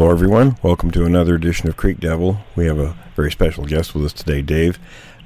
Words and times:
Hello, 0.00 0.10
everyone. 0.10 0.56
Welcome 0.62 0.90
to 0.92 1.04
another 1.04 1.34
edition 1.34 1.68
of 1.68 1.76
Creek 1.76 2.00
Devil. 2.00 2.38
We 2.56 2.64
have 2.64 2.78
a 2.78 2.96
very 3.16 3.30
special 3.30 3.66
guest 3.66 3.94
with 3.94 4.02
us 4.06 4.14
today, 4.14 4.40
Dave. 4.40 4.78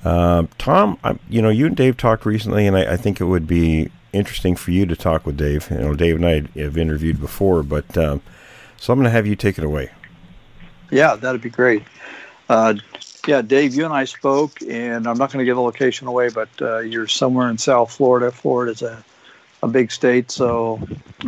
Uh, 0.05 0.49
Tom, 0.59 0.99
I, 1.05 1.17
you 1.31 1.41
know, 1.41 1.49
you 1.49 1.67
and 1.67 1.77
Dave 1.77 1.97
talked 1.97 2.27
recently, 2.27 2.67
and 2.67 2.77
I, 2.77 2.95
I, 2.95 2.97
think 2.97 3.21
it 3.21 3.27
would 3.27 3.47
be 3.47 3.93
interesting 4.13 4.57
for 4.57 4.73
you 4.73 4.85
to 4.87 4.97
talk 4.97 5.27
with 5.27 5.37
Dave. 5.37 5.71
You 5.71 5.77
know, 5.77 5.95
Dave 5.95 6.17
and 6.17 6.27
I 6.27 6.59
have 6.59 6.77
interviewed 6.77 7.21
before, 7.21 7.63
but 7.63 7.97
um, 7.97 8.21
so 8.77 8.93
I'm 8.93 8.99
going 8.99 9.05
to 9.05 9.13
have 9.13 9.29
you 9.29 9.37
take 9.37 9.59
it 9.59 9.65
away. 9.65 9.93
Yeah, 10.91 11.15
that'd 11.15 11.41
be 11.41 11.51
great. 11.51 11.85
Uh, 12.49 12.75
yeah, 13.29 13.43
Dave, 13.43 13.77
you 13.77 13.85
and 13.85 13.95
I 13.95 14.07
spoke, 14.07 14.61
and 14.63 15.07
I'm 15.07 15.19
not 15.19 15.31
going 15.31 15.39
to 15.39 15.45
give 15.45 15.55
the 15.55 15.63
location 15.63 16.09
away, 16.09 16.31
but 16.31 16.49
uh, 16.61 16.81
you're 16.81 17.07
somewhere 17.07 17.49
in 17.49 17.59
South 17.59 17.93
Florida. 17.93 18.33
Florida 18.33 18.73
is 18.73 18.83
a, 18.83 19.05
a 19.63 19.69
big 19.69 19.93
state, 19.93 20.33
so 20.33 20.81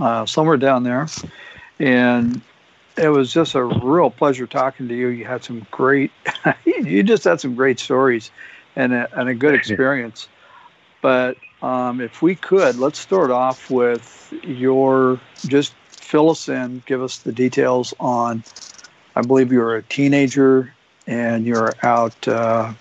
uh, 0.03 0.27
somewhere 0.27 0.57
down 0.57 0.83
there. 0.83 1.07
And 1.79 2.43
it 2.97 3.09
was 3.09 3.33
just 3.33 3.55
a 3.55 3.63
real 3.63 4.11
pleasure 4.11 4.47
talking 4.47 4.89
to 4.89 4.95
you. 4.95 5.09
You 5.09 5.25
had 5.25 5.45
some 5.45 5.66
great, 5.71 6.11
you 6.65 7.03
just 7.03 7.25
had 7.25 7.41
some 7.41 7.55
great 7.55 7.79
stories 7.79 8.30
and 8.75 8.93
a, 8.93 9.09
and 9.19 9.29
a 9.29 9.35
good 9.35 9.55
experience. 9.55 10.29
But 11.03 11.37
um, 11.63 12.01
if 12.01 12.23
we 12.23 12.35
could, 12.35 12.77
let's 12.77 12.99
start 12.99 13.30
off 13.30 13.71
with 13.71 14.33
your 14.43 15.21
just 15.47 15.75
fill 15.88 16.30
us 16.30 16.49
in, 16.49 16.83
give 16.87 17.03
us 17.03 17.19
the 17.19 17.33
details 17.33 17.95
on. 18.01 18.43
I 19.15 19.23
believe 19.23 19.53
you 19.53 19.59
were 19.59 19.77
a 19.77 19.83
teenager 19.83 20.75
and 21.07 21.47
you're 21.47 21.75
out. 21.83 22.29
Uh, 22.29 22.73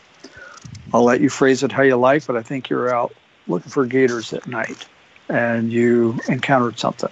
I'll 0.94 1.04
let 1.04 1.22
you 1.22 1.30
phrase 1.30 1.64
it 1.64 1.72
how 1.72 1.84
you 1.84 1.96
like, 1.96 2.26
but 2.26 2.36
I 2.36 2.42
think 2.42 2.70
you're 2.70 2.94
out 2.94 3.14
looking 3.48 3.72
for 3.72 3.86
gators 3.86 4.34
at 4.34 4.48
night, 4.48 4.86
and 5.30 5.72
you 5.72 6.18
encountered 6.28 6.80
something. 6.80 7.10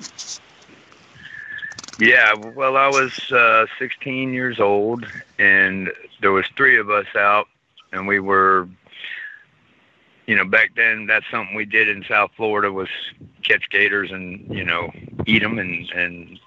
Yeah, 2.04 2.34
well, 2.34 2.76
I 2.76 2.90
was 2.90 3.32
uh, 3.32 3.66
16 3.80 4.34
years 4.34 4.60
old, 4.60 5.06
and 5.40 5.90
there 6.20 6.34
was 6.34 6.46
three 6.58 6.78
of 6.78 6.90
us 6.90 7.06
out, 7.16 7.48
and 7.94 8.06
we 8.06 8.20
were, 8.20 8.68
you 10.28 10.36
know, 10.36 10.44
back 10.44 10.72
then 10.76 11.06
that's 11.06 11.26
something 11.32 11.56
we 11.56 11.64
did 11.64 11.88
in 11.88 12.04
South 12.04 12.32
Florida 12.36 12.70
was 12.74 12.90
catch 13.44 13.70
gators 13.70 14.12
and 14.12 14.54
you 14.54 14.66
know 14.66 14.92
eat 15.26 15.44
them, 15.44 15.58
and 15.60 15.90
and 15.92 16.40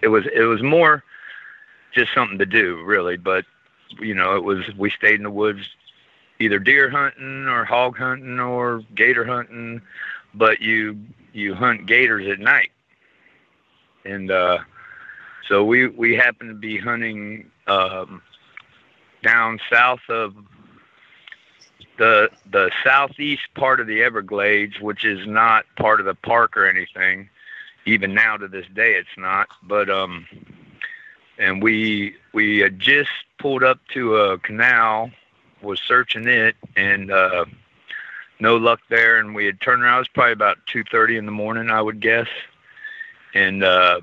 it 0.00 0.06
was 0.06 0.24
it 0.32 0.44
was 0.44 0.62
more 0.62 1.02
just 1.92 2.14
something 2.14 2.38
to 2.38 2.46
do, 2.46 2.84
really. 2.84 3.16
But 3.16 3.44
you 3.98 4.14
know, 4.14 4.36
it 4.36 4.44
was 4.44 4.60
we 4.78 4.90
stayed 4.90 5.16
in 5.16 5.24
the 5.24 5.30
woods, 5.30 5.68
either 6.38 6.60
deer 6.60 6.88
hunting 6.88 7.48
or 7.48 7.64
hog 7.64 7.98
hunting 7.98 8.38
or 8.38 8.84
gator 8.94 9.24
hunting, 9.24 9.82
but 10.34 10.60
you 10.60 11.00
you 11.32 11.52
hunt 11.52 11.86
gators 11.86 12.28
at 12.28 12.38
night, 12.38 12.70
and 14.04 14.30
uh, 14.30 14.58
so 15.48 15.64
we 15.64 15.88
we 15.88 16.14
happened 16.14 16.50
to 16.50 16.54
be 16.54 16.78
hunting 16.78 17.50
um, 17.66 18.22
down 19.22 19.58
south 19.70 20.00
of 20.08 20.34
the 21.98 22.30
the 22.50 22.70
southeast 22.82 23.42
part 23.54 23.80
of 23.80 23.86
the 23.86 24.02
Everglades, 24.02 24.80
which 24.80 25.04
is 25.04 25.26
not 25.26 25.64
part 25.76 26.00
of 26.00 26.06
the 26.06 26.14
park 26.14 26.56
or 26.56 26.66
anything. 26.66 27.28
Even 27.86 28.14
now 28.14 28.36
to 28.36 28.46
this 28.48 28.66
day, 28.74 28.94
it's 28.94 29.08
not. 29.16 29.48
But 29.62 29.90
um, 29.90 30.26
and 31.38 31.62
we 31.62 32.16
we 32.32 32.58
had 32.58 32.78
just 32.78 33.10
pulled 33.38 33.62
up 33.62 33.80
to 33.92 34.16
a 34.16 34.38
canal, 34.38 35.10
was 35.62 35.80
searching 35.80 36.26
it, 36.26 36.56
and 36.76 37.10
uh, 37.10 37.44
no 38.38 38.56
luck 38.56 38.80
there. 38.88 39.18
And 39.18 39.34
we 39.34 39.46
had 39.46 39.60
turned 39.60 39.82
around. 39.82 39.96
It 39.96 40.00
was 40.00 40.08
probably 40.08 40.32
about 40.32 40.58
two 40.66 40.84
thirty 40.90 41.16
in 41.16 41.26
the 41.26 41.32
morning, 41.32 41.70
I 41.70 41.82
would 41.82 42.00
guess. 42.00 42.28
And 43.34 43.62
uh, 43.62 44.00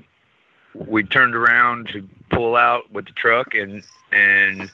we 0.74 1.04
turned 1.04 1.34
around 1.34 1.88
to 1.92 2.08
pull 2.30 2.56
out 2.56 2.90
with 2.92 3.06
the 3.06 3.12
truck, 3.12 3.54
and 3.54 3.82
and 4.12 4.70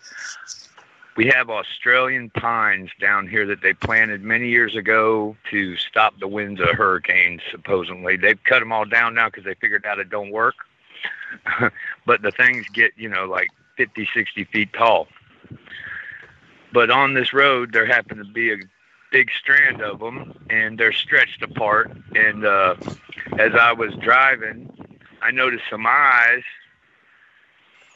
we 1.16 1.26
have 1.28 1.50
Australian 1.50 2.31
pines 2.31 2.91
down 3.00 3.28
here 3.28 3.47
that 3.47 3.62
they 3.62 3.72
planted 3.72 4.22
many 4.22 4.48
years 4.48 4.75
ago 4.75 5.37
to 5.50 5.76
stop 5.76 6.19
the 6.19 6.28
winds 6.28 6.60
of 6.60 6.69
hurricanes. 6.70 7.41
Supposedly, 7.50 8.16
they've 8.16 8.42
cut 8.44 8.60
them 8.60 8.72
all 8.72 8.84
down 8.84 9.15
now 9.15 9.28
because 9.28 9.44
they 9.44 9.54
figured 9.54 9.87
out 9.87 9.98
it 9.98 10.10
don't 10.10 10.31
work. 10.31 10.54
but 12.06 12.22
the 12.22 12.32
things 12.32 12.66
get, 12.72 12.92
you 12.97 13.09
know, 13.09 13.26
like 13.26 13.48
50, 13.76 14.09
60 14.12 14.44
feet 14.44 14.72
tall. 14.72 15.09
But 16.72 16.91
on 16.91 17.15
this 17.15 17.32
road, 17.32 17.72
there 17.72 17.86
happened 17.86 18.19
to 18.19 18.32
be 18.32 18.53
a 18.53 18.56
big 19.15 19.31
strand 19.31 19.81
of 19.81 20.01
them, 20.01 20.35
and 20.51 20.77
they're 20.77 20.93
stretched 20.93 21.41
apart. 21.41 21.89
And 22.17 22.45
uh, 22.45 22.75
as 23.39 23.53
I 23.55 23.73
was 23.73 23.95
driving, 24.01 24.69
I 25.23 25.31
noticed 25.31 25.63
some 25.71 25.87
eyes 25.87 26.43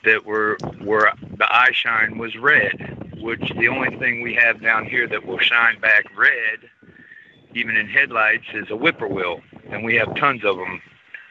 that 0.05 0.25
were 0.25 0.57
where 0.81 1.13
the 1.37 1.53
eye 1.53 1.73
shine 1.73 2.19
was 2.19 2.37
red, 2.37 3.17
which 3.21 3.53
the 3.59 3.67
only 3.67 3.97
thing 3.97 4.23
we 4.23 4.33
have 4.35 4.63
down 4.63 4.87
here 4.87 5.09
that 5.09 5.27
will 5.27 5.41
shine 5.41 5.81
back 5.81 6.05
red, 6.17 6.61
even 7.53 7.75
in 7.75 7.89
headlights, 7.89 8.47
is 8.55 8.71
a 8.71 8.77
whippoorwill, 8.77 9.41
and 9.71 9.85
we 9.85 9.97
have 9.97 10.15
tons 10.15 10.45
of 10.45 10.57
them, 10.57 10.81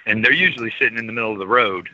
and 0.06 0.22
they're 0.22 0.34
usually 0.34 0.74
sitting 0.78 0.98
in 0.98 1.08
the 1.08 1.14
middle 1.14 1.32
of 1.32 1.40
the 1.40 1.48
road. 1.48 1.88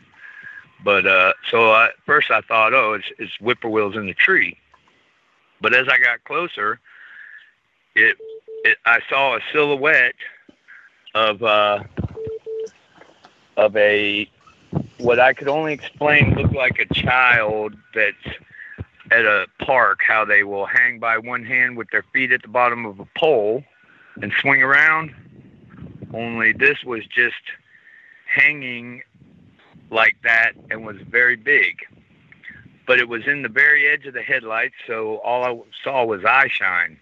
But 0.82 1.06
uh, 1.06 1.34
so 1.48 1.72
at 1.76 1.92
first 2.06 2.32
I 2.32 2.40
thought, 2.40 2.74
oh, 2.74 2.94
it's, 2.94 3.06
it's 3.20 3.36
whippoorwills 3.40 3.94
in 3.94 4.06
the 4.08 4.14
tree. 4.14 4.58
But 5.60 5.74
as 5.74 5.86
I 5.88 5.98
got 5.98 6.24
closer, 6.24 6.80
it, 7.94 8.16
it 8.64 8.78
I 8.84 9.00
saw 9.08 9.36
a 9.36 9.40
silhouette 9.52 10.14
of 11.14 11.42
uh, 11.42 11.84
of 13.56 13.76
a 13.76 14.28
what 14.98 15.20
I 15.20 15.32
could 15.32 15.48
only 15.48 15.72
explain 15.72 16.34
looked 16.34 16.54
like 16.54 16.78
a 16.78 16.94
child 16.94 17.74
that's 17.94 18.36
at 19.10 19.24
a 19.24 19.46
park. 19.60 20.00
How 20.06 20.24
they 20.24 20.42
will 20.42 20.66
hang 20.66 20.98
by 20.98 21.18
one 21.18 21.44
hand 21.44 21.76
with 21.76 21.90
their 21.90 22.04
feet 22.12 22.32
at 22.32 22.42
the 22.42 22.48
bottom 22.48 22.86
of 22.86 23.00
a 23.00 23.06
pole 23.16 23.62
and 24.20 24.32
swing 24.40 24.62
around. 24.62 25.14
Only 26.12 26.52
this 26.52 26.84
was 26.84 27.04
just 27.06 27.34
hanging 28.26 29.02
like 29.90 30.16
that 30.24 30.52
and 30.70 30.84
was 30.84 30.96
very 31.08 31.36
big. 31.36 31.78
But 32.86 32.98
it 32.98 33.08
was 33.08 33.26
in 33.26 33.42
the 33.42 33.48
very 33.48 33.88
edge 33.88 34.06
of 34.06 34.14
the 34.14 34.22
headlights, 34.22 34.74
so 34.86 35.16
all 35.18 35.44
I 35.44 35.58
saw 35.82 36.04
was 36.04 36.24
eye 36.24 36.48
shine. 36.48 36.98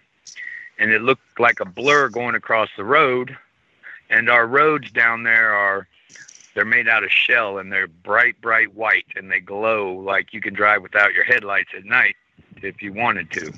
And 0.79 0.91
it 0.91 1.01
looked 1.01 1.39
like 1.39 1.59
a 1.59 1.65
blur 1.65 2.09
going 2.09 2.35
across 2.35 2.69
the 2.75 2.83
road. 2.83 3.37
And 4.09 4.29
our 4.29 4.45
roads 4.45 4.91
down 4.91 5.23
there 5.23 5.53
are 5.53 5.87
they're 6.53 6.65
made 6.65 6.87
out 6.87 7.03
of 7.03 7.11
shell 7.11 7.57
and 7.57 7.71
they're 7.71 7.87
bright, 7.87 8.39
bright 8.39 8.73
white 8.75 9.07
and 9.15 9.31
they 9.31 9.39
glow 9.39 9.93
like 9.93 10.33
you 10.33 10.41
can 10.41 10.53
drive 10.53 10.83
without 10.83 11.13
your 11.13 11.23
headlights 11.23 11.69
at 11.75 11.83
night 11.83 12.15
if 12.61 12.81
you 12.81 12.93
wanted 12.93 13.31
to. 13.31 13.51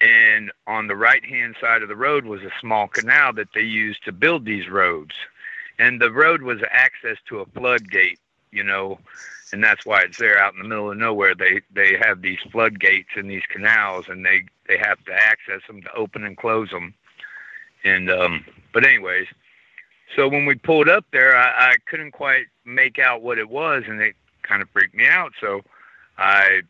And 0.00 0.50
on 0.66 0.86
the 0.86 0.96
right 0.96 1.24
hand 1.24 1.56
side 1.60 1.82
of 1.82 1.88
the 1.88 1.96
road 1.96 2.24
was 2.24 2.42
a 2.42 2.50
small 2.60 2.88
canal 2.88 3.32
that 3.34 3.48
they 3.54 3.62
used 3.62 4.04
to 4.04 4.12
build 4.12 4.44
these 4.44 4.68
roads 4.68 5.14
and 5.78 6.00
the 6.00 6.10
road 6.10 6.42
was 6.42 6.60
access 6.70 7.18
to 7.28 7.40
a 7.40 7.46
floodgate, 7.46 8.18
you 8.50 8.64
know, 8.64 8.98
and 9.52 9.62
that's 9.62 9.86
why 9.86 10.02
it's 10.02 10.18
there 10.18 10.38
out 10.38 10.54
in 10.54 10.62
the 10.62 10.68
middle 10.68 10.90
of 10.90 10.98
nowhere. 10.98 11.34
They 11.34 11.60
they 11.72 11.96
have 11.96 12.22
these 12.22 12.38
floodgates 12.50 13.10
in 13.16 13.28
these 13.28 13.44
canals, 13.48 14.06
and 14.08 14.24
they 14.24 14.44
they 14.66 14.78
have 14.78 15.02
to 15.04 15.12
access 15.12 15.60
them 15.66 15.82
to 15.82 15.92
open 15.94 16.24
and 16.24 16.36
close 16.36 16.70
them. 16.70 16.94
And 17.84 18.10
um, 18.10 18.44
but 18.72 18.84
anyways, 18.84 19.26
so 20.14 20.28
when 20.28 20.46
we 20.46 20.54
pulled 20.54 20.88
up 20.88 21.04
there, 21.12 21.36
I, 21.36 21.72
I 21.72 21.76
couldn't 21.88 22.12
quite 22.12 22.46
make 22.64 22.98
out 22.98 23.22
what 23.22 23.38
it 23.38 23.48
was, 23.48 23.84
and 23.86 24.00
it 24.00 24.14
kind 24.42 24.62
of 24.62 24.70
freaked 24.70 24.94
me 24.94 25.06
out. 25.06 25.32
So 25.40 25.62
I 26.18 26.62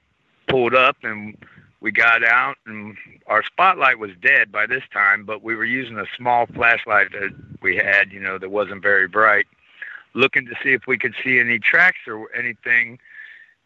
pulled 0.48 0.74
up 0.74 0.96
and 1.02 1.36
we 1.80 1.92
got 1.92 2.24
out 2.24 2.56
and 2.66 2.96
our 3.26 3.44
spotlight 3.44 3.98
was 3.98 4.10
dead 4.20 4.50
by 4.50 4.66
this 4.66 4.82
time, 4.92 5.24
but 5.24 5.42
we 5.42 5.54
were 5.54 5.64
using 5.64 5.98
a 5.98 6.06
small 6.16 6.46
flashlight 6.46 7.12
that 7.12 7.34
we 7.60 7.76
had, 7.76 8.12
you 8.12 8.20
know, 8.20 8.38
that 8.38 8.50
wasn't 8.50 8.82
very 8.82 9.08
bright, 9.08 9.46
looking 10.16 10.46
to 10.46 10.54
see 10.62 10.72
if 10.72 10.86
we 10.86 10.98
could 10.98 11.14
see 11.22 11.38
any 11.38 11.58
tracks 11.58 11.98
or 12.08 12.34
anything. 12.34 12.98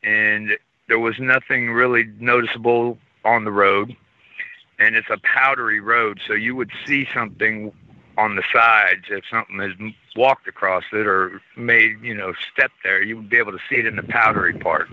And 0.03 0.59
there 0.89 0.99
was 0.99 1.19
nothing 1.19 1.71
really 1.71 2.05
noticeable 2.19 2.99
on 3.25 3.45
the 3.45 3.53
road. 3.53 3.97
And 4.79 4.97
it's 4.97 5.11
a 5.11 5.19
powdery 5.23 5.81
road, 5.81 6.21
so 6.27 6.33
you 6.33 6.57
would 6.57 6.71
see 6.87 7.07
something 7.15 7.73
on 8.19 8.35
the 8.35 8.43
sides. 8.53 9.05
If 9.11 9.25
something 9.31 9.59
has 9.59 9.73
walked 10.17 10.49
across 10.49 10.85
it 10.93 11.07
or 11.07 11.41
made, 11.57 12.01
you 12.03 12.15
know, 12.15 12.33
step 12.53 12.73
there, 12.83 13.03
you 13.03 13.17
would 13.17 13.31
be 13.31 13.37
able 13.37 13.53
to 13.53 13.61
see 13.69 13.77
it 13.77 13.87
in 13.87 13.97
the 13.97 14.03
powdery 14.03 14.59
part. 14.59 14.89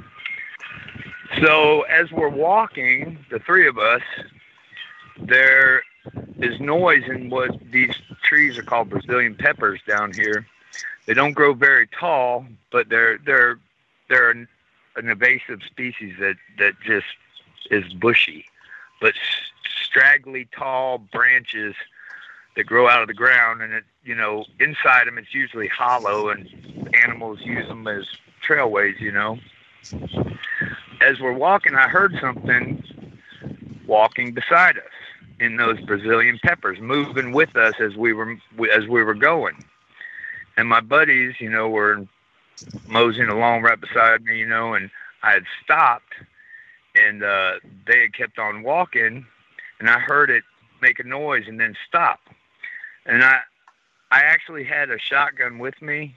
So 1.42 1.81
as 1.83 2.12
we're 2.12 2.30
walking, 2.30 3.18
the 3.31 3.39
three 3.39 3.68
of 3.68 3.77
us, 3.77 4.01
there 5.19 5.83
is 6.39 6.59
noise 6.59 7.04
in 7.07 7.30
what 7.30 7.51
these 7.71 7.95
trees 8.24 8.57
are 8.57 8.63
called 8.63 8.89
Brazilian 8.89 9.36
peppers 9.36 9.80
down 9.88 10.13
here. 10.13 10.45
They 11.07 11.13
don't 11.13 11.31
grow 11.31 11.54
very 11.54 11.88
tall, 11.88 12.45
but 12.71 12.89
they're 12.89 13.18
they're 13.18 13.59
they're 14.09 14.30
an, 14.30 14.48
an 14.98 15.09
invasive 15.09 15.63
species 15.63 16.15
that 16.19 16.36
that 16.59 16.74
just 16.86 17.07
is 17.71 17.94
bushy, 17.94 18.45
but 19.01 19.13
straggly 19.83 20.48
tall 20.56 20.98
branches 20.98 21.75
that 22.56 22.65
grow 22.65 22.89
out 22.89 23.01
of 23.01 23.07
the 23.07 23.13
ground, 23.13 23.62
and 23.62 23.74
it 23.74 23.86
you 24.04 24.15
know 24.15 24.45
inside 24.59 25.07
them 25.07 25.18
it's 25.18 25.33
usually 25.33 25.69
hollow, 25.69 26.30
and 26.30 26.48
animals 27.04 27.39
use 27.42 27.68
them 27.68 27.88
as 27.88 28.06
trailways, 28.45 29.00
you 29.00 29.12
know. 29.12 29.39
As 31.00 31.21
we're 31.21 31.31
walking, 31.31 31.75
I 31.75 31.88
heard 31.88 32.18
something 32.19 32.83
walking 33.86 34.33
beside 34.33 34.77
us 34.77 34.83
in 35.39 35.56
those 35.56 35.80
Brazilian 35.81 36.38
peppers, 36.44 36.80
moving 36.81 37.31
with 37.31 37.56
us 37.56 37.75
as 37.80 37.95
we 37.95 38.12
were 38.12 38.36
as 38.74 38.88
we 38.88 39.04
were 39.04 39.13
going. 39.13 39.63
And 40.57 40.68
my 40.68 40.81
buddies, 40.81 41.36
you 41.39 41.50
know, 41.50 41.69
were 41.69 42.06
moseying 42.88 43.30
along 43.30 43.62
right 43.62 43.80
beside 43.80 44.24
me, 44.24 44.39
you 44.39 44.48
know, 44.48 44.74
and 44.74 44.89
I 45.24 45.33
had 45.33 45.44
stopped, 45.63 46.13
and 46.95 47.24
uh, 47.24 47.54
they 47.86 48.01
had 48.01 48.13
kept 48.13 48.39
on 48.39 48.63
walking, 48.63 49.25
and 49.80 49.89
I 49.89 50.00
heard 50.00 50.30
it 50.30 50.44
make 50.81 51.00
a 51.00 51.04
noise 51.04 51.45
and 51.48 51.59
then 51.59 51.75
stop, 51.88 52.19
and 53.06 53.24
I 53.24 53.39
I 54.12 54.21
actually 54.21 54.63
had 54.63 54.89
a 54.89 55.00
shotgun 55.00 55.59
with 55.59 55.80
me 55.81 56.15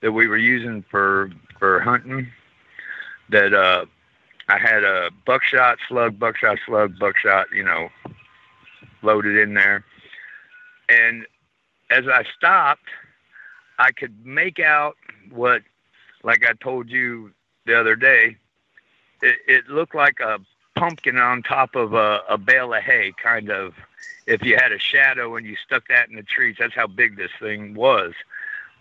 that 0.00 0.12
we 0.12 0.26
were 0.26 0.38
using 0.38 0.84
for 0.90 1.30
for 1.58 1.80
hunting. 1.80 2.28
That 3.28 3.54
uh, 3.54 3.84
I 4.48 4.58
had 4.58 4.84
a 4.84 5.10
buckshot 5.26 5.78
slug, 5.88 6.18
buckshot 6.18 6.58
slug, 6.66 6.98
buckshot, 6.98 7.46
you 7.54 7.62
know, 7.62 7.88
loaded 9.02 9.36
in 9.36 9.54
there. 9.54 9.84
And 10.88 11.26
as 11.90 12.08
I 12.08 12.24
stopped, 12.36 12.88
I 13.80 13.92
could 13.92 14.26
make 14.26 14.60
out 14.60 14.96
what, 15.30 15.62
like 16.22 16.44
I 16.46 16.52
told 16.52 16.90
you 16.90 17.32
the 17.64 17.80
other 17.80 17.96
day, 17.96 18.36
it, 19.22 19.38
it 19.48 19.68
looked 19.68 19.94
like 19.94 20.20
a 20.20 20.38
pumpkin 20.76 21.16
on 21.16 21.42
top 21.42 21.74
of 21.74 21.94
a, 21.94 22.20
a 22.28 22.36
bale 22.36 22.74
of 22.74 22.82
hay, 22.82 23.12
kind 23.22 23.50
of. 23.50 23.74
If 24.26 24.42
you 24.44 24.56
had 24.56 24.70
a 24.70 24.78
shadow 24.78 25.34
and 25.36 25.46
you 25.46 25.56
stuck 25.56 25.88
that 25.88 26.10
in 26.10 26.16
the 26.16 26.22
trees, 26.22 26.56
that's 26.58 26.74
how 26.74 26.86
big 26.86 27.16
this 27.16 27.30
thing 27.40 27.74
was. 27.74 28.12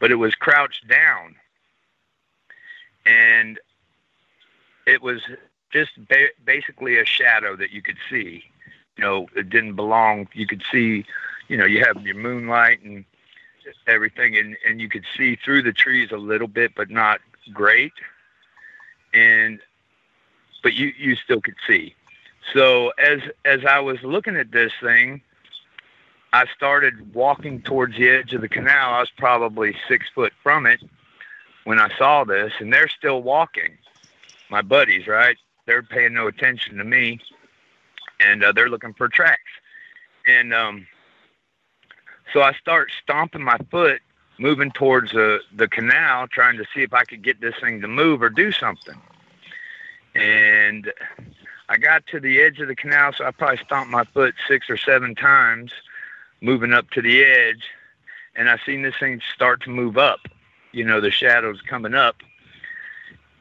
But 0.02 0.12
it 0.12 0.16
was 0.16 0.36
crouched 0.36 0.88
down. 0.88 1.36
And 3.06 3.58
it 4.86 5.02
was 5.02 5.22
just 5.72 5.92
ba- 6.10 6.36
basically 6.44 7.00
a 7.00 7.06
shadow 7.06 7.56
that 7.56 7.72
you 7.72 7.82
could 7.82 7.98
see. 8.10 8.44
You 8.98 9.04
know, 9.04 9.30
it 9.34 9.50
didn't 9.50 9.76
belong. 9.76 10.28
You 10.34 10.46
could 10.46 10.62
see, 10.70 11.06
you 11.48 11.56
know, 11.56 11.66
you 11.66 11.84
have 11.86 12.06
your 12.06 12.16
moonlight 12.16 12.82
and 12.84 13.06
everything, 13.88 14.38
and 14.38 14.58
and 14.68 14.82
you 14.82 14.90
could 14.90 15.06
see 15.18 15.36
through 15.36 15.64
the 15.64 15.74
trees 15.74 16.12
a 16.12 16.18
little 16.18 16.48
bit, 16.48 16.74
but 16.76 16.90
not 16.90 17.20
great. 17.54 17.94
And 19.14 19.60
but 20.64 20.74
you 20.74 20.94
you 20.98 21.16
still 21.16 21.42
could 21.42 21.58
see. 21.68 21.96
So 22.54 22.90
as 22.98 23.20
as 23.46 23.66
I 23.66 23.80
was 23.80 24.02
looking 24.04 24.36
at 24.36 24.52
this 24.52 24.72
thing, 24.82 25.22
I 26.34 26.46
started 26.56 27.14
walking 27.14 27.62
towards 27.62 27.98
the 27.98 28.10
edge 28.10 28.34
of 28.34 28.42
the 28.42 28.50
canal. 28.50 28.94
I 28.94 29.00
was 29.00 29.12
probably 29.18 29.76
six 29.88 30.08
foot 30.14 30.34
from 30.44 30.66
it 30.66 30.82
when 31.64 31.80
I 31.80 31.96
saw 31.98 32.24
this, 32.24 32.54
and 32.60 32.72
they're 32.72 32.88
still 32.88 33.22
walking. 33.22 33.78
My 34.50 34.62
buddies, 34.62 35.08
right? 35.08 35.38
They're 35.66 35.84
paying 35.84 36.14
no 36.14 36.28
attention 36.28 36.78
to 36.78 36.84
me, 36.84 37.20
and 38.20 38.44
uh, 38.44 38.52
they're 38.52 38.70
looking 38.70 38.94
for 38.94 39.08
tracks. 39.08 39.52
And 40.26 40.54
um, 40.54 40.88
so 42.34 42.42
I 42.42 42.54
start 42.54 42.92
stomping 43.02 43.44
my 43.44 43.58
foot, 43.72 44.02
moving 44.38 44.72
towards 44.72 45.12
the 45.12 45.40
the 45.56 45.68
canal, 45.68 46.28
trying 46.28 46.58
to 46.58 46.66
see 46.74 46.82
if 46.82 46.94
I 46.94 47.04
could 47.04 47.22
get 47.22 47.42
this 47.42 47.56
thing 47.60 47.82
to 47.82 47.88
move 47.88 48.22
or 48.22 48.30
do 48.30 48.52
something. 48.52 49.00
And 50.16 50.92
I 51.70 51.78
got 51.78 52.06
to 52.08 52.20
the 52.20 52.42
edge 52.42 52.60
of 52.60 52.68
the 52.68 52.76
canal, 52.76 53.14
so 53.14 53.26
I 53.26 53.32
probably 53.32 53.64
stomped 53.64 53.92
my 53.92 54.04
foot 54.06 54.36
six 54.48 54.70
or 54.70 54.78
seven 54.78 55.16
times, 55.16 55.72
moving 56.42 56.74
up 56.74 56.90
to 56.92 57.02
the 57.02 57.24
edge, 57.24 57.64
and 58.36 58.50
I 58.50 58.58
seen 58.66 58.82
this 58.82 58.96
thing 59.00 59.22
start 59.34 59.62
to 59.64 59.70
move 59.70 59.98
up. 59.98 60.22
You 60.72 60.84
know, 60.84 61.02
the 61.02 61.12
shadows 61.12 61.62
coming 61.68 61.94
up, 61.94 62.18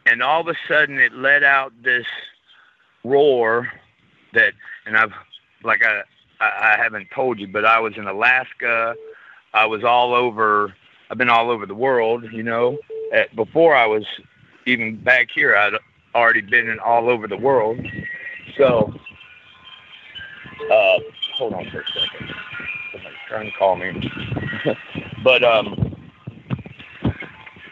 and 0.06 0.22
all 0.22 0.40
of 0.40 0.48
a 0.48 0.56
sudden 0.66 0.98
it 0.98 1.12
let 1.12 1.42
out 1.42 1.72
this 1.82 2.06
roar 3.04 3.70
that, 4.32 4.52
and 4.86 4.96
I've 4.96 5.12
like 5.62 5.82
I 5.82 6.02
I, 6.40 6.76
haven't 6.78 7.08
told 7.14 7.38
you, 7.38 7.48
but 7.48 7.64
I 7.64 7.80
was 7.80 7.96
in 7.96 8.06
Alaska. 8.06 8.94
I 9.54 9.66
was 9.66 9.82
all 9.84 10.14
over. 10.14 10.74
I've 11.10 11.18
been 11.18 11.30
all 11.30 11.50
over 11.50 11.66
the 11.66 11.74
world, 11.74 12.24
you 12.32 12.42
know. 12.42 12.78
At, 13.12 13.34
before 13.34 13.74
I 13.74 13.86
was 13.86 14.04
even 14.66 14.96
back 14.96 15.28
here, 15.34 15.56
I'd 15.56 15.74
already 16.14 16.42
been 16.42 16.68
in 16.68 16.78
all 16.78 17.08
over 17.08 17.26
the 17.26 17.36
world. 17.36 17.78
So, 18.56 18.94
uh, 20.70 20.98
hold 21.34 21.54
on 21.54 21.70
for 21.70 21.80
a 21.80 21.86
second. 21.86 22.34
Somebody's 22.92 23.18
trying 23.28 23.50
to 23.50 23.56
call 23.58 23.76
me. 23.76 24.10
but 25.24 25.42
um, 25.42 25.96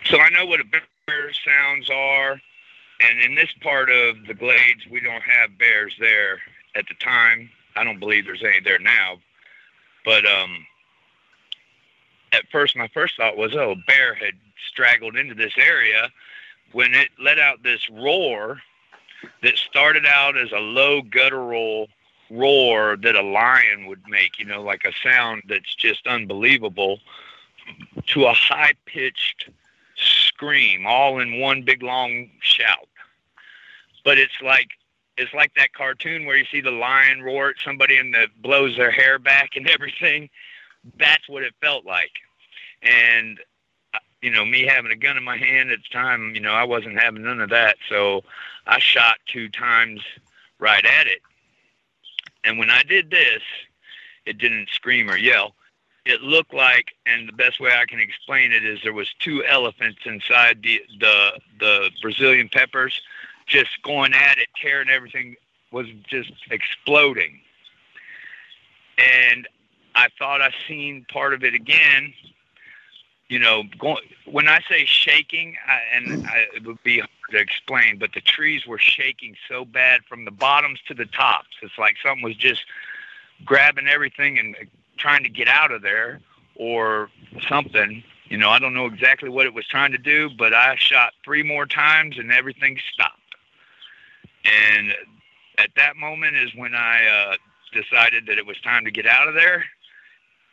so 0.04 0.18
I 0.18 0.30
know 0.30 0.46
what 0.46 0.60
a 0.60 0.64
bear 0.64 1.32
sounds 1.44 1.90
are, 1.90 2.32
and 2.32 3.20
in 3.20 3.34
this 3.34 3.50
part 3.62 3.90
of 3.90 4.26
the 4.26 4.34
glades, 4.34 4.86
we 4.90 5.00
don't 5.00 5.22
have 5.22 5.58
bears 5.58 5.94
there 6.00 6.38
at 6.74 6.86
the 6.88 6.94
time. 6.94 7.50
I 7.76 7.84
don't 7.84 8.00
believe 8.00 8.24
there's 8.24 8.42
any 8.42 8.60
there 8.60 8.78
now. 8.78 9.18
But 10.04 10.24
um, 10.26 10.66
at 12.32 12.48
first, 12.50 12.76
my 12.76 12.88
first 12.88 13.16
thought 13.16 13.36
was, 13.36 13.54
oh, 13.54 13.76
bear 13.86 14.14
had 14.14 14.34
straggled 14.68 15.16
into 15.16 15.34
this 15.34 15.54
area 15.58 16.10
when 16.72 16.94
it 16.94 17.08
let 17.18 17.38
out 17.38 17.62
this 17.62 17.88
roar 17.90 18.60
that 19.42 19.56
started 19.56 20.06
out 20.06 20.36
as 20.36 20.52
a 20.52 20.58
low 20.58 21.02
guttural 21.02 21.88
roar 22.30 22.96
that 22.96 23.14
a 23.14 23.22
lion 23.22 23.86
would 23.86 24.02
make, 24.08 24.38
you 24.38 24.44
know, 24.44 24.62
like 24.62 24.84
a 24.84 24.92
sound 25.02 25.42
that's 25.48 25.74
just 25.74 26.06
unbelievable, 26.06 27.00
to 28.06 28.26
a 28.26 28.32
high 28.32 28.74
pitched 28.84 29.48
scream, 29.96 30.86
all 30.86 31.18
in 31.20 31.40
one 31.40 31.62
big 31.62 31.82
long 31.82 32.30
shout. 32.40 32.88
But 34.04 34.18
it's 34.18 34.40
like 34.42 34.68
it's 35.16 35.32
like 35.32 35.52
that 35.54 35.72
cartoon 35.72 36.26
where 36.26 36.36
you 36.36 36.44
see 36.50 36.60
the 36.60 36.70
lion 36.70 37.22
roar 37.22 37.50
at 37.50 37.56
somebody 37.64 37.96
and 37.96 38.14
that 38.14 38.28
blows 38.42 38.76
their 38.76 38.90
hair 38.90 39.18
back 39.18 39.50
and 39.56 39.68
everything. 39.70 40.28
That's 40.98 41.28
what 41.28 41.42
it 41.42 41.54
felt 41.60 41.84
like. 41.84 42.12
And 42.82 43.40
uh, 43.94 43.98
you 44.22 44.30
know, 44.30 44.44
me 44.44 44.62
having 44.62 44.92
a 44.92 44.96
gun 44.96 45.16
in 45.16 45.24
my 45.24 45.36
hand 45.36 45.70
at 45.70 45.78
the 45.78 45.92
time, 45.92 46.34
you 46.34 46.40
know, 46.40 46.52
I 46.52 46.64
wasn't 46.64 47.00
having 47.00 47.22
none 47.22 47.40
of 47.40 47.50
that. 47.50 47.76
So 47.88 48.22
I 48.66 48.78
shot 48.78 49.16
two 49.26 49.48
times 49.48 50.00
right 50.58 50.84
at 50.84 51.06
it. 51.06 51.20
And 52.44 52.58
when 52.58 52.70
I 52.70 52.82
did 52.82 53.10
this, 53.10 53.42
it 54.24 54.38
didn't 54.38 54.68
scream 54.70 55.10
or 55.10 55.16
yell. 55.16 55.54
It 56.04 56.22
looked 56.22 56.54
like, 56.54 56.94
and 57.04 57.28
the 57.28 57.32
best 57.32 57.58
way 57.58 57.72
I 57.72 57.84
can 57.84 57.98
explain 57.98 58.52
it 58.52 58.64
is 58.64 58.78
there 58.82 58.92
was 58.92 59.12
two 59.18 59.44
elephants 59.44 60.00
inside 60.04 60.62
the 60.62 60.80
the, 61.00 61.40
the 61.58 61.90
Brazilian 62.00 62.48
peppers, 62.48 63.00
just 63.46 63.82
going 63.82 64.12
at 64.12 64.38
it, 64.38 64.48
tearing 64.60 64.88
everything, 64.88 65.36
was 65.70 65.86
just 66.08 66.32
exploding. 66.50 67.40
And 68.98 69.48
I 69.94 70.08
thought 70.18 70.40
I 70.40 70.52
seen 70.68 71.06
part 71.10 71.34
of 71.34 71.44
it 71.44 71.54
again, 71.54 72.12
you 73.28 73.38
know, 73.38 73.64
going, 73.78 74.04
when 74.26 74.48
I 74.48 74.60
say 74.68 74.84
shaking, 74.84 75.56
I, 75.66 75.80
and 75.96 76.26
I, 76.26 76.46
it 76.54 76.64
would 76.64 76.82
be 76.82 76.98
hard 76.98 77.10
to 77.30 77.38
explain, 77.38 77.98
but 77.98 78.12
the 78.12 78.20
trees 78.20 78.66
were 78.66 78.78
shaking 78.78 79.36
so 79.48 79.64
bad 79.64 80.02
from 80.08 80.24
the 80.24 80.30
bottoms 80.30 80.80
to 80.88 80.94
the 80.94 81.06
tops. 81.06 81.56
It's 81.62 81.76
like 81.78 81.96
something 82.02 82.22
was 82.22 82.36
just 82.36 82.64
grabbing 83.44 83.88
everything 83.88 84.38
and 84.38 84.56
trying 84.96 85.24
to 85.24 85.28
get 85.28 85.48
out 85.48 85.72
of 85.72 85.82
there 85.82 86.20
or 86.54 87.10
something. 87.48 88.02
You 88.28 88.38
know, 88.38 88.50
I 88.50 88.58
don't 88.58 88.74
know 88.74 88.86
exactly 88.86 89.28
what 89.28 89.46
it 89.46 89.54
was 89.54 89.66
trying 89.66 89.92
to 89.92 89.98
do, 89.98 90.30
but 90.30 90.54
I 90.54 90.76
shot 90.76 91.12
three 91.24 91.42
more 91.42 91.66
times 91.66 92.18
and 92.18 92.32
everything 92.32 92.78
stopped. 92.92 93.15
And 94.46 94.92
at 95.58 95.70
that 95.76 95.96
moment 95.96 96.36
is 96.36 96.54
when 96.54 96.74
I 96.74 97.06
uh, 97.06 97.36
decided 97.72 98.26
that 98.26 98.38
it 98.38 98.46
was 98.46 98.60
time 98.60 98.84
to 98.84 98.90
get 98.90 99.06
out 99.06 99.28
of 99.28 99.34
there 99.34 99.64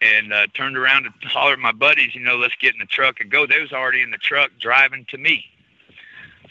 and 0.02 0.34
uh, 0.34 0.48
turned 0.54 0.78
around 0.78 1.06
and 1.06 1.14
hollered 1.24 1.60
at 1.60 1.60
my 1.60 1.72
buddies, 1.72 2.16
you 2.16 2.22
know, 2.22 2.38
let's 2.38 2.56
get 2.56 2.74
in 2.74 2.80
the 2.80 2.86
truck 2.86 3.20
and 3.20 3.32
go. 3.32 3.46
They 3.46 3.62
was 3.62 3.72
already 3.72 4.02
in 4.02 4.12
the 4.12 4.18
truck 4.18 4.52
driving 4.60 5.06
to 5.10 5.18
me. 5.18 5.46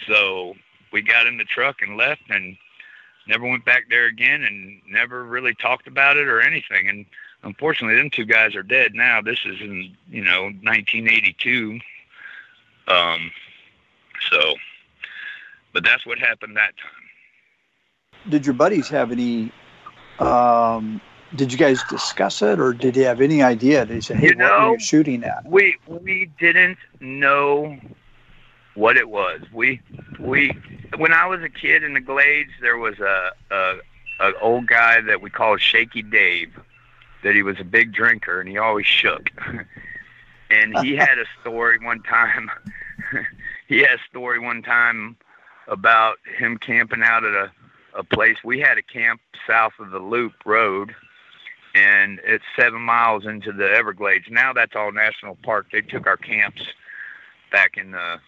So 0.07 0.55
we 0.93 1.03
got 1.03 1.27
in 1.27 1.37
the 1.37 1.45
truck 1.45 1.83
and 1.83 1.97
left 1.97 2.23
and 2.29 2.57
never 3.27 3.49
went 3.49 3.65
back 3.65 3.85
there 3.89 4.07
again 4.07 4.43
and 4.43 4.81
never 4.89 5.25
really 5.25 5.55
talked 5.55 5.87
about 5.87 6.17
it 6.17 6.29
or 6.29 6.41
anything. 6.41 6.89
And 6.89 7.07
unfortunately, 7.43 7.97
them 7.97 8.11
two 8.11 8.25
guys 8.25 8.55
are 8.55 8.63
dead 8.63 8.95
now. 8.95 9.21
This 9.21 9.39
is 9.45 9.61
in 9.61 9.97
you 10.09 10.25
know 10.25 10.45
1982. 10.45 11.79
Um, 12.89 13.31
so, 14.31 14.55
but 15.73 15.85
that's 15.85 16.05
what 16.05 16.19
happened 16.19 16.57
that 16.57 16.77
time. 16.77 17.02
Did 18.29 18.47
your 18.47 18.55
buddies 18.55 18.89
have 18.89 19.13
any? 19.13 19.53
Um, 20.19 21.01
did 21.35 21.53
you 21.53 21.59
guys 21.59 21.83
discuss 21.89 22.43
it, 22.43 22.61
or 22.61 22.73
did 22.73 22.97
you 22.97 23.05
have 23.05 23.21
any 23.21 23.43
idea? 23.43 23.85
They 23.85 24.01
said, 24.01 24.19
"Hey, 24.19 24.29
You 24.29 24.37
what 24.37 24.53
are 24.53 24.73
you 24.73 24.81
shooting 24.81 25.25
at?" 25.25 25.47
We 25.47 25.77
we 25.87 26.31
didn't 26.39 26.79
know 27.01 27.79
what 28.75 28.97
it 28.97 29.09
was. 29.09 29.41
We 29.53 29.81
we 30.19 30.53
when 30.97 31.13
I 31.13 31.27
was 31.27 31.43
a 31.43 31.49
kid 31.49 31.83
in 31.83 31.95
the 31.95 32.01
Glades, 32.01 32.53
there 32.61 32.77
was 32.77 32.99
a 32.99 33.31
a, 33.51 33.75
a 34.21 34.33
old 34.41 34.67
guy 34.67 35.01
that 35.01 35.21
we 35.21 35.31
called 35.31 35.61
Shaky 35.61 36.03
Dave. 36.03 36.53
That 37.23 37.37
he 37.37 37.45
was 37.45 37.61
a 37.61 37.65
big 37.65 37.93
drinker 37.93 38.41
and 38.41 38.49
he 38.49 38.59
always 38.59 38.87
shook. 38.87 39.31
and 40.51 40.79
he 40.81 40.97
had 40.97 41.19
a 41.19 41.25
story 41.41 41.79
one 41.79 42.03
time. 42.03 42.51
he 43.69 43.79
had 43.79 43.93
a 43.93 44.03
story 44.11 44.41
one 44.41 44.61
time 44.61 45.17
about 45.69 46.19
him 46.37 46.59
camping 46.59 47.01
out 47.03 47.23
at 47.25 47.33
a 47.33 47.53
a 47.95 48.05
place. 48.05 48.37
We 48.45 48.61
had 48.61 48.79
a 48.79 48.83
camp 48.83 49.21
south 49.47 49.73
of 49.79 49.91
the 49.91 49.99
Loop 49.99 50.33
Road, 50.45 50.95
and 51.75 52.21
it's 52.25 52.45
seven 52.59 52.81
miles 52.81 53.27
into 53.27 53.53
the 53.53 53.71
Everglades. 53.71 54.27
Now 54.31 54.53
that's 54.53 54.77
all 54.77 54.93
national 54.93 55.37
park. 55.43 55.67
They 55.73 55.81
took 55.81 56.07
our 56.07 56.17
camps 56.17 56.63
back 57.51 57.77
in 57.77 57.91
the 57.93 58.21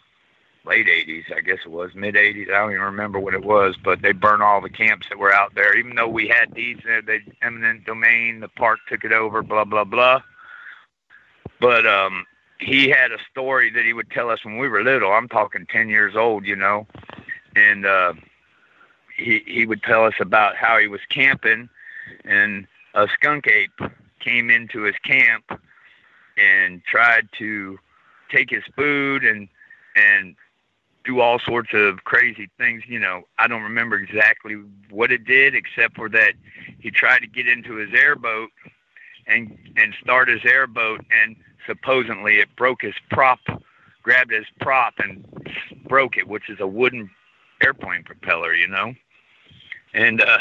late 0.64 0.86
80s, 0.86 1.24
I 1.34 1.40
guess 1.40 1.58
it 1.64 1.70
was, 1.70 1.94
mid 1.94 2.14
80s. 2.14 2.48
I 2.48 2.58
don't 2.58 2.70
even 2.70 2.82
remember 2.82 3.20
what 3.20 3.34
it 3.34 3.44
was, 3.44 3.76
but 3.82 4.02
they 4.02 4.12
burned 4.12 4.42
all 4.42 4.60
the 4.60 4.70
camps 4.70 5.08
that 5.08 5.18
were 5.18 5.32
out 5.32 5.54
there. 5.54 5.76
Even 5.76 5.94
though 5.94 6.08
we 6.08 6.28
had 6.28 6.54
deeds 6.54 6.82
there, 6.84 7.02
they 7.02 7.20
eminent 7.42 7.84
domain, 7.84 8.40
the 8.40 8.48
park 8.48 8.78
took 8.88 9.04
it 9.04 9.12
over, 9.12 9.42
blah, 9.42 9.64
blah, 9.64 9.84
blah. 9.84 10.22
But 11.60 11.86
um, 11.86 12.24
he 12.58 12.88
had 12.88 13.12
a 13.12 13.18
story 13.30 13.70
that 13.70 13.84
he 13.84 13.92
would 13.92 14.10
tell 14.10 14.30
us 14.30 14.44
when 14.44 14.58
we 14.58 14.68
were 14.68 14.82
little. 14.82 15.12
I'm 15.12 15.28
talking 15.28 15.66
10 15.70 15.88
years 15.88 16.16
old, 16.16 16.46
you 16.46 16.56
know. 16.56 16.86
And 17.56 17.86
uh, 17.86 18.14
he, 19.16 19.42
he 19.46 19.66
would 19.66 19.82
tell 19.82 20.04
us 20.04 20.14
about 20.20 20.56
how 20.56 20.78
he 20.78 20.88
was 20.88 21.00
camping 21.08 21.68
and 22.24 22.66
a 22.94 23.08
skunk 23.14 23.46
ape 23.46 23.80
came 24.20 24.50
into 24.50 24.82
his 24.82 24.94
camp 25.04 25.44
and 26.36 26.82
tried 26.84 27.28
to 27.38 27.78
take 28.30 28.50
his 28.50 28.64
food 28.76 29.24
and 29.24 29.48
and 29.96 30.34
do 31.04 31.20
all 31.20 31.38
sorts 31.38 31.70
of 31.74 32.02
crazy 32.04 32.48
things. 32.58 32.82
You 32.88 32.98
know, 32.98 33.22
I 33.38 33.46
don't 33.46 33.62
remember 33.62 33.96
exactly 33.96 34.56
what 34.90 35.12
it 35.12 35.24
did, 35.24 35.54
except 35.54 35.94
for 35.96 36.08
that 36.08 36.32
he 36.78 36.90
tried 36.90 37.20
to 37.20 37.26
get 37.26 37.46
into 37.46 37.74
his 37.74 37.90
airboat 37.92 38.50
and 39.26 39.56
and 39.76 39.94
start 40.02 40.28
his 40.28 40.44
airboat, 40.44 41.04
and 41.10 41.36
supposedly 41.66 42.38
it 42.38 42.48
broke 42.56 42.82
his 42.82 42.94
prop, 43.10 43.40
grabbed 44.02 44.32
his 44.32 44.46
prop 44.60 44.94
and 44.98 45.24
broke 45.86 46.16
it, 46.16 46.26
which 46.26 46.48
is 46.48 46.60
a 46.60 46.66
wooden 46.66 47.10
airplane 47.62 48.02
propeller. 48.02 48.54
You 48.54 48.68
know, 48.68 48.94
and 49.94 50.20
uh, 50.20 50.38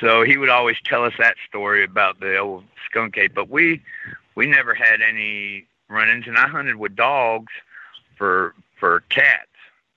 so 0.00 0.22
he 0.22 0.36
would 0.36 0.48
always 0.48 0.76
tell 0.84 1.04
us 1.04 1.12
that 1.18 1.36
story 1.46 1.84
about 1.84 2.20
the 2.20 2.38
old 2.38 2.64
skunk 2.86 3.18
ape, 3.18 3.34
but 3.34 3.48
we 3.48 3.82
we 4.34 4.46
never 4.46 4.74
had 4.74 5.02
any 5.02 5.66
run-ins, 5.88 6.26
and 6.26 6.38
I 6.38 6.48
hunted 6.48 6.76
with 6.76 6.96
dogs 6.96 7.52
for 8.16 8.54
for 8.78 9.00
cats, 9.10 9.46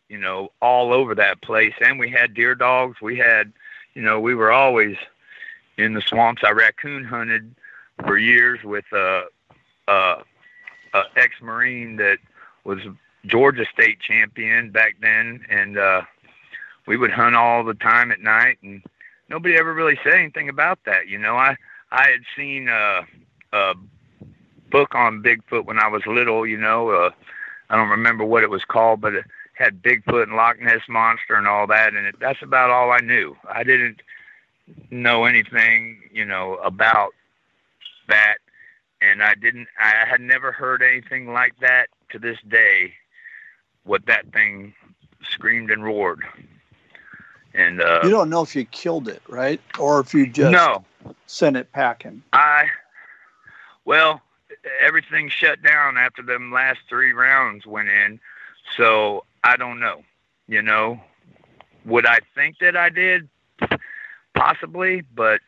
you 0.09 0.17
know, 0.17 0.51
all 0.61 0.91
over 0.91 1.15
that 1.15 1.41
place, 1.41 1.73
and 1.81 1.97
we 1.97 2.09
had 2.09 2.33
deer 2.33 2.53
dogs. 2.55 3.01
We 3.01 3.17
had, 3.17 3.53
you 3.93 4.01
know, 4.01 4.19
we 4.19 4.35
were 4.35 4.51
always 4.51 4.97
in 5.77 5.93
the 5.93 6.01
swamps. 6.01 6.43
I 6.43 6.51
raccoon 6.51 7.05
hunted 7.05 7.55
for 8.05 8.17
years 8.17 8.63
with 8.63 8.85
a, 8.91 9.23
a, 9.87 10.23
a 10.93 11.03
ex-marine 11.15 11.95
that 11.97 12.17
was 12.65 12.79
Georgia 13.25 13.65
state 13.73 13.99
champion 13.99 14.69
back 14.71 14.97
then, 15.01 15.45
and 15.49 15.77
uh, 15.77 16.01
we 16.85 16.97
would 16.97 17.11
hunt 17.11 17.35
all 17.35 17.63
the 17.63 17.73
time 17.75 18.11
at 18.11 18.19
night, 18.19 18.57
and 18.61 18.83
nobody 19.29 19.55
ever 19.55 19.73
really 19.73 19.97
said 20.03 20.13
anything 20.13 20.49
about 20.49 20.79
that. 20.85 21.07
You 21.07 21.17
know, 21.17 21.35
I 21.35 21.55
I 21.91 22.09
had 22.09 22.21
seen 22.35 22.67
a, 22.67 23.01
a 23.51 23.73
book 24.71 24.95
on 24.95 25.23
Bigfoot 25.23 25.65
when 25.65 25.79
I 25.79 25.87
was 25.87 26.05
little. 26.05 26.45
You 26.45 26.57
know, 26.57 26.89
uh, 26.89 27.11
I 27.69 27.77
don't 27.77 27.89
remember 27.89 28.25
what 28.25 28.43
it 28.43 28.49
was 28.49 28.65
called, 28.65 29.01
but 29.01 29.13
it 29.13 29.25
had 29.53 29.81
Bigfoot 29.81 30.23
and 30.23 30.33
Loch 30.35 30.59
Ness 30.59 30.81
monster 30.89 31.35
and 31.35 31.47
all 31.47 31.67
that, 31.67 31.93
and 31.93 32.07
it, 32.07 32.15
that's 32.19 32.41
about 32.41 32.69
all 32.69 32.91
I 32.91 32.99
knew. 32.99 33.35
I 33.49 33.63
didn't 33.63 34.01
know 34.89 35.25
anything, 35.25 36.01
you 36.11 36.25
know, 36.25 36.55
about 36.55 37.11
that, 38.07 38.37
and 39.01 39.23
I 39.23 39.35
didn't. 39.35 39.67
I 39.79 40.05
had 40.07 40.21
never 40.21 40.51
heard 40.51 40.81
anything 40.81 41.31
like 41.31 41.53
that 41.61 41.87
to 42.11 42.19
this 42.19 42.37
day. 42.47 42.93
What 43.85 44.05
that 44.05 44.31
thing 44.31 44.73
screamed 45.29 45.71
and 45.71 45.83
roared. 45.83 46.23
And 47.53 47.81
uh, 47.81 48.01
You 48.03 48.09
don't 48.09 48.29
know 48.29 48.41
if 48.41 48.55
you 48.55 48.65
killed 48.65 49.07
it, 49.07 49.21
right? 49.27 49.61
Or 49.79 49.99
if 49.99 50.13
you 50.13 50.27
just 50.27 50.51
no, 50.51 50.83
sent 51.27 51.55
it 51.57 51.71
packing. 51.71 52.23
I 52.33 52.65
well, 53.85 54.21
everything 54.79 55.29
shut 55.29 55.61
down 55.61 55.97
after 55.97 56.21
them 56.21 56.51
last 56.51 56.79
three 56.89 57.11
rounds 57.11 57.65
went 57.65 57.89
in, 57.89 58.19
so 58.75 59.25
I 59.43 59.57
don't 59.57 59.79
know. 59.79 60.03
You 60.47 60.61
know, 60.61 60.99
would 61.85 62.05
I 62.05 62.19
think 62.35 62.59
that 62.59 62.75
I 62.75 62.89
did? 62.89 63.29
Possibly, 64.33 65.01
but 65.13 65.41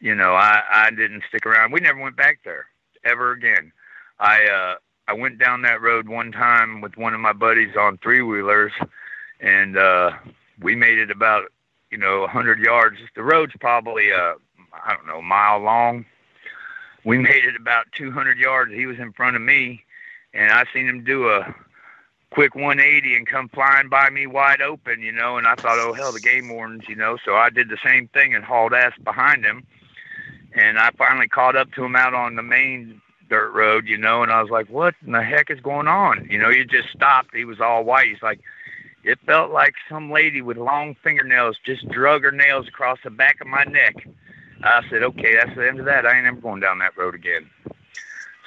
you 0.00 0.14
know, 0.14 0.34
I 0.34 0.62
I 0.70 0.90
didn't 0.90 1.24
stick 1.28 1.46
around. 1.46 1.72
We 1.72 1.80
never 1.80 2.00
went 2.00 2.16
back 2.16 2.40
there 2.44 2.66
ever 3.04 3.32
again. 3.32 3.72
I 4.20 4.44
uh 4.46 4.74
I 5.08 5.14
went 5.14 5.38
down 5.38 5.62
that 5.62 5.80
road 5.80 6.08
one 6.08 6.32
time 6.32 6.80
with 6.80 6.96
one 6.96 7.14
of 7.14 7.20
my 7.20 7.32
buddies 7.32 7.76
on 7.76 7.98
three 7.98 8.20
wheelers, 8.20 8.72
and 9.40 9.76
uh 9.78 10.12
we 10.60 10.74
made 10.74 10.98
it 10.98 11.10
about 11.10 11.50
you 11.90 11.98
know 11.98 12.24
a 12.24 12.28
hundred 12.28 12.58
yards. 12.58 12.98
The 13.14 13.22
road's 13.22 13.54
probably 13.60 14.12
uh 14.12 14.34
I 14.72 14.94
don't 14.94 15.06
know 15.06 15.18
a 15.18 15.22
mile 15.22 15.60
long. 15.60 16.04
We 17.04 17.18
made 17.18 17.44
it 17.44 17.54
about 17.54 17.86
200 17.92 18.38
yards. 18.38 18.72
He 18.72 18.86
was 18.86 18.98
in 18.98 19.12
front 19.12 19.36
of 19.36 19.42
me, 19.42 19.84
and 20.32 20.50
I 20.50 20.64
seen 20.72 20.88
him 20.88 21.04
do 21.04 21.28
a 21.28 21.54
quick 22.30 22.54
180 22.54 23.14
and 23.14 23.26
come 23.26 23.48
flying 23.48 23.88
by 23.88 24.10
me 24.10 24.26
wide 24.26 24.60
open, 24.60 25.00
you 25.00 25.12
know. 25.12 25.36
And 25.36 25.46
I 25.46 25.54
thought, 25.54 25.78
oh 25.78 25.92
hell, 25.92 26.12
the 26.12 26.20
game 26.20 26.48
wardens, 26.48 26.84
you 26.88 26.96
know. 26.96 27.16
So 27.24 27.36
I 27.36 27.50
did 27.50 27.68
the 27.68 27.78
same 27.84 28.08
thing 28.08 28.34
and 28.34 28.44
hauled 28.44 28.72
ass 28.74 28.92
behind 29.02 29.44
him. 29.44 29.66
And 30.54 30.78
I 30.78 30.90
finally 30.96 31.28
caught 31.28 31.56
up 31.56 31.72
to 31.72 31.84
him 31.84 31.94
out 31.94 32.14
on 32.14 32.36
the 32.36 32.42
main 32.42 33.00
dirt 33.28 33.50
road, 33.52 33.86
you 33.86 33.98
know. 33.98 34.22
And 34.22 34.32
I 34.32 34.40
was 34.40 34.50
like, 34.50 34.68
what 34.68 34.94
in 35.04 35.12
the 35.12 35.22
heck 35.22 35.50
is 35.50 35.60
going 35.60 35.88
on? 35.88 36.26
You 36.30 36.38
know, 36.38 36.50
he 36.50 36.64
just 36.64 36.88
stopped. 36.90 37.34
He 37.34 37.44
was 37.44 37.60
all 37.60 37.84
white. 37.84 38.08
He's 38.08 38.22
like, 38.22 38.40
it 39.04 39.18
felt 39.26 39.50
like 39.50 39.74
some 39.88 40.10
lady 40.10 40.40
with 40.40 40.56
long 40.56 40.96
fingernails 41.02 41.58
just 41.64 41.86
drug 41.90 42.24
her 42.24 42.32
nails 42.32 42.66
across 42.66 42.98
the 43.04 43.10
back 43.10 43.40
of 43.40 43.46
my 43.46 43.64
neck. 43.64 43.94
I 44.62 44.82
said, 44.88 45.02
okay, 45.02 45.34
that's 45.34 45.54
the 45.54 45.68
end 45.68 45.78
of 45.78 45.84
that. 45.86 46.06
I 46.06 46.16
ain't 46.16 46.24
never 46.24 46.40
going 46.40 46.60
down 46.60 46.78
that 46.78 46.96
road 46.96 47.14
again. 47.14 47.50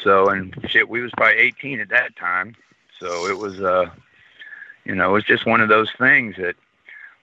So, 0.04 0.30
and 0.30 0.56
shit, 0.68 0.90
we 0.90 1.02
was 1.02 1.12
probably 1.16 1.38
18 1.38 1.80
at 1.80 1.90
that 1.90 2.16
time. 2.16 2.56
So 3.00 3.28
it 3.28 3.38
was, 3.38 3.60
uh, 3.60 3.92
you 4.84 4.96
know, 4.96 5.10
it 5.10 5.14
was 5.14 5.24
just 5.26 5.46
one 5.46 5.62
of 5.62 5.70
those 5.70 5.92
things 6.00 6.36
that 6.38 6.56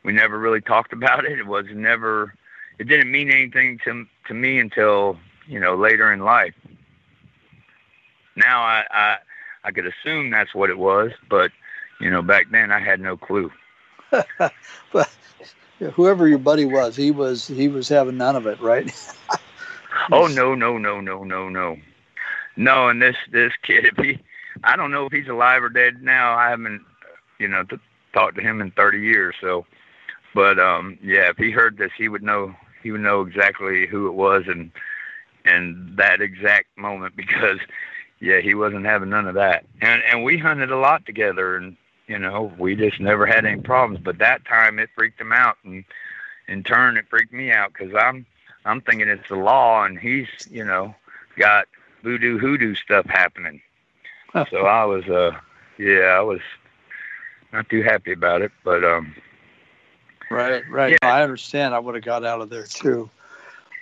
we 0.05 0.13
never 0.13 0.39
really 0.39 0.61
talked 0.61 0.93
about 0.93 1.25
it. 1.25 1.39
It 1.39 1.47
was 1.47 1.67
never, 1.73 2.35
it 2.79 2.85
didn't 2.85 3.11
mean 3.11 3.31
anything 3.31 3.79
to 3.85 4.07
to 4.29 4.35
me 4.35 4.59
until 4.59 5.19
you 5.47 5.61
know 5.61 5.75
later 5.77 6.13
in 6.13 6.21
life. 6.21 6.55
Now 8.37 8.63
I 8.63 8.85
I, 8.91 9.17
I 9.65 9.71
could 9.71 9.87
assume 9.87 10.31
that's 10.31 10.55
what 10.55 10.71
it 10.71 10.79
was, 10.79 11.13
but 11.29 11.53
you 12.01 12.11
know 12.11 12.23
back 12.23 12.47
then 12.51 12.71
I 12.71 12.81
had 12.81 13.01
no 13.01 13.17
clue. 13.17 13.51
but 14.93 15.11
whoever 15.95 16.29
your 16.29 16.39
buddy 16.39 16.65
was, 16.65 16.97
he 16.97 17.11
was 17.11 17.47
he 17.47 17.69
was 17.69 17.89
having 17.89 18.17
none 18.17 18.37
of 18.37 18.47
it, 18.47 18.61
right? 18.61 18.93
Oh 20.13 20.27
no 20.27 20.55
no 20.55 20.77
no 20.77 21.01
no 21.01 21.25
no 21.25 21.49
no, 21.49 21.77
no! 22.57 22.89
And 22.89 23.01
this 23.01 23.17
this 23.31 23.53
kid, 23.63 23.87
if 23.87 23.97
he, 23.97 24.19
I 24.63 24.77
don't 24.77 24.91
know 24.91 25.07
if 25.07 25.13
he's 25.13 25.29
alive 25.29 25.63
or 25.63 25.69
dead 25.69 26.03
now. 26.03 26.35
I 26.37 26.51
haven't, 26.51 26.83
you 27.39 27.49
know, 27.49 27.63
t- 27.65 27.77
talked 28.13 28.37
to 28.37 28.43
him 28.43 28.61
in 28.61 28.71
30 28.73 29.01
years. 29.01 29.35
So, 29.41 29.67
but 30.35 30.59
um, 30.59 30.99
yeah, 31.03 31.31
if 31.31 31.37
he 31.37 31.51
heard 31.51 31.79
this, 31.79 31.93
he 31.97 32.09
would 32.09 32.23
know. 32.23 32.55
He 32.83 32.91
would 32.93 33.01
know 33.01 33.23
exactly 33.23 33.87
who 33.87 34.09
it 34.09 34.15
was 34.15 34.45
and 34.47 34.71
and 35.45 35.97
that 35.97 36.21
exact 36.21 36.77
moment 36.77 37.17
because, 37.17 37.59
yeah, 38.21 38.41
he 38.41 38.55
wasn't 38.55 38.85
having 38.87 39.11
none 39.11 39.27
of 39.27 39.35
that. 39.35 39.65
And 39.81 40.03
and 40.11 40.25
we 40.25 40.39
hunted 40.39 40.71
a 40.71 40.79
lot 40.79 41.07
together, 41.07 41.57
and 41.57 41.77
you 42.07 42.19
know, 42.19 42.53
we 42.59 42.77
just 42.77 43.01
never 43.01 43.27
had 43.27 43.45
any 43.45 43.61
problems. 43.61 44.01
But 44.03 44.19
that 44.19 44.45
time, 44.45 44.79
it 44.79 44.91
freaked 44.95 45.21
him 45.21 45.33
out, 45.33 45.57
and 45.65 45.85
in 46.49 46.63
turn, 46.63 46.97
it 46.97 47.07
freaked 47.09 47.33
me 47.33 47.51
out 47.51 47.73
because 47.73 47.95
I'm 47.95 48.27
I'm 48.65 48.81
thinking 48.81 49.09
it's 49.09 49.29
the 49.29 49.37
law, 49.37 49.85
and 49.85 49.99
he's, 49.99 50.29
you 50.51 50.65
know, 50.65 50.95
got 51.39 51.67
voodoo 52.03 52.39
hoodoo 52.39 52.75
stuff 52.75 53.07
happening. 53.07 53.61
so 54.51 54.67
I 54.67 54.85
was, 54.85 55.05
uh, 55.05 55.33
yeah, 55.79 56.17
I 56.17 56.21
was 56.21 56.41
not 57.53 57.69
too 57.69 57.83
happy 57.83 58.13
about 58.13 58.43
it, 58.43 58.53
but 58.65 58.85
um, 58.85 59.15
right, 60.31 60.63
right. 60.71 60.93
Yeah. 61.03 61.09
I 61.15 61.23
understand. 61.23 61.75
I 61.75 61.79
would 61.79 61.95
have 61.95 62.05
got 62.05 62.25
out 62.25 62.41
of 62.41 62.51
there 62.51 62.67
too. 62.67 63.11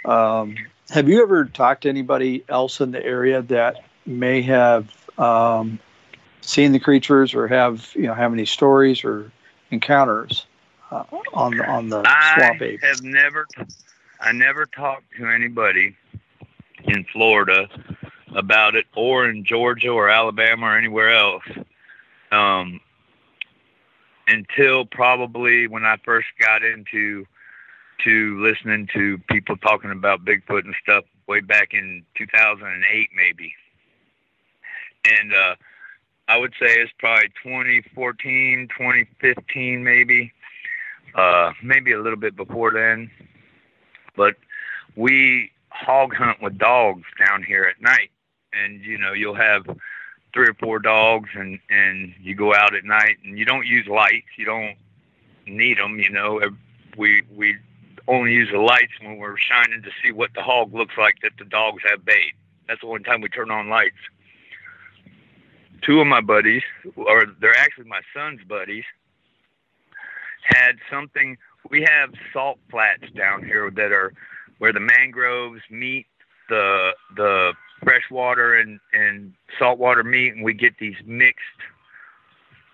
Um, 0.05 0.57
have 0.91 1.09
you 1.09 1.23
ever 1.23 1.45
talked 1.45 1.83
to 1.83 1.88
anybody 1.88 2.45
else 2.49 2.81
in 2.81 2.91
the 2.91 3.02
area 3.02 3.43
that 3.43 3.85
may 4.05 4.43
have 4.43 4.91
um, 5.17 5.79
seen 6.42 6.72
the 6.72 6.80
creatures 6.80 7.34
or 7.34 7.49
have 7.49 7.90
you 7.94 8.02
know 8.02 8.14
have 8.14 8.32
any 8.32 8.44
stories 8.44 9.04
or 9.04 9.32
encounters 9.70 10.46
uh, 10.92 11.04
on 11.32 11.56
the 11.56 11.64
on 11.66 11.88
the 11.88 12.02
swamp 12.02 12.61
I 12.61 12.78
have 12.82 13.02
never, 13.02 13.46
I 14.20 14.32
never 14.32 14.66
talked 14.66 15.04
to 15.16 15.26
anybody 15.26 15.96
in 16.84 17.04
Florida 17.12 17.68
about 18.34 18.75
it, 18.75 18.87
or 18.94 19.28
in 19.28 19.44
Georgia 19.44 19.88
or 19.88 20.11
Alabama 20.11 20.66
or 20.66 20.76
anywhere 20.76 21.14
else, 21.14 21.44
um, 22.30 22.80
until 24.28 24.84
probably 24.84 25.66
when 25.66 25.84
I 25.84 25.96
first 26.04 26.28
got 26.38 26.62
into 26.62 27.26
to 28.04 28.42
listening 28.42 28.88
to 28.92 29.18
people 29.30 29.56
talking 29.56 29.92
about 29.92 30.25
Bigfoot 30.25 30.64
and 30.64 30.75
stuff 30.82 31.04
way 31.26 31.40
back 31.40 31.72
in 31.72 32.04
2008, 32.16 33.11
maybe. 33.14 33.54
And 35.04 35.32
uh, 35.32 35.54
I 36.29 36.38
would 36.38 36.52
say 36.59 36.67
it's 36.69 36.93
probably 36.99 37.29
2014, 37.43 38.69
2015, 38.76 39.85
maybe 39.85 40.33
uh, 41.14 41.52
maybe 41.62 41.93
a 41.93 42.00
little 42.00 42.19
bit 42.19 42.37
before 42.37 42.71
then. 42.73 43.11
But 44.17 44.37
we 44.97 45.50
hog 45.71 46.14
hunt 46.14 46.43
with 46.43 46.59
dogs 46.59 47.05
down 47.19 47.43
here 47.43 47.64
at 47.64 47.81
night, 47.81 48.11
and 48.52 48.83
you 48.83 48.99
know 48.99 49.12
you'll 49.12 49.35
have 49.35 49.64
three 50.33 50.49
or 50.49 50.55
four 50.55 50.79
dogs, 50.79 51.31
and 51.35 51.59
and 51.71 52.14
you 52.21 52.35
go 52.35 52.55
out 52.55 52.75
at 52.75 52.85
night, 52.85 53.17
and 53.25 53.38
you 53.38 53.45
don't 53.45 53.67
use 53.67 53.87
lights, 53.87 54.26
you 54.37 54.45
don't 54.45 54.76
need 55.47 55.79
them. 55.79 55.99
You 55.99 56.11
know, 56.11 56.41
we 56.97 57.23
we 57.35 57.57
only 58.09 58.33
use 58.33 58.50
the 58.50 58.59
lights 58.59 58.93
when 59.00 59.19
we're 59.19 59.37
shining 59.37 59.83
to 59.83 59.91
see 60.02 60.12
what 60.12 60.31
the 60.35 60.43
hog 60.43 60.75
looks 60.75 60.95
like 60.99 61.17
that 61.23 61.33
the 61.38 61.45
dogs 61.45 61.83
have 61.88 62.05
bayed. 62.05 62.33
That's 62.69 62.81
the 62.81 62.87
only 62.87 63.02
time 63.02 63.21
we 63.21 63.29
turn 63.29 63.50
on 63.50 63.69
lights. 63.69 63.97
Two 65.82 66.00
of 66.00 66.06
my 66.06 66.20
buddies, 66.20 66.62
or 66.96 67.26
they're 67.40 67.58
actually 67.58 67.84
my 67.84 68.00
son's 68.14 68.42
buddies, 68.44 68.84
had 70.42 70.76
something. 70.90 71.36
We 71.70 71.82
have 71.82 72.10
salt 72.32 72.58
flats 72.70 73.10
down 73.14 73.44
here 73.44 73.70
that 73.70 73.92
are 73.92 74.12
where 74.58 74.72
the 74.72 74.80
mangroves 74.80 75.62
meet 75.70 76.06
the 76.48 76.92
the 77.16 77.54
freshwater 77.82 78.54
and 78.54 78.78
and 78.92 79.32
saltwater 79.58 80.04
meet, 80.04 80.34
and 80.34 80.44
we 80.44 80.54
get 80.54 80.78
these 80.78 80.96
mixed 81.04 81.42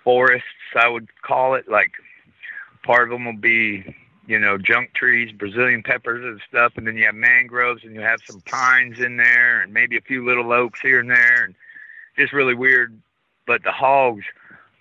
forests. 0.04 0.46
I 0.74 0.88
would 0.88 1.08
call 1.22 1.54
it 1.54 1.68
like 1.68 1.92
part 2.82 3.04
of 3.04 3.10
them 3.10 3.24
will 3.24 3.36
be 3.36 3.94
you 4.26 4.38
know 4.38 4.58
junk 4.58 4.94
trees, 4.94 5.32
Brazilian 5.32 5.82
peppers 5.82 6.24
and 6.24 6.40
stuff, 6.48 6.72
and 6.76 6.86
then 6.86 6.96
you 6.96 7.06
have 7.06 7.14
mangroves, 7.14 7.84
and 7.84 7.94
you 7.94 8.00
have 8.00 8.20
some 8.26 8.40
pines 8.42 8.98
in 8.98 9.16
there, 9.16 9.62
and 9.62 9.72
maybe 9.72 9.96
a 9.96 10.02
few 10.02 10.24
little 10.24 10.52
oaks 10.52 10.80
here 10.80 11.00
and 11.00 11.10
there, 11.10 11.44
and 11.44 11.54
just 12.18 12.32
really 12.32 12.54
weird. 12.54 13.00
But 13.46 13.62
the 13.62 13.72
hogs 13.72 14.24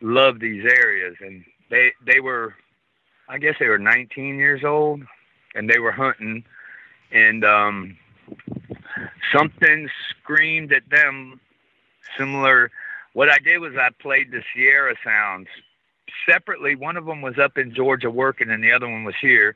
love 0.01 0.39
these 0.39 0.65
areas, 0.65 1.15
and 1.21 1.45
they 1.69 1.93
they 2.05 2.19
were 2.19 2.55
I 3.29 3.37
guess 3.37 3.55
they 3.59 3.67
were 3.67 3.77
19 3.77 4.37
years 4.37 4.63
old, 4.63 5.03
and 5.53 5.69
they 5.69 5.79
were 5.79 5.91
hunting, 5.91 6.45
and 7.11 7.43
um, 7.43 7.97
something 9.33 9.89
screamed 10.09 10.71
at 10.71 10.89
them 10.89 11.39
similar. 12.17 12.71
What 13.13 13.29
I 13.29 13.37
did 13.39 13.59
was 13.59 13.73
I 13.75 13.89
played 14.01 14.31
the 14.31 14.43
Sierra 14.53 14.95
sounds 15.03 15.47
separately. 16.27 16.75
One 16.75 16.97
of 16.97 17.05
them 17.05 17.21
was 17.21 17.37
up 17.37 17.57
in 17.57 17.73
Georgia 17.73 18.09
working, 18.09 18.49
and 18.49 18.63
the 18.63 18.71
other 18.71 18.87
one 18.87 19.03
was 19.03 19.15
here. 19.19 19.55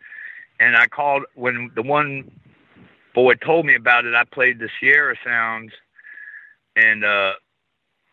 And 0.59 0.75
I 0.75 0.87
called 0.87 1.23
when 1.35 1.71
the 1.75 1.81
one 1.81 2.29
boy 3.13 3.35
told 3.35 3.65
me 3.65 3.75
about 3.75 4.05
it. 4.05 4.13
I 4.13 4.25
played 4.25 4.59
the 4.59 4.69
Sierra 4.79 5.15
sounds, 5.23 5.71
and 6.75 7.05
uh, 7.05 7.33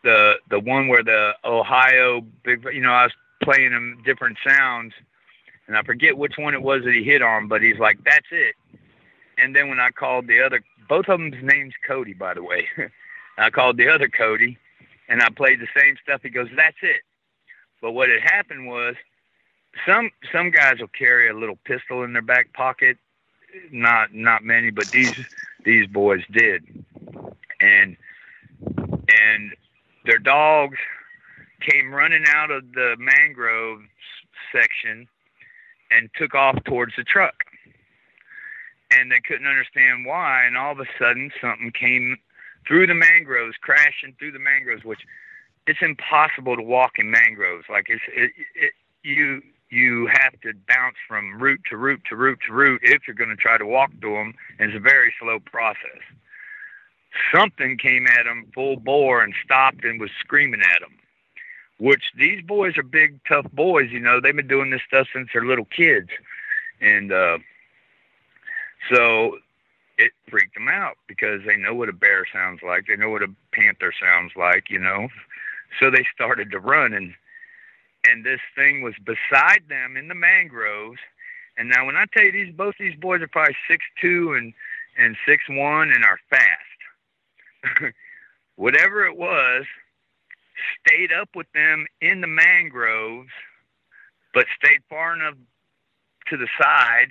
the 0.03 0.35
the 0.49 0.59
one 0.59 0.87
where 0.87 1.03
the 1.03 1.33
Ohio 1.43 2.21
big, 2.43 2.65
you 2.73 2.81
know, 2.81 2.91
I 2.91 3.03
was 3.03 3.13
playing 3.41 3.71
them 3.71 4.01
different 4.05 4.37
sounds 4.45 4.93
and 5.69 5.77
I 5.77 5.83
forget 5.83 6.17
which 6.17 6.33
one 6.37 6.55
it 6.55 6.63
was 6.63 6.83
that 6.83 6.95
he 6.95 7.03
hit 7.03 7.21
on, 7.21 7.47
but 7.47 7.61
he's 7.61 7.77
like, 7.77 8.03
"That's 8.03 8.25
it." 8.31 8.55
And 9.37 9.55
then 9.55 9.69
when 9.69 9.79
I 9.79 9.91
called 9.91 10.27
the 10.27 10.41
other, 10.41 10.61
both 10.89 11.07
of 11.07 11.19
them's 11.19 11.43
name's 11.43 11.75
Cody, 11.87 12.13
by 12.13 12.33
the 12.33 12.43
way. 12.43 12.67
I 13.37 13.51
called 13.51 13.77
the 13.77 13.87
other 13.87 14.09
Cody, 14.09 14.57
and 15.07 15.21
I 15.21 15.29
played 15.29 15.59
the 15.61 15.67
same 15.79 15.95
stuff. 16.01 16.21
He 16.23 16.29
goes, 16.29 16.49
"That's 16.55 16.77
it." 16.81 17.01
But 17.81 17.91
what 17.91 18.09
had 18.09 18.21
happened 18.21 18.67
was, 18.67 18.95
some 19.85 20.09
some 20.31 20.49
guys 20.49 20.79
will 20.79 20.87
carry 20.87 21.29
a 21.29 21.33
little 21.33 21.57
pistol 21.65 22.03
in 22.03 22.13
their 22.13 22.23
back 22.23 22.51
pocket. 22.53 22.97
Not 23.71 24.11
not 24.11 24.43
many, 24.43 24.71
but 24.71 24.89
these 24.89 25.15
these 25.63 25.85
boys 25.85 26.23
did, 26.31 26.63
and 27.61 27.95
and 28.61 29.55
their 30.09 30.17
dogs 30.17 30.77
came 31.61 31.93
running 31.93 32.23
out 32.27 32.49
of 32.49 32.63
the 32.73 32.95
mangrove 32.97 33.81
section 34.51 35.07
and 35.91 36.09
took 36.17 36.33
off 36.33 36.63
towards 36.63 36.95
the 36.97 37.03
truck. 37.03 37.35
And 38.91 39.11
they 39.11 39.19
couldn't 39.19 39.45
understand 39.45 40.07
why. 40.07 40.45
And 40.45 40.57
all 40.57 40.71
of 40.71 40.79
a 40.79 40.85
sudden, 40.97 41.31
something 41.39 41.71
came 41.71 42.17
through 42.67 42.87
the 42.87 42.95
mangroves, 42.95 43.55
crashing 43.61 44.15
through 44.17 44.31
the 44.31 44.39
mangroves, 44.39 44.83
which 44.83 45.01
it's 45.67 45.79
impossible 45.83 46.55
to 46.55 46.63
walk 46.63 46.93
in 46.97 47.11
mangroves. 47.11 47.65
Like 47.69 47.85
it's 47.89 48.01
it, 48.11 48.31
it, 48.55 48.71
you 49.03 49.43
you 49.69 50.07
have 50.07 50.33
to 50.41 50.53
bounce 50.67 50.95
from 51.07 51.39
root 51.39 51.61
to 51.69 51.77
root 51.77 52.01
to 52.09 52.15
root 52.15 52.39
to 52.47 52.53
root 52.53 52.81
if 52.83 53.03
you're 53.05 53.15
going 53.15 53.29
to 53.29 53.35
try 53.35 53.59
to 53.59 53.65
walk 53.65 53.91
through 54.01 54.15
them. 54.15 54.33
And 54.57 54.71
it's 54.71 54.77
a 54.77 54.81
very 54.81 55.13
slow 55.19 55.37
process. 55.39 56.01
Something 57.33 57.77
came 57.77 58.07
at 58.07 58.23
them 58.25 58.51
full 58.53 58.77
bore 58.77 59.23
and 59.23 59.33
stopped 59.43 59.83
and 59.83 59.99
was 59.99 60.11
screaming 60.19 60.61
at 60.61 60.81
them 60.81 60.99
which 61.79 62.11
these 62.17 62.41
boys 62.43 62.77
are 62.77 62.83
big, 62.83 63.19
tough 63.27 63.49
boys. 63.51 63.89
You 63.89 63.99
know, 63.99 64.19
they've 64.19 64.35
been 64.35 64.47
doing 64.47 64.69
this 64.69 64.81
stuff 64.87 65.07
since 65.13 65.29
they're 65.33 65.45
little 65.45 65.65
kids, 65.65 66.09
and 66.81 67.11
uh, 67.11 67.39
so 68.93 69.37
it 69.97 70.11
freaked 70.29 70.53
them 70.53 70.67
out 70.67 70.97
because 71.07 71.41
they 71.45 71.55
know 71.55 71.73
what 71.73 71.89
a 71.89 71.93
bear 71.93 72.25
sounds 72.31 72.61
like. 72.61 72.85
They 72.87 72.95
know 72.95 73.09
what 73.09 73.23
a 73.23 73.33
panther 73.53 73.93
sounds 73.99 74.33
like. 74.35 74.69
You 74.69 74.79
know, 74.79 75.07
so 75.79 75.89
they 75.89 76.05
started 76.13 76.51
to 76.51 76.59
run, 76.59 76.93
and 76.93 77.13
and 78.05 78.25
this 78.25 78.41
thing 78.55 78.81
was 78.81 78.95
beside 79.03 79.63
them 79.69 79.97
in 79.97 80.09
the 80.09 80.15
mangroves. 80.15 80.99
And 81.57 81.69
now, 81.69 81.85
when 81.85 81.97
I 81.97 82.05
tell 82.13 82.23
you 82.23 82.31
these, 82.31 82.53
both 82.53 82.75
these 82.79 82.95
boys 82.95 83.21
are 83.21 83.27
probably 83.27 83.55
six 83.69 83.85
two 84.01 84.33
and 84.33 84.53
and 84.97 85.15
six 85.25 85.43
one 85.49 85.91
and 85.91 86.03
are 86.03 86.19
fast. 86.29 86.68
Whatever 88.55 89.05
it 89.05 89.17
was, 89.17 89.65
stayed 90.85 91.11
up 91.11 91.29
with 91.35 91.47
them 91.53 91.85
in 92.01 92.21
the 92.21 92.27
mangroves, 92.27 93.29
but 94.33 94.45
stayed 94.57 94.81
far 94.89 95.15
enough 95.15 95.35
to 96.27 96.37
the 96.37 96.47
side, 96.61 97.09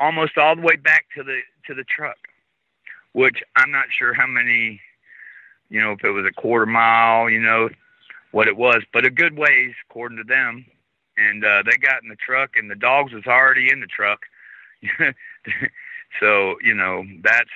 almost 0.00 0.38
all 0.38 0.56
the 0.56 0.62
way 0.62 0.76
back 0.76 1.06
to 1.16 1.22
the 1.22 1.40
to 1.66 1.74
the 1.74 1.84
truck. 1.84 2.16
Which 3.12 3.42
I'm 3.56 3.70
not 3.70 3.86
sure 3.90 4.14
how 4.14 4.26
many, 4.26 4.80
you 5.70 5.80
know, 5.80 5.92
if 5.92 6.04
it 6.04 6.10
was 6.10 6.26
a 6.26 6.40
quarter 6.40 6.66
mile, 6.66 7.28
you 7.28 7.40
know, 7.40 7.68
what 8.30 8.48
it 8.48 8.56
was, 8.56 8.82
but 8.92 9.04
a 9.04 9.10
good 9.10 9.36
ways 9.36 9.72
according 9.88 10.18
to 10.18 10.24
them. 10.24 10.66
And 11.16 11.44
uh, 11.44 11.64
they 11.64 11.76
got 11.76 12.02
in 12.02 12.08
the 12.08 12.16
truck, 12.16 12.50
and 12.56 12.70
the 12.70 12.76
dogs 12.76 13.12
was 13.12 13.26
already 13.26 13.72
in 13.72 13.80
the 13.80 13.86
truck. 13.86 14.20
so 16.20 16.56
you 16.62 16.74
know 16.74 17.04
that's 17.22 17.50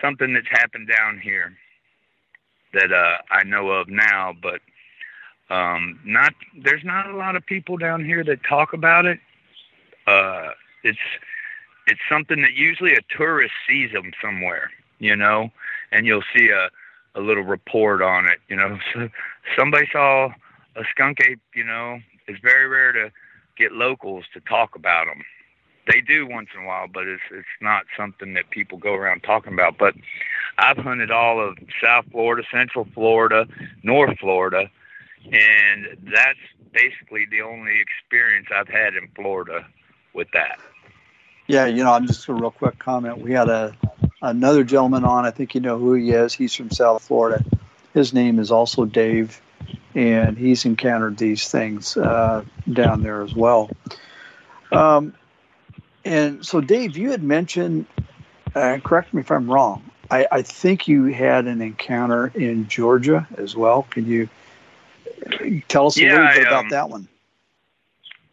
something 0.00 0.32
that's 0.34 0.48
happened 0.48 0.88
down 0.88 1.18
here 1.18 1.56
that 2.72 2.92
uh, 2.92 3.18
I 3.30 3.44
know 3.44 3.70
of 3.70 3.88
now, 3.88 4.34
but 4.42 4.60
um, 5.48 5.98
not 6.04 6.34
there's 6.56 6.84
not 6.84 7.08
a 7.08 7.16
lot 7.16 7.36
of 7.36 7.46
people 7.46 7.76
down 7.76 8.04
here 8.04 8.24
that 8.24 8.44
talk 8.44 8.72
about 8.72 9.06
it. 9.06 9.18
Uh, 10.06 10.50
it's 10.82 10.98
it's 11.86 12.00
something 12.08 12.42
that 12.42 12.54
usually 12.54 12.94
a 12.94 13.00
tourist 13.16 13.52
sees 13.68 13.92
them 13.92 14.12
somewhere, 14.20 14.70
you 14.98 15.14
know, 15.14 15.50
and 15.92 16.06
you'll 16.06 16.24
see 16.34 16.50
a 16.50 16.68
a 17.18 17.20
little 17.20 17.44
report 17.44 18.02
on 18.02 18.26
it. 18.26 18.38
You 18.48 18.56
know, 18.56 18.78
so 18.94 19.08
somebody 19.56 19.86
saw 19.90 20.30
a 20.76 20.84
skunk 20.90 21.18
ape. 21.20 21.40
You 21.54 21.64
know, 21.64 22.00
it's 22.26 22.40
very 22.40 22.66
rare 22.68 22.92
to 22.92 23.12
get 23.56 23.72
locals 23.72 24.24
to 24.34 24.40
talk 24.40 24.74
about 24.74 25.06
them 25.06 25.22
they 25.86 26.00
do 26.00 26.26
once 26.26 26.48
in 26.54 26.64
a 26.64 26.66
while, 26.66 26.88
but 26.88 27.06
it's 27.06 27.22
it's 27.30 27.46
not 27.60 27.84
something 27.96 28.34
that 28.34 28.50
people 28.50 28.78
go 28.78 28.94
around 28.94 29.22
talking 29.22 29.52
about. 29.52 29.78
But 29.78 29.94
I've 30.58 30.78
hunted 30.78 31.10
all 31.10 31.40
of 31.40 31.56
South 31.82 32.06
Florida, 32.10 32.46
Central 32.50 32.86
Florida, 32.94 33.46
North 33.82 34.18
Florida, 34.18 34.70
and 35.24 35.86
that's 36.12 36.38
basically 36.72 37.26
the 37.30 37.42
only 37.42 37.80
experience 37.80 38.48
I've 38.54 38.68
had 38.68 38.94
in 38.94 39.08
Florida 39.14 39.66
with 40.12 40.28
that. 40.32 40.58
Yeah, 41.46 41.66
you 41.66 41.84
know, 41.84 41.92
I'm 41.92 42.06
just 42.06 42.28
a 42.28 42.34
real 42.34 42.50
quick 42.50 42.78
comment. 42.78 43.18
We 43.18 43.32
had 43.32 43.48
a 43.48 43.76
another 44.20 44.64
gentleman 44.64 45.04
on. 45.04 45.24
I 45.24 45.30
think 45.30 45.54
you 45.54 45.60
know 45.60 45.78
who 45.78 45.94
he 45.94 46.10
is. 46.10 46.32
He's 46.32 46.54
from 46.54 46.70
South 46.70 47.04
Florida. 47.04 47.44
His 47.94 48.12
name 48.12 48.38
is 48.38 48.50
also 48.50 48.84
Dave, 48.84 49.40
and 49.94 50.36
he's 50.36 50.64
encountered 50.64 51.16
these 51.16 51.48
things 51.48 51.96
uh, 51.96 52.44
down 52.70 53.02
there 53.02 53.22
as 53.22 53.34
well. 53.34 53.70
Um, 54.72 55.14
and 56.06 56.46
so, 56.46 56.60
Dave, 56.60 56.96
you 56.96 57.10
had 57.10 57.22
mentioned 57.22 57.86
uh, 58.54 58.78
correct 58.82 59.12
me 59.12 59.20
if 59.20 59.30
I'm 59.30 59.50
wrong. 59.50 59.82
I, 60.10 60.26
I 60.32 60.42
think 60.42 60.88
you 60.88 61.04
had 61.06 61.46
an 61.46 61.60
encounter 61.60 62.28
in 62.34 62.68
Georgia 62.68 63.26
as 63.36 63.54
well. 63.56 63.86
Can 63.90 64.06
you 64.06 64.28
tell 65.68 65.86
us 65.86 66.00
a 66.00 66.04
Yeah, 66.04 66.14
little 66.14 66.28
bit 66.28 66.42
I, 66.42 66.48
about 66.48 66.60
um, 66.60 66.70
that 66.70 66.88
one? 66.88 67.08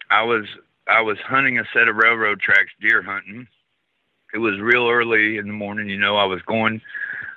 I 0.10 0.24
was 0.24 0.46
I 0.88 1.02
was 1.02 1.18
hunting 1.20 1.60
a 1.60 1.64
set 1.74 1.88
of 1.88 1.96
railroad 1.96 2.40
tracks, 2.40 2.72
deer 2.82 3.02
hunting. 3.02 3.48
It 4.34 4.38
was 4.40 4.60
real 4.60 4.90
early 4.90 5.38
in 5.38 5.48
the 5.48 5.54
morning. 5.54 5.90
You 5.90 5.98
know, 5.98 6.16
I 6.18 6.26
was 6.26 6.42
going. 6.44 6.82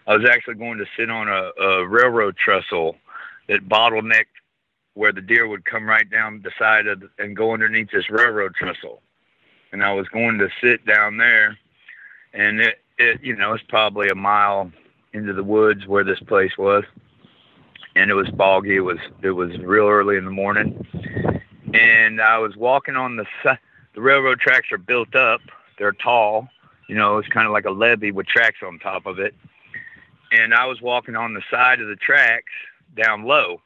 I 0.06 0.16
was 0.16 0.28
actually 0.28 0.54
going 0.54 0.78
to 0.78 0.86
sit 0.96 1.10
on 1.10 1.28
a, 1.28 1.50
a 1.62 1.88
railroad 1.88 2.36
trestle 2.36 2.96
that 3.48 3.68
bottlenecked 3.68 4.26
where 4.94 5.12
the 5.12 5.20
deer 5.20 5.48
would 5.48 5.64
come 5.64 5.84
right 5.84 6.08
down 6.08 6.40
the 6.42 6.52
side 6.58 6.86
of 6.86 7.00
the, 7.00 7.10
and 7.18 7.36
go 7.36 7.52
underneath 7.52 7.90
this 7.90 8.08
railroad 8.10 8.54
trestle. 8.54 9.02
And 9.76 9.84
I 9.84 9.92
was 9.92 10.08
going 10.08 10.38
to 10.38 10.48
sit 10.62 10.86
down 10.86 11.18
there, 11.18 11.58
and 12.32 12.62
it, 12.62 12.80
it 12.96 13.22
you 13.22 13.36
know 13.36 13.52
it's 13.52 13.62
probably 13.68 14.08
a 14.08 14.14
mile 14.14 14.72
into 15.12 15.34
the 15.34 15.44
woods 15.44 15.86
where 15.86 16.02
this 16.02 16.18
place 16.18 16.56
was, 16.56 16.82
and 17.94 18.10
it 18.10 18.14
was 18.14 18.26
foggy. 18.38 18.76
It 18.76 18.80
was 18.80 18.96
it 19.20 19.32
was 19.32 19.54
real 19.58 19.86
early 19.86 20.16
in 20.16 20.24
the 20.24 20.30
morning, 20.30 20.86
and 21.74 22.22
I 22.22 22.38
was 22.38 22.56
walking 22.56 22.96
on 22.96 23.16
the 23.16 23.26
the 23.92 24.00
railroad 24.00 24.40
tracks 24.40 24.72
are 24.72 24.78
built 24.78 25.14
up. 25.14 25.42
They're 25.78 25.92
tall, 25.92 26.48
you 26.88 26.94
know. 26.94 27.18
It's 27.18 27.28
kind 27.28 27.46
of 27.46 27.52
like 27.52 27.66
a 27.66 27.70
levee 27.70 28.12
with 28.12 28.26
tracks 28.26 28.60
on 28.66 28.78
top 28.78 29.04
of 29.04 29.18
it. 29.18 29.34
And 30.32 30.54
I 30.54 30.64
was 30.64 30.80
walking 30.80 31.16
on 31.16 31.34
the 31.34 31.42
side 31.50 31.82
of 31.82 31.88
the 31.88 31.96
tracks 31.96 32.50
down 32.96 33.24
low, 33.24 33.60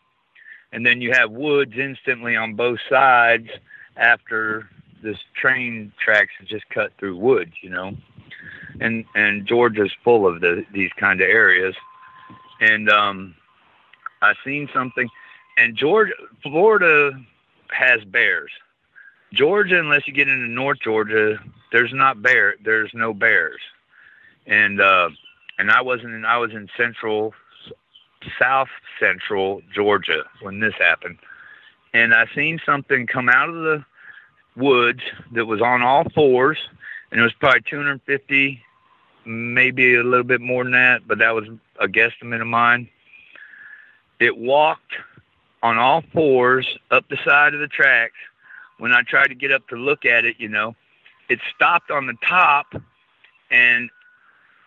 and 0.73 0.85
then 0.85 1.03
you 1.03 1.13
have 1.13 1.31
woods 1.31 1.75
instantly 1.79 2.35
on 2.35 2.55
both 2.55 2.81
sides 2.89 3.49
after 3.97 4.69
this 5.03 5.19
train 5.35 5.93
tracks 5.99 6.33
is 6.41 6.49
just 6.49 6.69
cut 6.71 6.93
through 6.99 7.17
woods, 7.17 7.53
you 7.63 7.71
know. 7.71 7.97
And 8.81 9.05
and 9.15 9.47
Georgia's 9.47 9.93
full 10.05 10.27
of 10.27 10.41
the 10.41 10.65
these 10.73 10.93
kind 10.99 11.21
of 11.21 11.29
areas. 11.29 11.75
And 12.61 12.89
um 12.89 13.35
I 14.23 14.35
seen 14.45 14.69
something 14.73 15.09
and 15.61 15.77
Georgia 15.77 16.15
Florida 16.43 17.13
has 17.71 18.03
bears. 18.05 18.51
Georgia, 19.33 19.79
unless 19.79 20.09
you 20.09 20.13
get 20.13 20.29
into 20.29 20.49
North 20.49 20.81
Georgia, 20.81 21.39
there's 21.71 21.93
not 21.93 22.23
bear. 22.23 22.57
There's 22.65 22.91
no 22.95 23.15
bears, 23.15 23.61
and 24.47 24.81
uh, 24.81 25.11
and 25.59 25.71
I 25.71 25.83
wasn't. 25.83 26.15
In, 26.15 26.25
I 26.25 26.39
was 26.39 26.51
in 26.53 26.69
central, 26.77 27.35
south 28.39 28.71
central 28.99 29.63
Georgia 29.73 30.25
when 30.43 30.59
this 30.59 30.75
happened, 30.79 31.19
and 31.95 32.13
I 32.13 32.27
seen 32.35 32.61
something 32.67 33.07
come 33.07 33.29
out 33.29 33.49
of 33.49 33.55
the 33.55 33.85
woods 34.61 35.01
that 35.33 35.47
was 35.47 35.61
on 35.61 35.83
all 35.83 36.05
fours, 36.15 36.59
and 37.11 37.21
it 37.21 37.23
was 37.23 37.33
probably 37.33 37.63
250, 37.63 38.63
maybe 39.25 39.97
a 39.97 40.03
little 40.03 40.25
bit 40.25 40.41
more 40.41 40.65
than 40.65 40.73
that, 40.73 41.07
but 41.07 41.19
that 41.19 41.35
was 41.35 41.47
a 41.81 41.89
guesstimate 41.89 42.41
of 42.41 42.47
mine. 42.47 42.89
It 44.21 44.37
walked 44.37 44.93
on 45.63 45.79
all 45.79 46.03
fours 46.13 46.79
up 46.91 47.09
the 47.09 47.19
side 47.25 47.55
of 47.55 47.61
the 47.61 47.69
tracks. 47.69 48.17
When 48.79 48.93
I 48.93 49.03
tried 49.03 49.29
to 49.29 49.35
get 49.35 49.53
up 49.53 49.67
to 49.69 49.77
look 49.77 50.05
at 50.05 50.25
it, 50.25 50.37
you 50.39 50.49
know, 50.49 50.75
it 51.29 51.39
stopped 51.55 51.91
on 51.91 52.07
the 52.07 52.17
top 52.27 52.67
and 53.51 53.91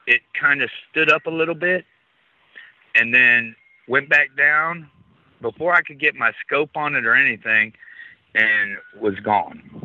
it 0.05 0.21
kind 0.39 0.61
of 0.61 0.69
stood 0.89 1.09
up 1.11 1.25
a 1.25 1.31
little 1.31 1.55
bit 1.55 1.85
and 2.95 3.13
then 3.13 3.55
went 3.87 4.09
back 4.09 4.35
down 4.37 4.89
before 5.41 5.73
I 5.73 5.81
could 5.81 5.99
get 5.99 6.15
my 6.15 6.31
scope 6.45 6.75
on 6.75 6.95
it 6.95 7.05
or 7.05 7.15
anything 7.15 7.73
and 8.35 8.77
was 8.99 9.19
gone. 9.19 9.82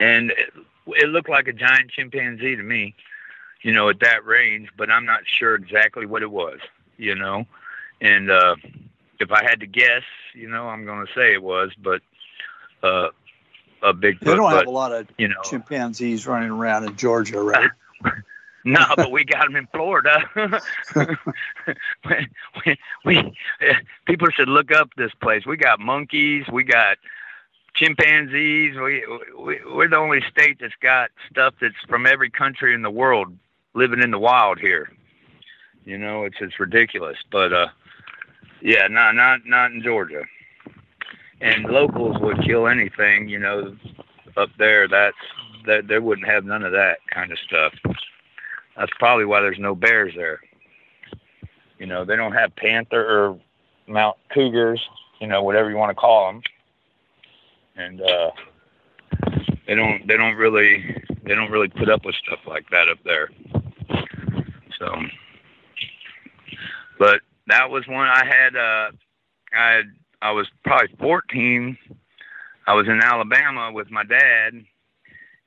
And 0.00 0.30
it, 0.32 0.52
it 0.86 1.08
looked 1.08 1.28
like 1.28 1.48
a 1.48 1.52
giant 1.52 1.90
chimpanzee 1.90 2.56
to 2.56 2.62
me, 2.62 2.94
you 3.62 3.72
know, 3.72 3.88
at 3.88 4.00
that 4.00 4.24
range, 4.24 4.68
but 4.76 4.90
I'm 4.90 5.04
not 5.04 5.20
sure 5.26 5.54
exactly 5.54 6.06
what 6.06 6.22
it 6.22 6.30
was, 6.30 6.60
you 6.96 7.14
know. 7.14 7.46
And 8.00 8.30
uh 8.30 8.56
if 9.20 9.32
I 9.32 9.42
had 9.42 9.60
to 9.60 9.66
guess, 9.66 10.02
you 10.34 10.48
know, 10.48 10.68
I'm 10.68 10.84
going 10.84 11.06
to 11.06 11.12
say 11.12 11.32
it 11.32 11.42
was, 11.42 11.70
but 11.82 12.02
uh, 12.82 13.08
a 13.82 13.92
big. 13.92 14.20
They 14.20 14.34
don't 14.34 14.50
but, 14.50 14.58
have 14.58 14.66
a 14.66 14.70
lot 14.70 14.92
of 14.92 15.08
you 15.18 15.28
know, 15.28 15.40
chimpanzees 15.44 16.26
running 16.26 16.50
around 16.50 16.84
in 16.84 16.96
Georgia, 16.96 17.40
right? 17.40 17.70
no, 18.64 18.84
but 18.96 19.10
we 19.10 19.24
got 19.24 19.46
them 19.46 19.56
in 19.56 19.66
Florida. 19.72 20.20
we, 22.06 22.28
we, 22.64 22.78
we 23.04 23.36
people 24.06 24.28
should 24.30 24.48
look 24.48 24.72
up 24.72 24.90
this 24.96 25.12
place. 25.20 25.46
We 25.46 25.56
got 25.56 25.80
monkeys. 25.80 26.44
We 26.50 26.64
got 26.64 26.98
chimpanzees. 27.74 28.76
We, 28.76 29.04
we 29.38 29.60
we're 29.66 29.88
the 29.88 29.96
only 29.96 30.20
state 30.30 30.58
that's 30.60 30.74
got 30.80 31.10
stuff 31.30 31.54
that's 31.60 31.74
from 31.88 32.06
every 32.06 32.30
country 32.30 32.74
in 32.74 32.82
the 32.82 32.90
world 32.90 33.36
living 33.74 34.02
in 34.02 34.10
the 34.10 34.18
wild 34.18 34.58
here. 34.58 34.90
You 35.84 35.98
know, 35.98 36.24
it's 36.24 36.36
it's 36.40 36.60
ridiculous, 36.60 37.18
but 37.30 37.52
uh, 37.52 37.68
yeah, 38.60 38.88
not 38.88 39.14
not 39.14 39.40
not 39.46 39.72
in 39.72 39.82
Georgia. 39.82 40.24
And 41.40 41.66
locals 41.66 42.18
would 42.20 42.42
kill 42.44 42.66
anything, 42.66 43.28
you 43.28 43.38
know, 43.38 43.76
up 44.36 44.50
there. 44.58 44.88
That's 44.88 45.16
that 45.66 45.86
they 45.86 45.98
wouldn't 45.98 46.26
have 46.26 46.44
none 46.44 46.64
of 46.64 46.72
that 46.72 46.98
kind 47.12 47.30
of 47.30 47.38
stuff. 47.38 47.72
That's 48.76 48.92
probably 48.98 49.24
why 49.24 49.40
there's 49.40 49.58
no 49.58 49.74
bears 49.74 50.12
there. 50.16 50.40
You 51.78 51.86
know, 51.86 52.04
they 52.04 52.16
don't 52.16 52.32
have 52.32 52.54
panther 52.56 53.04
or 53.04 53.38
mount 53.86 54.16
cougars, 54.32 54.80
you 55.20 55.26
know, 55.26 55.42
whatever 55.42 55.70
you 55.70 55.76
want 55.76 55.90
to 55.90 55.94
call 55.94 56.32
them. 56.32 56.42
And 57.78 58.02
uh 58.02 58.30
they 59.66 59.76
don't 59.76 60.06
they 60.08 60.16
don't 60.16 60.34
really 60.34 61.04
they 61.22 61.34
don't 61.34 61.50
really 61.50 61.68
put 61.68 61.88
up 61.88 62.04
with 62.04 62.16
stuff 62.16 62.40
like 62.46 62.68
that 62.70 62.88
up 62.88 62.98
there. 63.04 63.30
So 64.78 64.94
but 66.98 67.20
that 67.46 67.70
was 67.70 67.86
one 67.86 68.08
I 68.08 68.24
had 68.24 68.56
uh 68.56 68.90
I 69.54 69.70
had, 69.72 69.84
I 70.20 70.32
was 70.32 70.46
probably 70.64 70.94
14. 70.98 71.78
I 72.66 72.74
was 72.74 72.88
in 72.88 73.00
Alabama 73.00 73.72
with 73.72 73.90
my 73.90 74.04
dad 74.04 74.54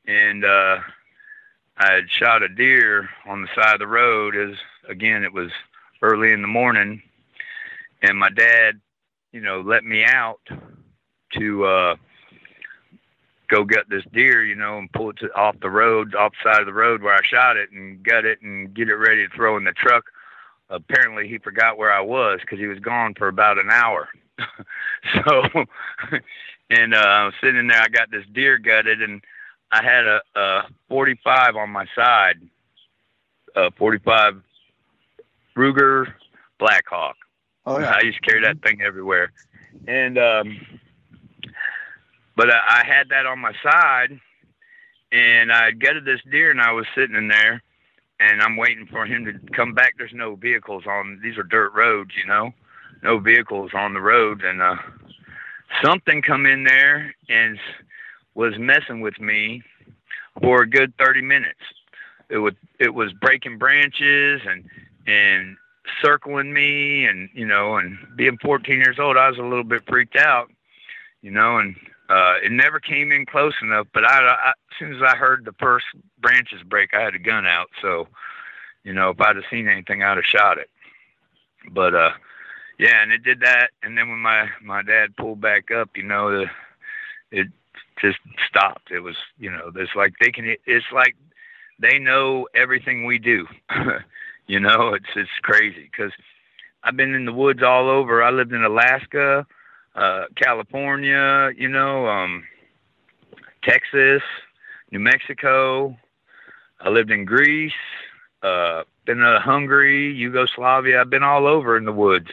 and 0.07 0.45
uh 0.45 0.79
I 1.77 1.93
had 1.93 2.09
shot 2.09 2.43
a 2.43 2.49
deer 2.49 3.09
on 3.27 3.41
the 3.41 3.49
side 3.55 3.73
of 3.73 3.79
the 3.79 3.87
road 3.87 4.37
as 4.37 4.55
again 4.87 5.23
it 5.23 5.33
was 5.33 5.51
early 6.01 6.31
in 6.31 6.41
the 6.41 6.47
morning 6.47 7.01
and 8.01 8.17
my 8.17 8.29
dad, 8.29 8.79
you 9.33 9.41
know, 9.41 9.61
let 9.61 9.83
me 9.83 10.05
out 10.05 10.39
to 11.33 11.65
uh 11.65 11.95
go 13.51 13.65
get 13.65 13.89
this 13.89 14.03
deer, 14.13 14.43
you 14.43 14.55
know, 14.55 14.77
and 14.77 14.91
pull 14.93 15.09
it 15.09 15.17
to, 15.17 15.27
off 15.35 15.59
the 15.61 15.69
road, 15.69 16.15
off 16.15 16.31
the 16.31 16.49
side 16.49 16.61
of 16.61 16.65
the 16.65 16.73
road 16.73 17.03
where 17.03 17.13
I 17.13 17.19
shot 17.23 17.57
it 17.57 17.69
and 17.71 18.01
gut 18.01 18.25
it 18.25 18.41
and 18.41 18.73
get 18.73 18.87
it 18.87 18.95
ready 18.95 19.27
to 19.27 19.35
throw 19.35 19.57
in 19.57 19.65
the 19.65 19.73
truck. 19.73 20.05
Apparently 20.69 21.27
he 21.27 21.37
forgot 21.37 21.77
where 21.77 21.91
I 21.91 21.99
was 21.99 22.39
because 22.39 22.59
he 22.59 22.67
was 22.67 22.79
gone 22.79 23.13
for 23.13 23.27
about 23.27 23.59
an 23.59 23.69
hour. 23.69 24.07
so, 25.13 25.43
and 26.69 26.95
uh, 26.95 26.97
I 26.97 27.25
was 27.25 27.33
sitting 27.41 27.67
there, 27.67 27.81
I 27.81 27.89
got 27.89 28.09
this 28.09 28.25
deer 28.31 28.57
gutted 28.57 29.01
and 29.01 29.21
I 29.69 29.83
had 29.83 30.05
a, 30.05 30.21
a 30.35 30.67
45 30.87 31.57
on 31.57 31.69
my 31.69 31.85
side, 31.93 32.39
a 33.55 33.69
45 33.71 34.41
Ruger 35.57 36.13
Blackhawk. 36.57 37.17
Oh 37.65 37.79
yeah. 37.79 37.93
I 37.95 38.01
used 38.05 38.23
to 38.23 38.29
carry 38.29 38.41
that 38.43 38.61
thing 38.63 38.81
everywhere. 38.81 39.33
And, 39.87 40.17
um, 40.17 40.79
but 42.41 42.49
I, 42.49 42.81
I 42.81 42.83
had 42.83 43.09
that 43.09 43.27
on 43.27 43.37
my 43.37 43.53
side 43.61 44.19
and 45.11 45.51
I 45.51 45.69
gutted 45.69 46.05
this 46.05 46.21
deer 46.31 46.49
and 46.49 46.59
I 46.59 46.71
was 46.71 46.87
sitting 46.95 47.15
in 47.15 47.27
there 47.27 47.61
and 48.19 48.41
I'm 48.41 48.57
waiting 48.57 48.87
for 48.87 49.05
him 49.05 49.25
to 49.25 49.33
come 49.53 49.75
back. 49.75 49.93
There's 49.95 50.11
no 50.11 50.33
vehicles 50.33 50.87
on, 50.87 51.19
these 51.21 51.37
are 51.37 51.43
dirt 51.43 51.71
roads, 51.75 52.13
you 52.17 52.25
know, 52.25 52.51
no 53.03 53.19
vehicles 53.19 53.75
on 53.75 53.93
the 53.93 54.01
road. 54.01 54.43
And, 54.43 54.59
uh, 54.59 54.77
something 55.83 56.23
come 56.23 56.47
in 56.47 56.63
there 56.63 57.13
and 57.29 57.59
was 58.33 58.57
messing 58.57 59.01
with 59.01 59.19
me 59.19 59.61
for 60.41 60.63
a 60.63 60.67
good 60.67 60.97
30 60.97 61.21
minutes. 61.21 61.61
It 62.27 62.39
would, 62.39 62.57
it 62.79 62.95
was 62.95 63.13
breaking 63.13 63.59
branches 63.59 64.41
and, 64.47 64.67
and 65.05 65.57
circling 66.01 66.51
me 66.51 67.05
and, 67.05 67.29
you 67.35 67.45
know, 67.45 67.75
and 67.75 67.99
being 68.15 68.39
14 68.39 68.79
years 68.79 68.97
old, 68.97 69.15
I 69.15 69.29
was 69.29 69.37
a 69.37 69.43
little 69.43 69.63
bit 69.63 69.83
freaked 69.87 70.15
out, 70.15 70.49
you 71.21 71.29
know, 71.29 71.59
and, 71.59 71.75
uh, 72.11 72.33
it 72.43 72.51
never 72.51 72.81
came 72.81 73.09
in 73.13 73.25
close 73.25 73.53
enough, 73.61 73.87
but 73.93 74.03
I, 74.03 74.19
I, 74.19 74.49
as 74.49 74.77
soon 74.77 74.93
as 74.93 75.01
I 75.01 75.15
heard 75.15 75.45
the 75.45 75.53
first 75.53 75.85
branches 76.19 76.61
break, 76.65 76.93
I 76.93 76.99
had 76.99 77.15
a 77.15 77.19
gun 77.19 77.45
out. 77.45 77.69
So, 77.81 78.09
you 78.83 78.91
know, 78.91 79.11
if 79.11 79.21
I'd 79.21 79.37
have 79.37 79.45
seen 79.49 79.69
anything, 79.69 80.03
I'd 80.03 80.17
have 80.17 80.25
shot 80.25 80.57
it. 80.57 80.69
But, 81.71 81.95
uh, 81.95 82.11
yeah, 82.77 83.01
and 83.01 83.13
it 83.13 83.23
did 83.23 83.39
that. 83.39 83.69
And 83.81 83.97
then 83.97 84.09
when 84.09 84.19
my, 84.19 84.49
my 84.61 84.81
dad 84.81 85.15
pulled 85.15 85.39
back 85.39 85.71
up, 85.71 85.91
you 85.95 86.03
know, 86.03 86.31
the, 86.31 86.45
it 87.31 87.47
just 88.01 88.19
stopped. 88.45 88.91
It 88.91 88.99
was, 88.99 89.15
you 89.39 89.49
know, 89.49 89.71
it's 89.73 89.95
like 89.95 90.13
they 90.19 90.31
can, 90.31 90.53
it's 90.65 90.91
like 90.91 91.15
they 91.79 91.97
know 91.97 92.45
everything 92.53 93.05
we 93.05 93.19
do. 93.19 93.47
you 94.47 94.59
know, 94.59 94.95
it's, 94.95 95.15
it's 95.15 95.29
crazy 95.43 95.89
because 95.89 96.11
I've 96.83 96.97
been 96.97 97.13
in 97.13 97.23
the 97.23 97.31
woods 97.31 97.63
all 97.63 97.89
over. 97.89 98.21
I 98.21 98.31
lived 98.31 98.51
in 98.51 98.65
Alaska, 98.65 99.47
uh, 99.95 100.25
California, 100.35 101.51
you 101.57 101.67
know, 101.67 102.07
um, 102.07 102.43
Texas, 103.63 104.21
New 104.91 104.99
Mexico. 104.99 105.97
I 106.79 106.89
lived 106.89 107.11
in 107.11 107.25
Greece. 107.25 107.73
Uh, 108.41 108.83
been 109.05 109.17
to 109.17 109.39
Hungary, 109.39 110.13
Yugoslavia. 110.13 111.01
I've 111.01 111.09
been 111.09 111.23
all 111.23 111.45
over 111.45 111.77
in 111.77 111.85
the 111.85 111.91
woods, 111.91 112.29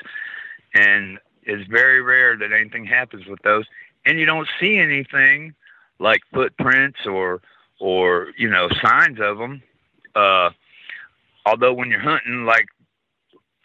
and 0.75 1.19
it's 1.43 1.69
very 1.69 2.01
rare 2.01 2.37
that 2.37 2.53
anything 2.53 2.85
happens 2.85 3.27
with 3.27 3.41
those. 3.43 3.65
And 4.07 4.19
you 4.19 4.25
don't 4.25 4.49
see 4.61 4.79
anything 4.79 5.55
like 5.99 6.23
footprints 6.33 7.01
or 7.07 7.43
or 7.81 8.29
you 8.37 8.49
know 8.49 8.69
signs 8.83 9.19
of 9.21 9.39
them. 9.39 9.63
Uh, 10.15 10.51
although 11.45 11.73
when 11.73 11.91
you're 11.91 12.01
hunting, 12.01 12.45
like 12.45 12.69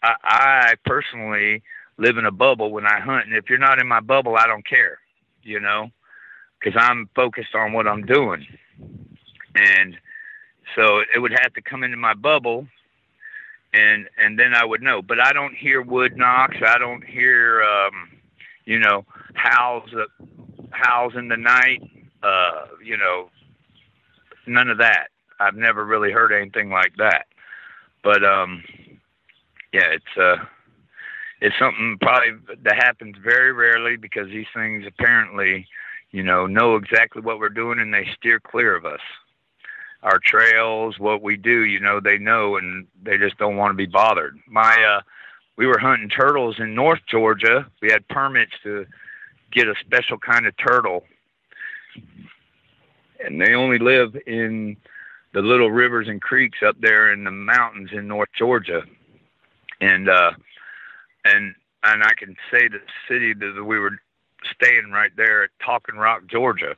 I, 0.02 0.16
I 0.24 0.74
personally 0.86 1.64
live 2.04 2.18
in 2.18 2.26
a 2.26 2.32
bubble 2.32 2.72
when 2.72 2.86
I 2.86 3.00
hunt, 3.00 3.26
and 3.26 3.36
if 3.36 3.50
you're 3.50 3.58
not 3.58 3.80
in 3.80 3.88
my 3.88 4.02
bubble, 4.02 4.36
I 4.36 4.46
don't 4.46 4.66
care, 4.68 5.00
you 5.42 5.60
know, 5.60 5.90
because 6.60 6.80
I'm 6.80 7.10
focused 7.16 7.56
on 7.56 7.72
what 7.72 7.88
I'm 7.88 8.06
doing, 8.06 8.46
and 9.56 9.98
so 10.76 11.00
it 11.00 11.20
would 11.20 11.32
have 11.32 11.54
to 11.54 11.62
come 11.62 11.84
into 11.84 11.98
my 11.98 12.14
bubble, 12.14 12.68
and 13.74 14.10
and 14.18 14.38
then 14.38 14.54
I 14.54 14.66
would 14.66 14.82
know. 14.82 15.02
But 15.02 15.20
I 15.20 15.32
don't 15.34 15.56
hear 15.56 15.82
wood 15.82 16.18
knocks. 16.18 16.58
I 16.66 16.78
don't 16.78 17.04
hear, 17.04 17.64
um, 17.64 18.12
you 18.66 18.80
know, 18.80 19.06
howls 19.34 19.90
uh, 19.94 20.26
howls 20.72 21.14
in 21.16 21.30
the 21.30 21.38
night. 21.38 21.82
Uh, 22.22 22.66
you 22.84 22.98
know, 22.98 23.30
none 24.46 24.70
of 24.70 24.78
that. 24.80 25.08
I've 25.40 25.56
never 25.56 25.86
really 25.86 26.12
heard 26.12 26.32
anything 26.32 26.70
like 26.70 26.96
that. 26.98 27.26
But 28.04 28.24
um, 28.24 28.64
yeah, 29.74 29.88
it's 29.92 30.18
uh, 30.18 30.44
it's 31.44 31.60
something 31.60 31.98
probably 32.00 32.32
that 32.64 32.76
happens 32.76 33.18
very 33.22 33.52
rarely 33.52 33.98
because 33.98 34.30
these 34.30 34.48
things 34.56 34.86
apparently, 34.88 35.68
you 36.12 36.24
know, 36.24 36.48
know 36.48 36.78
exactly 36.78 37.22
what 37.22 37.38
we're 37.38 37.50
doing 37.50 37.80
and 37.80 37.94
they 37.94 38.08
steer 38.18 38.40
clear 38.40 38.76
of 38.76 38.86
us. 38.86 39.02
Our 40.04 40.20
trails, 40.20 40.98
what 41.00 41.22
we 41.22 41.36
do, 41.36 41.66
you 41.66 41.82
know, 41.82 42.00
they 42.00 42.18
know 42.18 42.56
and 42.56 42.88
they 43.04 43.18
just 43.18 43.38
don't 43.38 43.58
want 43.58 43.72
to 43.72 43.78
be 43.78 43.86
bothered. 43.86 44.40
My 44.48 44.74
uh, 44.74 45.02
we 45.58 45.68
were 45.68 45.78
hunting 45.78 46.08
turtles 46.08 46.56
in 46.60 46.74
North 46.74 47.02
Georgia. 47.12 47.68
We 47.82 47.92
had 47.92 48.08
permits 48.08 48.54
to 48.64 48.86
get 49.52 49.68
a 49.68 49.76
special 49.82 50.18
kind 50.18 50.48
of 50.48 50.56
turtle 50.56 51.04
and 53.20 53.40
they 53.42 53.54
only 53.54 53.80
live 53.80 54.16
in 54.28 54.78
the 55.34 55.42
little 55.42 55.72
rivers 55.72 56.08
and 56.08 56.22
creeks 56.22 56.60
up 56.66 56.76
there 56.80 57.12
in 57.12 57.26
the 57.26 57.32
mountains 57.32 57.90
in 57.92 58.08
North 58.08 58.30
Georgia, 58.38 58.84
and 59.82 60.10
uh, 60.10 60.32
and 61.26 61.56
and 61.84 62.04
I 62.04 62.14
can 62.14 62.36
say 62.52 62.68
the 62.68 62.80
city 63.08 63.34
that 63.34 63.64
we 63.64 63.80
were 63.80 64.00
staying 64.56 64.92
right 64.92 65.12
there 65.16 65.44
at 65.44 65.50
Talking 65.64 65.96
Rock, 65.96 66.24
Georgia, 66.28 66.76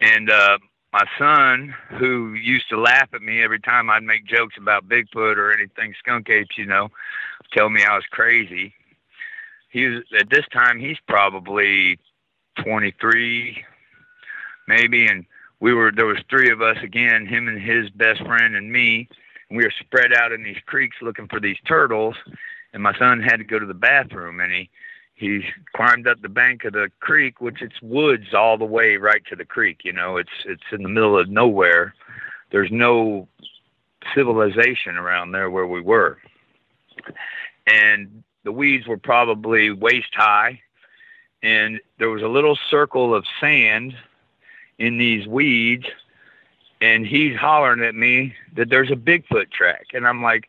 and 0.00 0.30
uh, 0.30 0.58
my 0.92 1.04
son, 1.18 1.74
who 1.98 2.34
used 2.34 2.68
to 2.70 2.80
laugh 2.80 3.08
at 3.12 3.22
me 3.22 3.42
every 3.42 3.60
time 3.60 3.90
I'd 3.90 4.02
make 4.02 4.26
jokes 4.26 4.54
about 4.56 4.88
Bigfoot 4.88 5.36
or 5.36 5.52
anything 5.52 5.94
skunk 5.98 6.30
apes, 6.30 6.56
you 6.56 6.66
know, 6.66 6.88
tell 7.52 7.68
me 7.68 7.84
I 7.84 7.94
was 7.94 8.04
crazy. 8.10 8.74
He 9.70 9.86
was 9.86 10.02
at 10.18 10.30
this 10.30 10.46
time 10.52 10.78
he's 10.78 10.98
probably 11.06 11.98
23, 12.64 13.64
maybe, 14.66 15.06
and 15.06 15.26
we 15.60 15.74
were 15.74 15.92
there 15.92 16.06
was 16.06 16.18
three 16.30 16.50
of 16.50 16.62
us 16.62 16.78
again, 16.82 17.26
him 17.26 17.48
and 17.48 17.60
his 17.60 17.90
best 17.90 18.24
friend 18.24 18.56
and 18.56 18.72
me. 18.72 19.08
And 19.50 19.58
we 19.58 19.64
were 19.64 19.72
spread 19.78 20.12
out 20.12 20.32
in 20.32 20.42
these 20.42 20.60
creeks 20.66 20.96
looking 21.02 21.28
for 21.28 21.40
these 21.40 21.58
turtles. 21.66 22.16
And 22.72 22.82
my 22.82 22.96
son 22.98 23.20
had 23.20 23.38
to 23.38 23.44
go 23.44 23.58
to 23.58 23.66
the 23.66 23.74
bathroom, 23.74 24.40
and 24.40 24.52
he 24.52 24.70
he 25.14 25.44
climbed 25.74 26.06
up 26.06 26.20
the 26.20 26.28
bank 26.28 26.64
of 26.64 26.74
the 26.74 26.90
creek, 27.00 27.40
which 27.40 27.60
it's 27.60 27.82
woods 27.82 28.34
all 28.34 28.56
the 28.56 28.64
way 28.64 28.96
right 28.96 29.24
to 29.26 29.36
the 29.36 29.44
creek. 29.44 29.80
You 29.84 29.92
know, 29.92 30.16
it's 30.16 30.30
it's 30.44 30.62
in 30.72 30.82
the 30.82 30.88
middle 30.88 31.18
of 31.18 31.28
nowhere. 31.28 31.94
There's 32.50 32.70
no 32.70 33.28
civilization 34.14 34.96
around 34.96 35.32
there 35.32 35.50
where 35.50 35.66
we 35.66 35.80
were, 35.80 36.18
and 37.66 38.22
the 38.44 38.52
weeds 38.52 38.86
were 38.86 38.98
probably 38.98 39.70
waist 39.70 40.14
high, 40.14 40.60
and 41.42 41.80
there 41.98 42.10
was 42.10 42.22
a 42.22 42.28
little 42.28 42.58
circle 42.70 43.14
of 43.14 43.24
sand 43.40 43.94
in 44.78 44.98
these 44.98 45.26
weeds 45.26 45.86
and 46.80 47.06
he's 47.06 47.36
hollering 47.36 47.82
at 47.82 47.94
me 47.94 48.34
that 48.56 48.68
there's 48.68 48.90
a 48.90 48.96
Bigfoot 48.96 49.50
track. 49.50 49.86
And 49.94 50.06
I'm 50.06 50.22
like, 50.22 50.48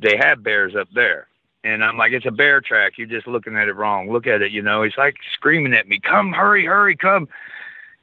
they 0.00 0.16
have 0.16 0.42
bears 0.42 0.76
up 0.76 0.88
there. 0.94 1.26
And 1.64 1.84
I'm 1.84 1.96
like, 1.96 2.12
it's 2.12 2.26
a 2.26 2.30
bear 2.30 2.60
track. 2.60 2.94
You're 2.96 3.06
just 3.06 3.26
looking 3.26 3.56
at 3.56 3.68
it 3.68 3.76
wrong. 3.76 4.10
Look 4.10 4.26
at 4.26 4.42
it. 4.42 4.50
You 4.52 4.62
know, 4.62 4.82
he's 4.82 4.96
like 4.96 5.16
screaming 5.32 5.74
at 5.74 5.88
me, 5.88 6.00
come, 6.00 6.32
hurry, 6.32 6.66
hurry, 6.66 6.96
come. 6.96 7.28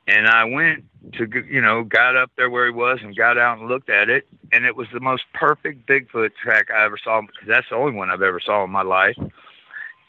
And 0.08 0.28
I 0.28 0.46
went 0.46 0.86
to, 1.14 1.28
you 1.48 1.62
know, 1.62 1.84
got 1.84 2.16
up 2.16 2.32
there 2.36 2.50
where 2.50 2.66
he 2.66 2.72
was 2.72 3.00
and 3.02 3.16
got 3.16 3.38
out 3.38 3.60
and 3.60 3.68
looked 3.68 3.90
at 3.90 4.10
it. 4.10 4.28
And 4.52 4.66
it 4.66 4.76
was 4.76 4.88
the 4.94 5.00
most 5.00 5.24
perfect 5.34 5.88
Bigfoot 5.88 6.32
track 6.42 6.72
I 6.72 6.86
ever 6.86 6.98
saw 6.98 7.22
because 7.22 7.48
that's 7.48 7.70
the 7.70 7.76
only 7.76 7.94
one 7.94 8.10
I've 8.10 8.22
ever 8.22 8.40
saw 8.40 8.64
in 8.64 8.72
my 8.72 8.82
life. 8.82 9.18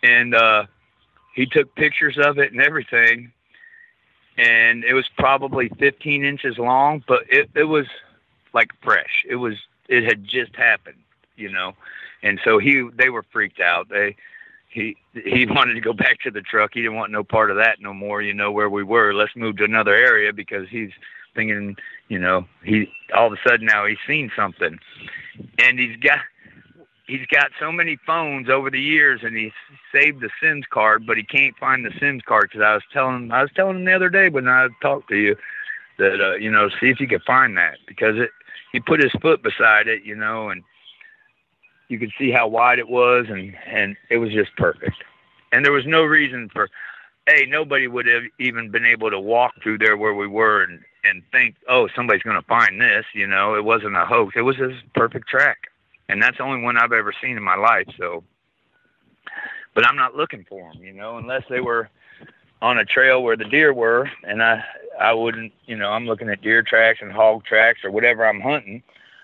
And, 0.02 0.34
uh, 0.34 0.66
he 1.34 1.46
took 1.46 1.74
pictures 1.74 2.18
of 2.18 2.38
it 2.38 2.52
and 2.52 2.60
everything 2.60 3.32
and 4.40 4.84
it 4.84 4.94
was 4.94 5.06
probably 5.18 5.68
15 5.78 6.24
inches 6.24 6.58
long, 6.58 7.04
but 7.06 7.24
it, 7.28 7.50
it 7.54 7.64
was 7.64 7.86
like 8.54 8.70
fresh. 8.82 9.24
It 9.28 9.36
was 9.36 9.54
it 9.88 10.04
had 10.04 10.24
just 10.24 10.56
happened, 10.56 11.02
you 11.36 11.50
know, 11.50 11.74
and 12.22 12.40
so 12.44 12.58
he 12.58 12.88
they 12.94 13.10
were 13.10 13.24
freaked 13.32 13.60
out. 13.60 13.88
They 13.88 14.16
he 14.68 14.96
he 15.12 15.46
wanted 15.50 15.74
to 15.74 15.80
go 15.80 15.92
back 15.92 16.20
to 16.20 16.30
the 16.30 16.42
truck. 16.42 16.72
He 16.74 16.82
didn't 16.82 16.96
want 16.96 17.12
no 17.12 17.24
part 17.24 17.50
of 17.50 17.56
that 17.56 17.80
no 17.80 17.92
more. 17.92 18.22
You 18.22 18.34
know 18.34 18.52
where 18.52 18.70
we 18.70 18.82
were. 18.82 19.12
Let's 19.12 19.36
move 19.36 19.56
to 19.58 19.64
another 19.64 19.94
area 19.94 20.32
because 20.32 20.68
he's 20.68 20.90
thinking, 21.34 21.76
you 22.08 22.18
know, 22.18 22.46
he 22.64 22.90
all 23.14 23.26
of 23.28 23.32
a 23.32 23.48
sudden 23.48 23.66
now 23.66 23.86
he's 23.86 23.98
seen 24.06 24.30
something, 24.36 24.78
and 25.58 25.78
he's 25.78 25.96
got 25.96 26.20
he's 27.06 27.26
got 27.26 27.50
so 27.58 27.72
many 27.72 27.98
phones 28.06 28.48
over 28.48 28.70
the 28.70 28.80
years, 28.80 29.20
and 29.22 29.36
he's 29.36 29.52
saved 29.92 30.20
the 30.20 30.30
SIMS 30.42 30.66
card, 30.70 31.06
but 31.06 31.16
he 31.16 31.24
can't 31.24 31.56
find 31.58 31.84
the 31.84 31.92
SIMS 31.98 32.22
card 32.26 32.48
because 32.50 32.62
I 32.62 32.74
was 32.74 32.82
telling 32.92 33.30
I 33.30 33.42
was 33.42 33.50
telling 33.54 33.76
him 33.76 33.84
the 33.84 33.94
other 33.94 34.10
day 34.10 34.28
when 34.28 34.48
I 34.48 34.68
talked 34.80 35.08
to 35.08 35.16
you 35.16 35.36
that 35.98 36.20
uh, 36.20 36.34
you 36.36 36.50
know 36.50 36.68
see 36.80 36.90
if 36.90 37.00
you 37.00 37.08
could 37.08 37.22
find 37.24 37.56
that 37.56 37.78
because 37.86 38.16
it 38.16 38.30
he 38.72 38.80
put 38.80 39.02
his 39.02 39.12
foot 39.20 39.42
beside 39.42 39.88
it, 39.88 40.04
you 40.04 40.14
know, 40.14 40.50
and 40.50 40.62
you 41.90 41.98
could 41.98 42.12
see 42.18 42.30
how 42.30 42.48
wide 42.48 42.78
it 42.78 42.88
was, 42.88 43.26
and 43.28 43.56
and 43.66 43.96
it 44.08 44.18
was 44.18 44.32
just 44.32 44.54
perfect. 44.56 44.96
And 45.52 45.64
there 45.64 45.72
was 45.72 45.86
no 45.86 46.04
reason 46.04 46.48
for, 46.52 46.68
hey, 47.26 47.44
nobody 47.46 47.88
would 47.88 48.06
have 48.06 48.22
even 48.38 48.70
been 48.70 48.84
able 48.84 49.10
to 49.10 49.18
walk 49.18 49.54
through 49.62 49.78
there 49.78 49.96
where 49.96 50.14
we 50.14 50.26
were 50.26 50.62
and 50.62 50.80
and 51.02 51.22
think, 51.32 51.56
oh, 51.68 51.88
somebody's 51.94 52.22
going 52.22 52.40
to 52.40 52.46
find 52.46 52.80
this. 52.80 53.04
You 53.14 53.26
know, 53.26 53.54
it 53.54 53.64
wasn't 53.64 53.96
a 53.96 54.04
hoax. 54.04 54.34
It 54.36 54.42
was 54.42 54.56
his 54.56 54.74
perfect 54.94 55.28
track 55.28 55.70
and 56.10 56.20
that's 56.20 56.38
the 56.38 56.42
only 56.42 56.62
one 56.62 56.76
I've 56.76 56.92
ever 56.92 57.14
seen 57.22 57.36
in 57.36 57.42
my 57.42 57.54
life. 57.54 57.86
So, 57.96 58.24
but 59.74 59.86
I'm 59.86 59.96
not 59.96 60.16
looking 60.16 60.44
for 60.48 60.72
them, 60.72 60.82
you 60.82 60.92
know, 60.92 61.18
unless 61.18 61.44
they 61.48 61.60
were 61.60 61.88
on 62.60 62.78
a 62.78 62.84
trail 62.84 63.22
where 63.22 63.36
the 63.36 63.44
deer 63.44 63.72
were, 63.72 64.10
and 64.24 64.42
I 64.42 64.62
I 64.98 65.12
wouldn't, 65.12 65.52
you 65.66 65.76
know, 65.76 65.90
I'm 65.90 66.06
looking 66.06 66.28
at 66.28 66.42
deer 66.42 66.62
tracks 66.62 66.98
and 67.00 67.12
hog 67.12 67.44
tracks 67.44 67.84
or 67.84 67.90
whatever 67.90 68.26
I'm 68.26 68.40
hunting. 68.40 68.82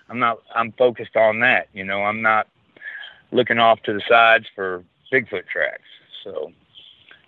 I'm 0.09 0.19
not 0.19 0.39
I'm 0.55 0.71
focused 0.71 1.15
on 1.17 1.41
that, 1.41 1.67
you 1.73 1.83
know. 1.83 2.03
I'm 2.03 2.21
not 2.21 2.47
looking 3.31 3.59
off 3.59 3.81
to 3.83 3.93
the 3.93 4.01
sides 4.07 4.45
for 4.55 4.83
Bigfoot 5.11 5.47
tracks. 5.47 5.83
So, 6.23 6.51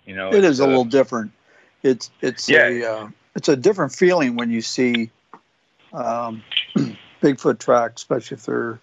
you 0.04 0.14
know, 0.14 0.32
it 0.32 0.44
is 0.44 0.60
a 0.60 0.64
uh, 0.64 0.66
little 0.66 0.84
different. 0.84 1.32
It's 1.82 2.10
it's 2.20 2.48
yeah. 2.48 2.66
a 2.66 2.84
uh, 2.84 3.08
it's 3.34 3.48
a 3.48 3.56
different 3.56 3.92
feeling 3.92 4.36
when 4.36 4.50
you 4.50 4.60
see 4.60 5.10
um, 5.92 6.42
Bigfoot 7.22 7.58
tracks, 7.58 8.02
especially 8.02 8.36
if 8.36 8.46
they're 8.46 8.78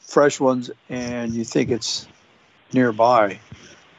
fresh 0.00 0.40
ones 0.40 0.70
and 0.88 1.32
you 1.32 1.44
think 1.44 1.70
it's 1.70 2.08
nearby. 2.72 3.38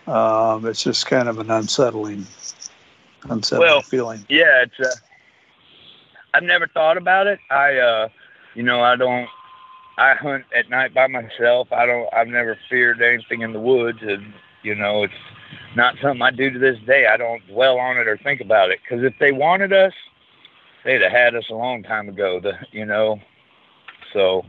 Um, 0.08 0.66
it's 0.66 0.84
just 0.84 1.06
kind 1.06 1.30
of 1.30 1.38
an 1.38 1.52
unsettling, 1.52 2.26
unsettling 3.30 3.68
well, 3.68 3.82
feeling. 3.82 4.26
Yeah, 4.28 4.64
it's. 4.64 4.80
Uh, 4.80 4.96
I've 6.34 6.44
never 6.44 6.68
thought 6.68 6.98
about 6.98 7.28
it. 7.28 7.40
I, 7.50 7.78
uh, 7.78 8.10
you 8.56 8.64
know, 8.64 8.82
I 8.82 8.96
don't. 8.96 9.30
I 10.00 10.16
hunt 10.16 10.46
at 10.56 10.70
night 10.70 10.94
by 10.94 11.08
myself. 11.08 11.68
I 11.74 11.86
don't. 11.86 12.08
I've 12.14 12.30
never 12.30 12.58
feared 12.70 13.02
anything 13.02 13.42
in 13.42 13.52
the 13.52 13.60
woods, 13.60 14.00
and 14.02 14.34
you 14.64 14.74
know, 14.74 15.04
it's 15.04 15.14
not 15.76 15.96
something 16.02 16.22
I 16.22 16.32
do 16.32 16.50
to 16.50 16.58
this 16.58 16.78
day. 16.88 17.06
I 17.06 17.18
don't 17.18 17.46
dwell 17.48 17.78
on 17.78 17.98
it 17.98 18.08
or 18.08 18.18
think 18.18 18.40
about 18.40 18.72
it 18.72 18.80
because 18.82 19.04
if 19.04 19.14
they 19.20 19.34
wanted 19.34 19.74
us, 19.74 19.92
they'd 20.86 21.02
have 21.02 21.12
had 21.12 21.36
us 21.36 21.44
a 21.50 21.54
long 21.54 21.84
time 21.84 22.08
ago. 22.08 22.40
The, 22.40 22.54
you 22.72 22.86
know, 22.86 23.20
so 24.14 24.46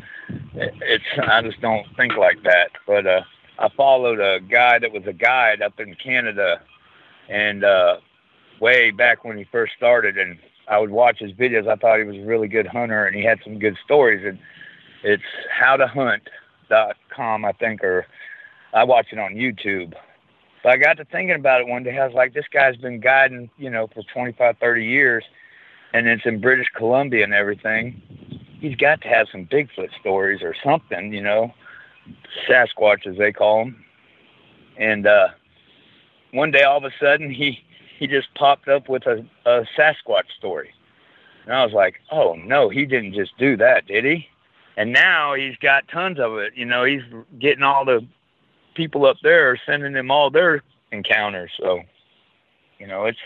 it's 0.55 1.05
I 1.21 1.43
just 1.43 1.61
don't 1.61 1.85
think 1.97 2.17
like 2.17 2.45
that. 2.45 2.71
But 2.87 3.09
uh, 3.09 3.23
I 3.59 3.69
followed 3.71 4.21
a 4.21 4.39
guy 4.39 4.79
that 4.79 4.93
was 4.93 5.03
a 5.07 5.13
guide 5.13 5.63
up 5.63 5.81
in 5.81 5.97
Canada, 5.97 6.61
and 7.29 7.65
uh, 7.65 7.97
way 8.61 8.93
back 8.93 9.25
when 9.25 9.37
he 9.37 9.45
first 9.51 9.73
started, 9.77 10.17
and 10.17 10.39
I 10.69 10.79
would 10.79 10.91
watch 10.91 11.19
his 11.19 11.33
videos. 11.33 11.67
I 11.67 11.75
thought 11.75 11.99
he 11.99 12.05
was 12.05 12.19
a 12.19 12.25
really 12.25 12.47
good 12.47 12.69
hunter, 12.69 13.05
and 13.05 13.17
he 13.17 13.25
had 13.25 13.41
some 13.43 13.59
good 13.59 13.77
stories. 13.85 14.25
And 14.25 14.39
it's 15.03 15.23
howtohunt.com, 15.61 17.45
I 17.45 17.53
think, 17.53 17.83
or 17.85 18.07
I 18.73 18.85
watch 18.85 19.07
it 19.13 19.19
on 19.19 19.35
YouTube. 19.35 19.95
But 20.63 20.73
I 20.73 20.77
got 20.77 20.99
to 20.99 21.05
thinking 21.07 21.37
about 21.37 21.63
it 21.63 21.69
one 21.69 21.83
day. 21.83 21.99
I 21.99 22.07
was 22.07 22.15
like, 22.15 22.35
this 22.35 22.45
guy's 22.53 22.77
been 22.77 23.01
guiding, 23.01 23.51
you 23.57 23.71
know, 23.71 23.89
for 23.89 24.03
25, 24.13 24.57
30 24.59 24.85
years, 24.85 25.25
and 25.95 26.07
it's 26.07 26.27
in 26.27 26.41
British 26.41 26.69
Columbia 26.77 27.25
and 27.25 27.33
everything 27.33 28.03
he's 28.61 28.77
got 28.77 29.01
to 29.03 29.09
have 29.09 29.27
some 29.33 29.47
Bigfoot 29.47 29.89
stories 30.01 30.43
or 30.43 30.55
something, 30.63 31.13
you 31.13 31.23
know, 31.23 31.53
Sasquatch 32.49 33.07
as 33.07 33.17
they 33.17 33.33
call 33.33 33.65
them. 33.65 33.85
And 34.79 35.07
uh, 35.07 35.29
one 36.33 36.51
day, 36.51 36.63
all 36.63 36.79
of 36.79 36.85
a 36.85 36.93
sudden, 37.01 37.31
he 37.31 37.59
he 37.99 38.07
just 38.07 38.33
popped 38.35 38.69
up 38.69 38.89
with 38.89 39.07
a, 39.07 39.27
a 39.45 39.65
Sasquatch 39.77 40.31
story, 40.39 40.71
and 41.45 41.55
I 41.55 41.65
was 41.65 41.75
like, 41.75 41.97
oh 42.11 42.35
no, 42.35 42.69
he 42.69 42.87
didn't 42.87 43.15
just 43.15 43.37
do 43.39 43.57
that, 43.57 43.87
did 43.87 44.05
he? 44.05 44.29
And 44.77 44.93
now 44.93 45.35
he's 45.35 45.57
got 45.57 45.89
tons 45.89 46.19
of 46.19 46.39
it. 46.39 46.55
You 46.57 46.65
know, 46.65 46.85
he's 46.85 47.03
getting 47.39 47.63
all 47.63 47.85
the 47.85 48.07
people 48.75 49.07
up 49.07 49.17
there 49.23 49.59
sending 49.67 49.93
them 49.93 50.11
all 50.11 50.31
their 50.31 50.63
encounters. 50.93 51.51
So, 51.59 51.81
you 52.79 52.87
know, 52.87 53.05
it's 53.07 53.19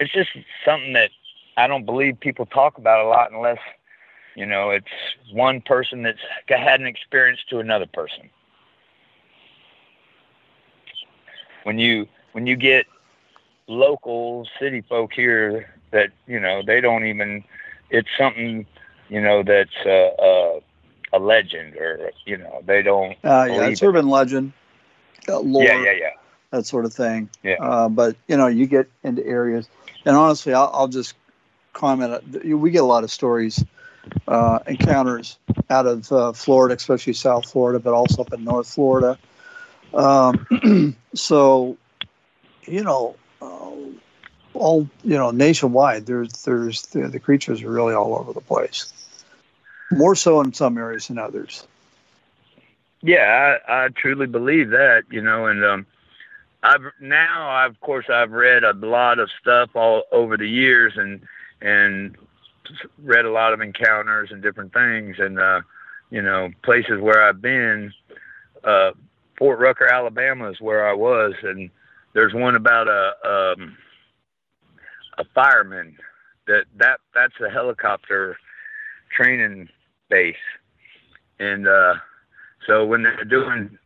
it's 0.00 0.12
just 0.12 0.30
something 0.64 0.92
that 0.92 1.10
I 1.56 1.66
don't 1.66 1.86
believe 1.86 2.20
people 2.20 2.46
talk 2.46 2.78
about 2.78 3.04
a 3.04 3.08
lot 3.08 3.32
unless 3.32 3.58
you 4.38 4.46
know, 4.46 4.70
it's 4.70 4.86
one 5.32 5.60
person 5.60 6.04
that's 6.04 6.20
had 6.46 6.80
an 6.80 6.86
experience 6.86 7.40
to 7.50 7.58
another 7.58 7.86
person. 7.86 8.30
When 11.64 11.80
you 11.80 12.06
when 12.32 12.46
you 12.46 12.54
get 12.54 12.86
local 13.66 14.46
city 14.60 14.80
folk 14.88 15.12
here 15.12 15.74
that 15.90 16.10
you 16.28 16.38
know 16.38 16.62
they 16.64 16.80
don't 16.80 17.04
even 17.04 17.42
it's 17.90 18.08
something 18.16 18.64
you 19.08 19.20
know 19.20 19.42
that's 19.42 19.70
a, 19.84 20.12
a, 20.18 20.60
a 21.14 21.18
legend 21.18 21.76
or 21.76 22.10
you 22.24 22.36
know 22.36 22.62
they 22.66 22.82
don't 22.82 23.12
uh, 23.24 23.46
yeah 23.48 23.66
it's 23.66 23.82
urban 23.82 24.08
legend 24.08 24.52
uh, 25.28 25.38
lore, 25.38 25.64
yeah 25.64 25.82
yeah 25.82 25.92
yeah 25.92 26.10
that 26.50 26.66
sort 26.66 26.84
of 26.84 26.92
thing 26.92 27.28
yeah 27.42 27.56
uh, 27.60 27.88
but 27.88 28.16
you 28.26 28.36
know 28.36 28.46
you 28.46 28.66
get 28.66 28.88
into 29.02 29.24
areas 29.26 29.68
and 30.04 30.16
honestly 30.16 30.54
I'll, 30.54 30.70
I'll 30.72 30.88
just 30.88 31.14
comment 31.72 32.44
we 32.44 32.70
get 32.70 32.82
a 32.82 32.86
lot 32.86 33.04
of 33.04 33.10
stories 33.10 33.64
uh, 34.26 34.58
encounters 34.66 35.38
out 35.70 35.86
of 35.86 36.10
uh, 36.12 36.32
Florida, 36.32 36.74
especially 36.74 37.12
South 37.12 37.50
Florida, 37.50 37.78
but 37.78 37.94
also 37.94 38.22
up 38.22 38.32
in 38.32 38.44
North 38.44 38.68
Florida. 38.68 39.18
Um, 39.94 40.96
so, 41.14 41.76
you 42.64 42.82
know, 42.82 43.16
uh, 43.40 43.70
all 44.54 44.88
you 45.02 45.16
know, 45.16 45.30
nationwide, 45.30 46.06
there's 46.06 46.32
there's 46.44 46.82
the, 46.86 47.08
the, 47.08 47.20
creatures 47.20 47.62
are 47.62 47.70
really 47.70 47.94
all 47.94 48.14
over 48.16 48.32
the 48.32 48.40
place. 48.40 48.92
More 49.90 50.14
so 50.14 50.40
in 50.40 50.52
some 50.52 50.76
areas 50.78 51.08
than 51.08 51.18
others. 51.18 51.66
Yeah, 53.00 53.58
I, 53.68 53.84
I 53.84 53.88
truly 53.88 54.26
believe 54.26 54.70
that. 54.70 55.04
You 55.10 55.22
know, 55.22 55.46
and 55.46 55.64
um, 55.64 55.86
I've 56.62 56.82
now, 57.00 57.48
I've, 57.48 57.70
of 57.70 57.80
course, 57.80 58.06
I've 58.12 58.32
read 58.32 58.64
a 58.64 58.72
lot 58.72 59.18
of 59.18 59.30
stuff 59.40 59.70
all 59.74 60.04
over 60.12 60.36
the 60.36 60.48
years, 60.48 60.94
and 60.96 61.20
and 61.62 62.16
read 63.02 63.24
a 63.24 63.30
lot 63.30 63.52
of 63.52 63.60
encounters 63.60 64.30
and 64.30 64.42
different 64.42 64.72
things, 64.72 65.16
and 65.18 65.38
uh, 65.38 65.60
you 66.10 66.22
know, 66.22 66.50
places 66.62 67.00
where 67.00 67.22
I've 67.22 67.40
been. 67.40 67.92
Uh, 68.64 68.90
Fort 69.38 69.60
Rucker, 69.60 69.86
Alabama, 69.86 70.50
is 70.50 70.60
where 70.60 70.86
I 70.86 70.92
was, 70.92 71.32
and 71.44 71.70
there's 72.12 72.34
one 72.34 72.56
about 72.56 72.88
a 72.88 73.54
um, 73.56 73.76
a 75.16 75.24
fireman 75.34 75.96
that 76.48 76.64
that 76.76 76.98
that's 77.14 77.40
a 77.40 77.48
helicopter 77.48 78.36
training 79.10 79.68
base, 80.08 80.36
and 81.38 81.66
uh, 81.66 81.94
so 82.66 82.84
when 82.84 83.02
they're 83.02 83.24
doing 83.24 83.78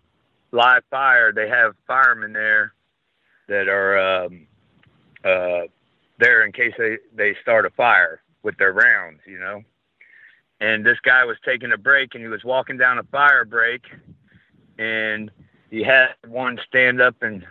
live 0.50 0.82
fire, 0.90 1.32
they 1.32 1.48
have 1.48 1.74
firemen 1.86 2.32
there 2.32 2.72
that 3.48 3.68
are 3.68 4.24
um, 4.24 4.46
uh, 5.24 5.62
there 6.18 6.44
in 6.44 6.52
case 6.52 6.74
they 6.78 6.98
they 7.14 7.34
start 7.42 7.66
a 7.66 7.70
fire 7.70 8.22
with 8.42 8.56
their 8.58 8.72
rounds, 8.72 9.20
you 9.26 9.38
know. 9.38 9.62
And 10.60 10.86
this 10.86 10.98
guy 11.02 11.24
was 11.24 11.36
taking 11.44 11.72
a 11.72 11.76
break 11.76 12.14
and 12.14 12.22
he 12.22 12.28
was 12.28 12.44
walking 12.44 12.76
down 12.76 12.98
a 12.98 13.02
fire 13.04 13.44
break 13.44 13.82
and 14.78 15.30
he 15.70 15.82
had 15.82 16.10
one 16.28 16.58
stand 16.68 17.00
up 17.00 17.22
and 17.22 17.44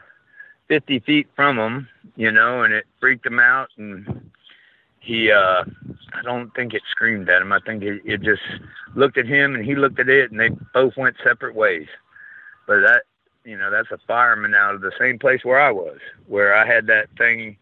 50 0.68 1.00
feet 1.00 1.28
from 1.36 1.58
him, 1.58 1.90
you 2.16 2.32
know, 2.32 2.64
and 2.64 2.74
it 2.74 2.86
freaked 3.00 3.26
him 3.26 3.40
out. 3.40 3.70
And 3.78 4.32
he, 5.00 5.32
uh, 5.32 5.66
I 6.14 6.22
don't 6.24 6.54
think 6.54 6.74
it 6.74 6.82
screamed 6.90 7.30
at 7.30 7.42
him. 7.42 7.52
I 7.52 7.60
think 7.60 7.84
it, 7.84 8.02
it 8.06 8.22
just 8.22 8.42
looked 8.96 9.18
at 9.18 9.26
him 9.26 9.56
and 9.56 9.66
he 9.66 9.76
looked 9.76 10.00
at 10.00 10.10
it 10.10 10.32
and 10.32 10.40
they 10.40 10.50
both 10.74 10.98
went 10.98 11.16
separate 11.24 11.56
ways. 11.56 11.88
But 12.68 12.82
that, 12.82 13.04
you 13.44 13.58
know, 13.58 13.72
that's 13.72 13.92
a 13.92 13.98
fireman 14.08 14.54
out 14.54 14.76
of 14.76 14.82
the 14.82 14.92
same 15.00 15.20
place 15.20 15.44
where 15.44 15.60
I 15.60 15.72
was, 15.72 16.00
where 16.28 16.56
I 16.56 16.66
had 16.66 16.88
that 16.88 17.08
thing 17.18 17.58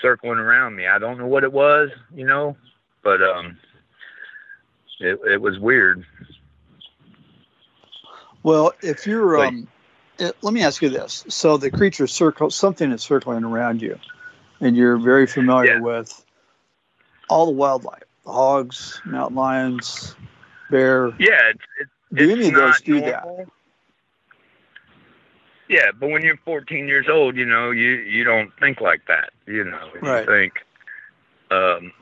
circling 0.00 0.38
around 0.38 0.76
me. 0.76 0.86
I 0.86 0.98
don't 0.98 1.18
know 1.18 1.26
what 1.26 1.44
it 1.44 1.52
was, 1.52 1.90
you 2.14 2.24
know, 2.24 2.56
but 3.02 3.22
um, 3.22 3.58
it 5.00 5.18
it 5.26 5.40
was 5.40 5.58
weird. 5.58 6.04
Well, 8.42 8.72
if 8.80 9.06
you're 9.06 9.44
um, 9.44 9.68
it, 10.18 10.36
let 10.42 10.54
me 10.54 10.62
ask 10.62 10.82
you 10.82 10.88
this: 10.88 11.24
so 11.28 11.56
the 11.56 11.70
creature 11.70 12.06
circle, 12.06 12.50
something 12.50 12.90
is 12.92 13.02
circling 13.02 13.44
around 13.44 13.82
you, 13.82 13.98
and 14.60 14.76
you're 14.76 14.98
very 14.98 15.26
familiar 15.26 15.74
yeah. 15.74 15.80
with 15.80 16.24
all 17.28 17.46
the 17.46 17.52
wildlife, 17.52 18.04
the 18.24 18.32
hogs, 18.32 19.00
mountain 19.04 19.36
lions, 19.36 20.14
bear. 20.70 21.08
Yeah, 21.18 21.38
it's, 21.50 21.64
it's, 21.80 21.90
do 22.12 22.30
any 22.30 22.48
of 22.48 22.54
those 22.54 22.80
do 22.80 23.00
normal. 23.00 23.36
that? 23.36 23.48
Yeah, 25.68 25.90
but 25.98 26.08
when 26.10 26.22
you're 26.22 26.38
14 26.44 26.88
years 26.88 27.06
old, 27.10 27.36
you 27.36 27.44
know, 27.44 27.70
you 27.70 27.90
you 27.90 28.24
don't 28.24 28.50
think 28.58 28.80
like 28.80 29.02
that. 29.08 29.30
You 29.46 29.64
know, 29.64 29.90
right. 30.00 30.20
you 30.20 30.26
think. 30.26 30.52
Um, 31.50 31.92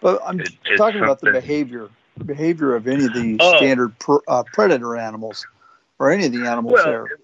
but 0.00 0.20
I'm 0.24 0.40
it, 0.40 0.50
talking 0.76 1.02
about 1.02 1.20
the 1.20 1.32
behavior 1.32 1.88
behavior 2.24 2.74
of 2.74 2.86
any 2.86 3.04
of 3.06 3.14
the 3.14 3.38
oh. 3.40 3.56
standard 3.56 3.98
pr- 3.98 4.18
uh, 4.28 4.42
predator 4.52 4.96
animals 4.96 5.46
or 5.98 6.10
any 6.10 6.26
of 6.26 6.32
the 6.32 6.46
animals 6.46 6.74
well, 6.74 6.84
there. 6.84 7.18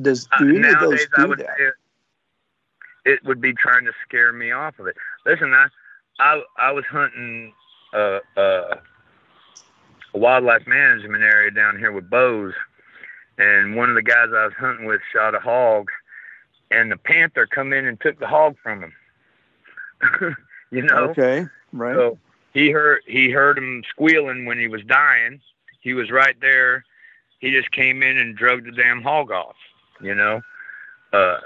Does 0.00 0.28
do 0.38 0.56
any 0.56 0.68
of 0.68 0.80
those 0.80 1.06
do 1.16 1.36
that? 1.36 1.56
It, 1.58 1.74
it 3.04 3.24
would 3.24 3.40
be 3.40 3.52
trying 3.54 3.84
to 3.84 3.92
scare 4.06 4.32
me 4.32 4.50
off 4.50 4.78
of 4.78 4.86
it. 4.88 4.96
Listen, 5.24 5.54
I 5.54 5.68
I, 6.18 6.42
I 6.58 6.72
was 6.72 6.84
hunting 6.86 7.52
uh, 7.92 8.20
uh, 8.36 8.76
a 10.14 10.18
wildlife 10.18 10.66
management 10.66 11.22
area 11.22 11.50
down 11.50 11.78
here 11.78 11.92
with 11.92 12.08
bows 12.08 12.54
and 13.38 13.76
one 13.76 13.88
of 13.88 13.94
the 13.94 14.02
guys 14.02 14.28
I 14.34 14.46
was 14.46 14.54
hunting 14.58 14.86
with 14.86 15.00
shot 15.12 15.34
a 15.34 15.40
hog, 15.40 15.90
and 16.70 16.90
the 16.90 16.96
panther 16.96 17.46
come 17.46 17.72
in 17.72 17.86
and 17.86 18.00
took 18.00 18.18
the 18.18 18.26
hog 18.26 18.56
from 18.62 18.82
him. 18.82 18.92
you 20.70 20.82
know? 20.82 21.08
Okay, 21.10 21.46
right. 21.72 21.94
So 21.94 22.18
he 22.54 22.70
heard 22.70 23.02
he 23.06 23.30
heard 23.30 23.58
him 23.58 23.82
squealing 23.90 24.46
when 24.46 24.58
he 24.58 24.68
was 24.68 24.82
dying. 24.84 25.40
He 25.80 25.92
was 25.92 26.10
right 26.10 26.36
there. 26.40 26.84
He 27.38 27.50
just 27.50 27.70
came 27.70 28.02
in 28.02 28.16
and 28.16 28.36
drug 28.36 28.64
the 28.64 28.72
damn 28.72 29.02
hog 29.02 29.30
off. 29.30 29.56
You 30.00 30.14
know, 30.14 30.40
uh, 31.12 31.38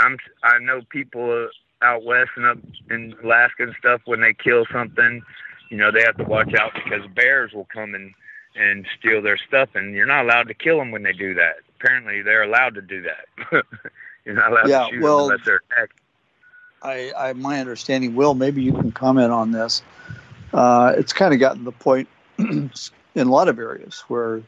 I'm 0.00 0.18
I 0.42 0.58
know 0.58 0.82
people 0.90 1.48
out 1.82 2.04
west 2.04 2.30
and 2.36 2.46
up 2.46 2.58
in 2.90 3.14
Alaska 3.22 3.64
and 3.64 3.74
stuff 3.78 4.02
when 4.04 4.20
they 4.20 4.34
kill 4.34 4.66
something, 4.72 5.22
you 5.70 5.76
know, 5.76 5.90
they 5.90 6.02
have 6.02 6.16
to 6.16 6.24
watch 6.24 6.52
out 6.54 6.72
because 6.74 7.06
bears 7.14 7.52
will 7.52 7.66
come 7.72 7.94
and 7.94 8.14
and 8.56 8.86
steal 8.98 9.22
their 9.22 9.36
stuff, 9.36 9.68
and 9.74 9.94
you're 9.94 10.06
not 10.06 10.24
allowed 10.24 10.48
to 10.48 10.54
kill 10.54 10.78
them 10.78 10.90
when 10.90 11.04
they 11.04 11.12
do 11.12 11.34
that. 11.34 11.56
Apparently, 11.78 12.22
they're 12.22 12.42
allowed 12.42 12.74
to 12.74 12.82
do 12.82 13.02
that. 13.02 13.26
you're 14.24 14.34
not 14.34 14.50
allowed 14.50 14.68
yeah, 14.68 14.86
to 14.86 14.90
shoot 14.90 15.02
well, 15.02 15.28
them 15.28 15.32
unless 15.32 15.46
they're 15.46 15.62
attacked. 15.70 16.00
I, 16.82 17.12
I, 17.16 17.32
my 17.34 17.60
understanding, 17.60 18.14
Will, 18.14 18.34
maybe 18.34 18.62
you 18.62 18.72
can 18.72 18.90
comment 18.90 19.30
on 19.30 19.52
this. 19.52 19.82
Uh, 20.52 20.94
it's 20.96 21.12
kind 21.12 21.32
of 21.32 21.38
gotten 21.38 21.64
the 21.64 21.72
point 21.72 22.08
in 22.38 22.70
a 23.14 23.24
lot 23.24 23.48
of 23.48 23.58
areas 23.58 24.00
where 24.08 24.42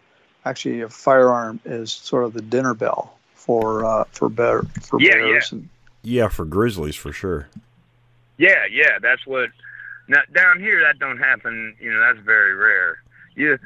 actually 0.45 0.81
a 0.81 0.88
firearm 0.88 1.61
is 1.64 1.92
sort 1.92 2.25
of 2.25 2.33
the 2.33 2.42
dinner 2.42 2.75
bell 2.75 3.16
for 3.35 3.85
uh, 3.85 4.05
for 4.12 4.29
bear 4.29 4.62
for 4.81 5.01
yeah, 5.01 5.12
bears. 5.12 5.53
Yeah. 5.53 5.59
And, 5.59 5.68
yeah, 6.03 6.29
for 6.29 6.45
grizzlies 6.45 6.97
for 6.97 7.12
sure. 7.12 7.49
Yeah, 8.38 8.65
yeah, 8.71 8.99
that's 9.01 9.27
what. 9.27 9.51
Now 10.09 10.21
down 10.35 10.61
here, 10.61 10.81
that 10.81 10.99
don't 10.99 11.19
happen. 11.19 11.77
You 11.81 11.93
know, 11.93 12.01
that's 12.01 12.19
very 12.19 12.55
rare. 12.55 13.03
You 13.35 13.59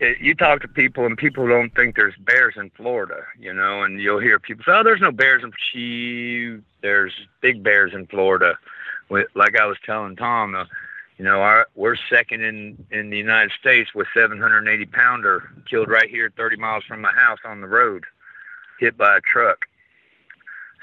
you 0.00 0.34
talk 0.34 0.60
to 0.60 0.68
people 0.68 1.06
and 1.06 1.16
people 1.16 1.46
don't 1.48 1.74
think 1.74 1.96
there's 1.96 2.16
bears 2.18 2.54
in 2.56 2.70
Florida, 2.70 3.24
you 3.38 3.52
know, 3.52 3.82
and 3.82 4.00
you'll 4.00 4.20
hear 4.20 4.38
people 4.38 4.64
say, 4.64 4.72
"Oh, 4.72 4.82
there's 4.82 5.00
no 5.00 5.12
bears 5.12 5.42
in 5.42 5.52
she 5.72 6.58
there's 6.82 7.12
big 7.40 7.62
bears 7.62 7.94
in 7.94 8.06
Florida." 8.06 8.58
Like 9.10 9.58
I 9.58 9.66
was 9.66 9.78
telling 9.84 10.16
Tom, 10.16 10.54
uh, 10.54 10.64
you 11.16 11.24
know, 11.24 11.40
our, 11.40 11.66
we're 11.74 11.96
second 12.10 12.42
in 12.42 12.84
in 12.90 13.10
the 13.10 13.16
United 13.16 13.52
States 13.58 13.94
with 13.94 14.06
780 14.12 14.86
pounder 14.86 15.50
killed 15.68 15.88
right 15.88 16.08
here 16.08 16.30
30 16.36 16.56
miles 16.56 16.84
from 16.84 17.00
my 17.00 17.12
house 17.12 17.38
on 17.44 17.60
the 17.60 17.68
road, 17.68 18.04
hit 18.78 18.96
by 18.98 19.16
a 19.16 19.20
truck. 19.20 19.66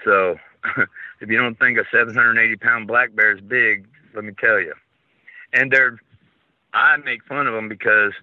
So, 0.03 0.39
if 1.21 1.29
you 1.29 1.37
don't 1.37 1.57
think 1.59 1.77
a 1.77 1.83
780 1.91 2.55
pound 2.57 2.87
black 2.87 3.15
bear 3.15 3.35
is 3.35 3.41
big, 3.41 3.87
let 4.15 4.23
me 4.23 4.33
tell 4.39 4.59
you. 4.59 4.73
And 5.53 5.71
they're, 5.71 5.97
I 6.73 6.97
make 6.97 7.23
fun 7.25 7.47
of 7.47 7.53
them 7.53 7.69
because 7.69 8.13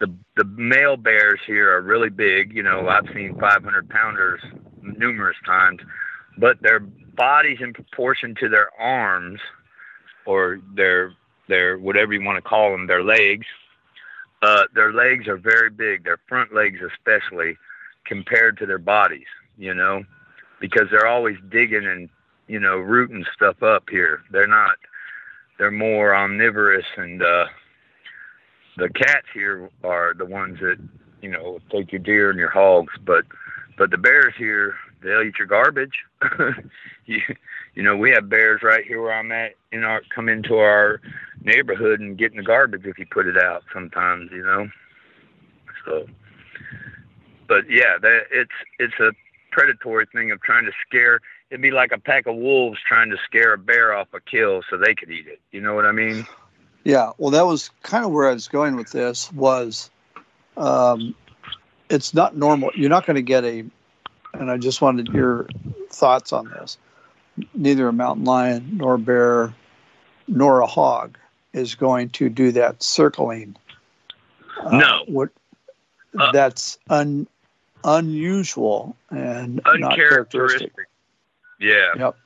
the 0.00 0.12
the 0.36 0.44
male 0.44 0.96
bears 0.96 1.40
here 1.46 1.70
are 1.76 1.80
really 1.80 2.10
big. 2.10 2.54
You 2.54 2.62
know, 2.62 2.88
I've 2.88 3.06
seen 3.14 3.38
500 3.38 3.88
pounders 3.88 4.40
numerous 4.82 5.36
times, 5.46 5.80
but 6.38 6.60
their 6.62 6.80
bodies 6.80 7.58
in 7.60 7.72
proportion 7.72 8.34
to 8.40 8.48
their 8.48 8.68
arms 8.78 9.40
or 10.26 10.58
their 10.74 11.12
their 11.48 11.78
whatever 11.78 12.12
you 12.12 12.24
want 12.24 12.42
to 12.42 12.48
call 12.48 12.72
them, 12.72 12.86
their 12.86 13.04
legs 13.04 13.46
uh, 14.42 14.64
their 14.74 14.92
legs 14.92 15.28
are 15.28 15.36
very 15.36 15.70
big, 15.70 16.04
their 16.04 16.18
front 16.28 16.52
legs 16.52 16.80
especially, 16.82 17.56
compared 18.04 18.58
to 18.58 18.66
their 18.66 18.78
bodies. 18.78 19.26
You 19.56 19.74
know, 19.74 20.02
because 20.62 20.86
they're 20.90 21.08
always 21.08 21.36
digging 21.50 21.84
and 21.84 22.08
you 22.46 22.60
know 22.60 22.76
rooting 22.76 23.26
stuff 23.34 23.62
up 23.62 23.90
here. 23.90 24.22
They're 24.30 24.46
not. 24.46 24.76
They're 25.58 25.72
more 25.72 26.14
omnivorous, 26.14 26.86
and 26.96 27.20
uh, 27.20 27.46
the 28.78 28.88
cats 28.88 29.26
here 29.34 29.68
are 29.84 30.14
the 30.14 30.24
ones 30.24 30.60
that 30.60 30.78
you 31.20 31.30
know 31.30 31.58
take 31.70 31.92
your 31.92 31.98
deer 31.98 32.30
and 32.30 32.38
your 32.38 32.48
hogs, 32.50 32.94
but 33.04 33.24
but 33.76 33.90
the 33.90 33.98
bears 33.98 34.34
here 34.38 34.76
they'll 35.02 35.22
eat 35.22 35.34
your 35.36 35.48
garbage. 35.48 35.98
you, 37.06 37.20
you 37.74 37.82
know, 37.82 37.96
we 37.96 38.10
have 38.10 38.28
bears 38.28 38.62
right 38.62 38.84
here 38.86 39.02
where 39.02 39.12
I'm 39.12 39.32
at 39.32 39.56
in 39.72 39.82
our 39.82 40.00
come 40.14 40.28
into 40.28 40.58
our 40.58 41.00
neighborhood 41.42 41.98
and 41.98 42.16
get 42.16 42.30
in 42.30 42.36
the 42.36 42.44
garbage 42.44 42.86
if 42.86 43.00
you 43.00 43.06
put 43.06 43.26
it 43.26 43.36
out 43.36 43.64
sometimes, 43.72 44.30
you 44.30 44.44
know. 44.44 44.68
So 45.84 46.06
but 47.48 47.68
yeah, 47.68 47.98
that 48.00 48.20
it's 48.30 48.52
it's 48.78 48.98
a 49.00 49.10
predatory 49.52 50.06
thing 50.06 50.32
of 50.32 50.40
trying 50.42 50.64
to 50.64 50.72
scare 50.86 51.20
it'd 51.52 51.60
be 51.60 51.70
like 51.70 51.92
a 51.92 51.98
pack 51.98 52.26
of 52.26 52.34
wolves 52.34 52.78
trying 52.88 53.10
to 53.10 53.16
scare 53.26 53.52
a 53.52 53.58
bear 53.58 53.94
off 53.94 54.08
a 54.14 54.20
kill 54.20 54.62
so 54.70 54.78
they 54.78 54.94
could 54.94 55.10
eat 55.10 55.26
it. 55.26 55.38
You 55.50 55.60
know 55.60 55.74
what 55.74 55.84
I 55.84 55.92
mean? 55.92 56.26
Yeah. 56.82 57.12
Well, 57.18 57.30
that 57.30 57.46
was 57.46 57.70
kind 57.82 58.06
of 58.06 58.10
where 58.10 58.28
I 58.28 58.32
was 58.32 58.48
going 58.48 58.74
with 58.74 58.90
this 58.90 59.30
was 59.32 59.90
um, 60.56 61.14
it's 61.90 62.14
not 62.14 62.34
normal. 62.34 62.70
You're 62.74 62.88
not 62.88 63.04
going 63.04 63.16
to 63.16 63.22
get 63.22 63.44
a, 63.44 63.64
and 64.32 64.50
I 64.50 64.56
just 64.56 64.80
wanted 64.80 65.08
your 65.08 65.46
thoughts 65.90 66.32
on 66.32 66.48
this. 66.48 66.78
Neither 67.54 67.86
a 67.86 67.92
mountain 67.92 68.24
lion 68.24 68.78
nor 68.78 68.94
a 68.94 68.98
bear 68.98 69.54
nor 70.26 70.60
a 70.60 70.66
hog 70.66 71.18
is 71.52 71.74
going 71.74 72.08
to 72.10 72.30
do 72.30 72.52
that 72.52 72.82
circling. 72.82 73.56
Uh, 74.58 74.78
no. 74.78 75.04
What 75.06 75.28
uh, 76.18 76.32
that's 76.32 76.78
un, 76.88 77.26
unusual 77.84 78.96
and 79.10 79.60
uncharacteristic. 79.66 80.72
Yeah. 81.60 81.92
Yep. 81.96 82.16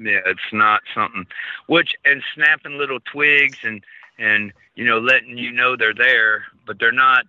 Yeah, 0.00 0.20
it's 0.26 0.52
not 0.52 0.82
something 0.92 1.24
which 1.66 1.94
and 2.04 2.22
snapping 2.34 2.78
little 2.78 2.98
twigs 3.00 3.58
and 3.62 3.84
and 4.18 4.52
you 4.74 4.84
know 4.84 4.98
letting 4.98 5.38
you 5.38 5.52
know 5.52 5.76
they're 5.76 5.94
there, 5.94 6.44
but 6.66 6.78
they're 6.78 6.92
not 6.92 7.26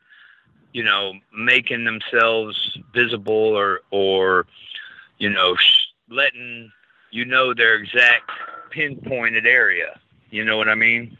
you 0.73 0.84
know 0.84 1.13
making 1.38 1.84
themselves 1.86 2.78
visible 2.93 3.34
or 3.34 3.82
or 3.91 4.47
you 5.19 5.30
know 5.30 5.55
letting 6.09 6.71
you 7.11 7.23
know 7.23 7.53
their 7.53 7.76
exact 7.76 8.32
pinpointed 8.71 9.45
area. 9.45 9.99
You 10.32 10.43
know 10.43 10.57
what 10.57 10.67
I 10.67 10.76
mean? 10.76 11.17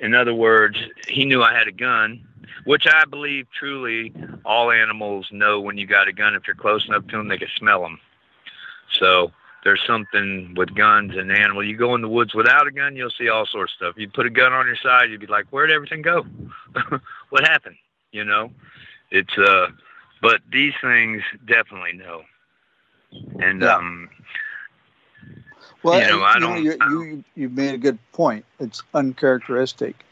In 0.00 0.14
other 0.14 0.34
words, 0.34 0.76
he 1.06 1.24
knew 1.24 1.42
I 1.42 1.52
had 1.52 1.68
a 1.68 1.72
gun, 1.72 2.26
which 2.64 2.86
I 2.86 3.04
believe 3.04 3.46
truly 3.58 4.14
all 4.44 4.70
animals 4.70 5.28
know 5.30 5.60
when 5.60 5.78
you 5.78 5.86
got 5.86 6.08
a 6.08 6.12
gun. 6.12 6.34
If 6.34 6.46
you're 6.46 6.56
close 6.56 6.86
enough 6.86 7.06
to 7.08 7.16
them, 7.16 7.28
they 7.28 7.38
can 7.38 7.48
smell 7.56 7.82
them. 7.82 7.98
So 8.98 9.32
there's 9.64 9.82
something 9.86 10.54
with 10.56 10.74
guns 10.74 11.16
and 11.16 11.30
animal. 11.30 11.64
You 11.64 11.76
go 11.76 11.94
in 11.94 12.00
the 12.00 12.08
woods 12.08 12.34
without 12.34 12.66
a 12.66 12.72
gun, 12.72 12.96
you'll 12.96 13.10
see 13.10 13.28
all 13.28 13.46
sorts 13.46 13.72
of 13.72 13.76
stuff. 13.76 13.94
You 13.96 14.08
put 14.08 14.26
a 14.26 14.30
gun 14.30 14.52
on 14.52 14.66
your 14.66 14.76
side, 14.76 15.10
you'd 15.10 15.20
be 15.20 15.26
like, 15.26 15.46
where'd 15.50 15.70
everything 15.70 16.02
go? 16.02 16.26
what 17.30 17.44
happened? 17.44 17.76
You 18.10 18.24
know, 18.24 18.50
it's 19.10 19.36
uh, 19.38 19.68
but 20.20 20.40
these 20.50 20.74
things 20.82 21.22
definitely 21.46 21.94
know. 21.94 22.22
And 23.40 23.62
yeah. 23.62 23.76
um, 23.76 24.10
well, 25.82 26.00
you 26.00 26.06
know, 26.06 26.22
I 26.22 26.38
don't. 26.38 26.64
Know, 26.64 26.70
you, 26.70 26.76
you 26.90 27.24
you 27.34 27.48
made 27.48 27.74
a 27.74 27.78
good 27.78 27.98
point. 28.12 28.44
It's 28.60 28.82
uncharacteristic. 28.94 30.04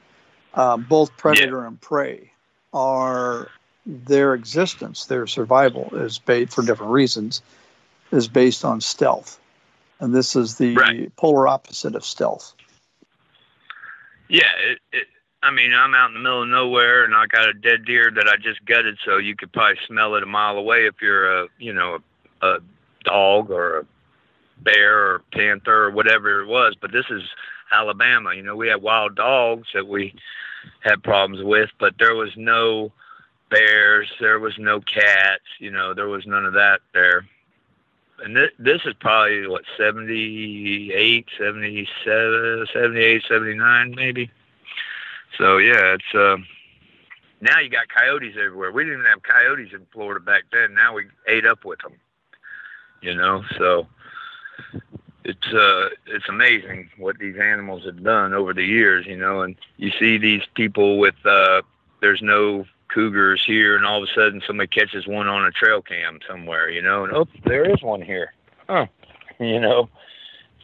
Uh, 0.52 0.76
both 0.76 1.16
predator 1.16 1.60
yeah. 1.60 1.68
and 1.68 1.80
prey 1.80 2.32
are 2.72 3.48
their 3.86 4.34
existence, 4.34 5.06
their 5.06 5.26
survival 5.26 5.90
is 5.94 6.18
based 6.18 6.52
for 6.52 6.62
different 6.62 6.92
reasons, 6.92 7.42
is 8.10 8.28
based 8.28 8.64
on 8.64 8.80
stealth 8.80 9.40
and 10.00 10.14
this 10.14 10.34
is 10.34 10.56
the 10.56 10.74
right. 10.74 11.16
polar 11.16 11.46
opposite 11.46 11.94
of 11.94 12.04
stealth. 12.04 12.54
Yeah, 14.28 14.48
it, 14.58 14.78
it, 14.92 15.06
I 15.42 15.50
mean, 15.50 15.72
I'm 15.74 15.94
out 15.94 16.08
in 16.08 16.14
the 16.14 16.20
middle 16.20 16.42
of 16.42 16.48
nowhere, 16.48 17.04
and 17.04 17.14
I 17.14 17.26
got 17.26 17.48
a 17.48 17.52
dead 17.52 17.84
deer 17.84 18.10
that 18.10 18.26
I 18.26 18.36
just 18.36 18.64
gutted, 18.64 18.98
so 19.04 19.18
you 19.18 19.36
could 19.36 19.52
probably 19.52 19.78
smell 19.86 20.14
it 20.16 20.22
a 20.22 20.26
mile 20.26 20.56
away 20.56 20.86
if 20.86 20.94
you're 21.02 21.44
a, 21.44 21.48
you 21.58 21.72
know, 21.72 21.98
a, 22.42 22.46
a 22.46 22.58
dog 23.04 23.50
or 23.50 23.78
a 23.80 23.86
bear 24.62 24.98
or 24.98 25.22
panther 25.32 25.84
or 25.84 25.90
whatever 25.90 26.40
it 26.40 26.46
was. 26.46 26.74
But 26.80 26.92
this 26.92 27.06
is 27.10 27.22
Alabama. 27.72 28.34
You 28.34 28.42
know, 28.42 28.56
we 28.56 28.68
had 28.68 28.82
wild 28.82 29.16
dogs 29.16 29.68
that 29.74 29.86
we 29.86 30.14
had 30.80 31.02
problems 31.02 31.42
with, 31.42 31.70
but 31.78 31.94
there 31.98 32.14
was 32.14 32.30
no 32.36 32.92
bears, 33.50 34.10
there 34.20 34.38
was 34.38 34.58
no 34.58 34.80
cats. 34.80 35.44
You 35.58 35.70
know, 35.70 35.94
there 35.94 36.08
was 36.08 36.26
none 36.26 36.44
of 36.44 36.54
that 36.54 36.80
there 36.92 37.24
and 38.22 38.36
this, 38.36 38.50
this 38.58 38.80
is 38.84 38.94
probably 39.00 39.46
what 39.46 39.62
78 39.76 41.26
77 41.38 42.66
78 42.72 43.22
79 43.28 43.94
maybe 43.96 44.30
so 45.38 45.58
yeah 45.58 45.94
it's 45.94 46.14
uh 46.14 46.36
now 47.40 47.58
you 47.58 47.68
got 47.68 47.88
coyotes 47.88 48.34
everywhere 48.36 48.72
we 48.72 48.84
didn't 48.84 49.00
even 49.00 49.10
have 49.10 49.22
coyotes 49.22 49.72
in 49.72 49.86
florida 49.92 50.20
back 50.20 50.44
then 50.52 50.74
now 50.74 50.94
we 50.94 51.04
ate 51.26 51.46
up 51.46 51.64
with 51.64 51.80
them 51.80 51.94
you 53.00 53.14
know 53.14 53.42
so 53.56 53.86
it's 55.30 55.54
uh 55.54 55.88
it's 56.06 56.28
amazing 56.28 56.90
what 56.98 57.18
these 57.18 57.36
animals 57.36 57.84
have 57.84 58.02
done 58.02 58.34
over 58.34 58.52
the 58.52 58.64
years 58.64 59.06
you 59.06 59.16
know 59.16 59.42
and 59.42 59.56
you 59.76 59.90
see 59.98 60.18
these 60.18 60.42
people 60.54 60.98
with 60.98 61.14
uh 61.24 61.62
there's 62.00 62.22
no 62.22 62.64
cougars 62.92 63.42
here, 63.44 63.76
and 63.76 63.84
all 63.84 64.02
of 64.02 64.08
a 64.08 64.12
sudden 64.12 64.42
somebody 64.46 64.66
catches 64.68 65.06
one 65.06 65.28
on 65.28 65.44
a 65.44 65.50
trail 65.50 65.82
cam 65.82 66.20
somewhere, 66.28 66.70
you 66.70 66.82
know, 66.82 67.04
and 67.04 67.12
oh, 67.12 67.26
there 67.44 67.68
is 67.68 67.82
one 67.82 68.02
here, 68.02 68.32
huh? 68.68 68.86
You 69.38 69.58
know, 69.58 69.88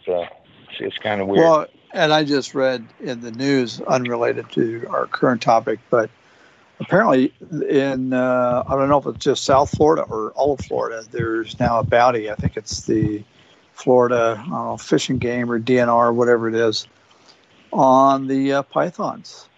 so 0.04 0.26
it's, 0.68 0.80
it's 0.80 0.98
kind 0.98 1.22
of 1.22 1.28
weird. 1.28 1.42
Well, 1.42 1.66
and 1.94 2.12
I 2.12 2.24
just 2.24 2.54
read 2.54 2.86
in 3.00 3.22
the 3.22 3.30
news, 3.30 3.80
unrelated 3.80 4.50
to 4.50 4.84
our 4.90 5.06
current 5.06 5.40
topic, 5.40 5.80
but 5.88 6.10
apparently 6.78 7.32
in 7.70 8.12
uh, 8.12 8.64
I 8.66 8.76
don't 8.76 8.90
know 8.90 8.98
if 8.98 9.06
it's 9.06 9.24
just 9.24 9.44
South 9.44 9.70
Florida 9.70 10.02
or 10.02 10.32
all 10.32 10.52
of 10.52 10.60
Florida, 10.60 11.06
there's 11.10 11.58
now 11.58 11.78
a 11.78 11.84
bounty. 11.84 12.30
I 12.30 12.34
think 12.34 12.58
it's 12.58 12.82
the 12.82 13.24
Florida 13.76 14.42
know, 14.48 14.76
Fish 14.78 15.10
and 15.10 15.20
Game 15.20 15.50
or 15.50 15.60
DNR, 15.60 16.14
whatever 16.14 16.48
it 16.48 16.54
is, 16.54 16.88
on 17.72 18.26
the 18.26 18.54
uh, 18.54 18.62
pythons. 18.62 19.48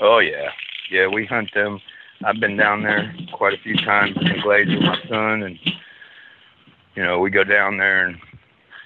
Oh 0.00 0.18
yeah, 0.18 0.50
yeah, 0.90 1.06
we 1.06 1.24
hunt 1.24 1.52
them. 1.54 1.80
I've 2.22 2.38
been 2.38 2.56
down 2.56 2.82
there 2.82 3.14
quite 3.32 3.54
a 3.54 3.62
few 3.62 3.76
times 3.76 4.16
in 4.20 4.28
the 4.28 4.42
glades 4.42 4.70
with 4.70 4.82
my 4.82 5.00
son, 5.08 5.42
and 5.42 5.58
you 6.94 7.02
know 7.02 7.18
we 7.18 7.30
go 7.30 7.42
down 7.42 7.78
there 7.78 8.06
and 8.06 8.18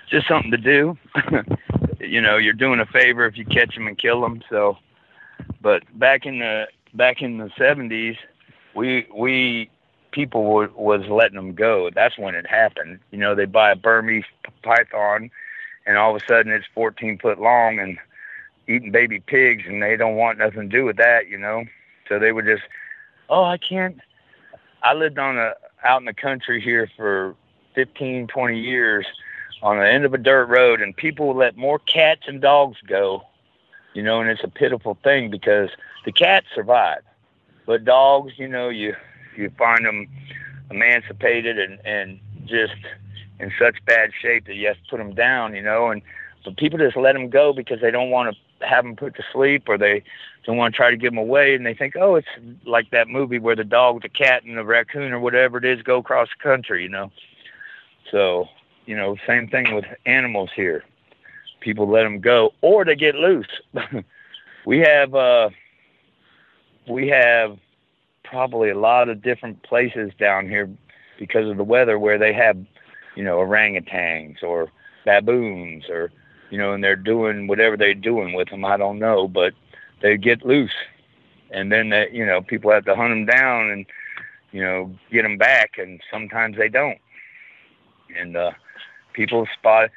just 0.08 0.28
something 0.28 0.52
to 0.52 0.56
do. 0.56 0.96
you 2.00 2.20
know, 2.20 2.36
you're 2.36 2.52
doing 2.52 2.78
a 2.78 2.86
favor 2.86 3.26
if 3.26 3.36
you 3.36 3.44
catch 3.44 3.74
them 3.74 3.88
and 3.88 3.98
kill 3.98 4.20
them. 4.20 4.40
So, 4.48 4.78
but 5.60 5.82
back 5.98 6.26
in 6.26 6.38
the 6.38 6.68
back 6.94 7.22
in 7.22 7.38
the 7.38 7.48
70s, 7.58 8.16
we 8.72 9.08
we 9.12 9.68
people 10.14 10.44
were, 10.44 10.70
was 10.76 11.04
letting 11.08 11.34
them 11.34 11.54
go. 11.54 11.90
That's 11.92 12.16
when 12.16 12.36
it 12.36 12.46
happened. 12.46 13.00
You 13.10 13.18
know, 13.18 13.34
they 13.34 13.46
buy 13.46 13.72
a 13.72 13.76
Burmese 13.76 14.24
python, 14.62 15.30
and 15.86 15.98
all 15.98 16.14
of 16.14 16.22
a 16.22 16.24
sudden 16.26 16.52
it's 16.52 16.66
14 16.72 17.18
foot 17.18 17.40
long 17.40 17.80
and 17.80 17.98
eating 18.68 18.92
baby 18.92 19.20
pigs, 19.20 19.64
and 19.66 19.82
they 19.82 19.96
don't 19.96 20.14
want 20.14 20.38
nothing 20.38 20.62
to 20.62 20.68
do 20.68 20.84
with 20.84 20.96
that. 20.96 21.28
You 21.28 21.36
know. 21.36 21.64
So 22.08 22.18
they 22.18 22.32
would 22.32 22.44
just, 22.44 22.62
oh, 23.28 23.42
I 23.42 23.58
can't. 23.58 23.98
I 24.82 24.94
lived 24.94 25.18
on 25.18 25.36
a 25.36 25.54
out 25.82 26.00
in 26.00 26.06
the 26.06 26.14
country 26.14 26.60
here 26.60 26.88
for 26.96 27.34
15, 27.74 28.28
20 28.28 28.58
years 28.58 29.06
on 29.62 29.78
the 29.78 29.90
end 29.90 30.04
of 30.04 30.14
a 30.14 30.18
dirt 30.18 30.46
road, 30.46 30.80
and 30.80 30.96
people 30.96 31.34
let 31.34 31.56
more 31.56 31.80
cats 31.80 32.22
and 32.26 32.40
dogs 32.40 32.78
go. 32.86 33.22
You 33.94 34.02
know, 34.02 34.20
and 34.20 34.30
it's 34.30 34.44
a 34.44 34.48
pitiful 34.48 34.96
thing 35.02 35.30
because 35.30 35.70
the 36.04 36.12
cats 36.12 36.46
survive, 36.54 37.02
but 37.66 37.84
dogs, 37.84 38.32
you 38.36 38.48
know, 38.48 38.68
you 38.68 38.94
you 39.36 39.50
find 39.58 39.84
them 39.84 40.08
emancipated 40.70 41.58
and 41.58 41.78
and 41.84 42.20
just 42.46 42.74
in 43.40 43.52
such 43.58 43.84
bad 43.84 44.10
shape 44.20 44.46
that 44.46 44.54
you 44.54 44.66
have 44.68 44.76
to 44.76 44.90
put 44.90 44.98
them 44.98 45.14
down. 45.14 45.54
You 45.54 45.62
know, 45.62 45.88
and 45.90 46.02
but 46.44 46.56
people 46.56 46.78
just 46.78 46.96
let 46.96 47.14
them 47.14 47.30
go 47.30 47.52
because 47.52 47.80
they 47.80 47.90
don't 47.90 48.10
want 48.10 48.34
to 48.34 48.66
have 48.66 48.84
them 48.84 48.96
put 48.96 49.14
to 49.16 49.22
sleep 49.32 49.68
or 49.68 49.78
they 49.78 50.02
don't 50.46 50.56
want 50.56 50.74
to 50.74 50.76
try 50.76 50.90
to 50.90 50.96
give 50.96 51.12
them 51.12 51.18
away 51.18 51.54
and 51.54 51.64
they 51.66 51.74
think 51.74 51.94
oh 51.96 52.14
it's 52.14 52.28
like 52.64 52.90
that 52.90 53.08
movie 53.08 53.38
where 53.38 53.56
the 53.56 53.64
dog 53.64 54.02
the 54.02 54.08
cat 54.08 54.44
and 54.44 54.56
the 54.56 54.64
raccoon 54.64 55.12
or 55.12 55.20
whatever 55.20 55.58
it 55.58 55.64
is 55.64 55.82
go 55.82 55.98
across 55.98 56.28
the 56.28 56.42
country 56.42 56.82
you 56.82 56.88
know 56.88 57.10
so 58.10 58.46
you 58.86 58.96
know 58.96 59.16
same 59.26 59.48
thing 59.48 59.74
with 59.74 59.84
animals 60.06 60.50
here 60.54 60.84
people 61.60 61.88
let 61.88 62.02
them 62.04 62.20
go 62.20 62.52
or 62.60 62.84
they 62.84 62.94
get 62.94 63.14
loose 63.14 63.48
we 64.66 64.78
have 64.78 65.14
uh 65.14 65.48
we 66.88 67.08
have 67.08 67.58
probably 68.34 68.70
a 68.70 68.78
lot 68.78 69.08
of 69.08 69.22
different 69.22 69.62
places 69.62 70.10
down 70.18 70.48
here 70.48 70.68
because 71.18 71.48
of 71.48 71.56
the 71.56 71.64
weather 71.64 71.98
where 71.98 72.18
they 72.18 72.32
have 72.32 72.56
you 73.14 73.22
know 73.22 73.38
orangutans 73.38 74.42
or 74.42 74.68
baboons 75.04 75.84
or 75.88 76.10
you 76.50 76.58
know 76.58 76.72
and 76.72 76.82
they're 76.82 76.96
doing 76.96 77.46
whatever 77.46 77.76
they're 77.76 77.94
doing 77.94 78.32
with 78.32 78.48
them 78.50 78.64
i 78.64 78.76
don't 78.76 78.98
know 78.98 79.28
but 79.28 79.52
they 80.02 80.16
get 80.16 80.44
loose 80.44 80.74
and 81.54 81.70
then 81.70 81.88
that 81.90 82.12
you 82.12 82.26
know 82.26 82.42
people 82.42 82.70
have 82.70 82.84
to 82.84 82.94
hunt 82.94 83.10
them 83.10 83.24
down 83.24 83.70
and 83.70 83.86
you 84.52 84.62
know 84.62 84.90
get 85.10 85.22
them 85.22 85.38
back, 85.38 85.78
and 85.78 86.00
sometimes 86.10 86.56
they 86.56 86.68
don't. 86.68 86.98
And 88.18 88.36
uh, 88.36 88.52
people 89.12 89.46
spot 89.58 89.90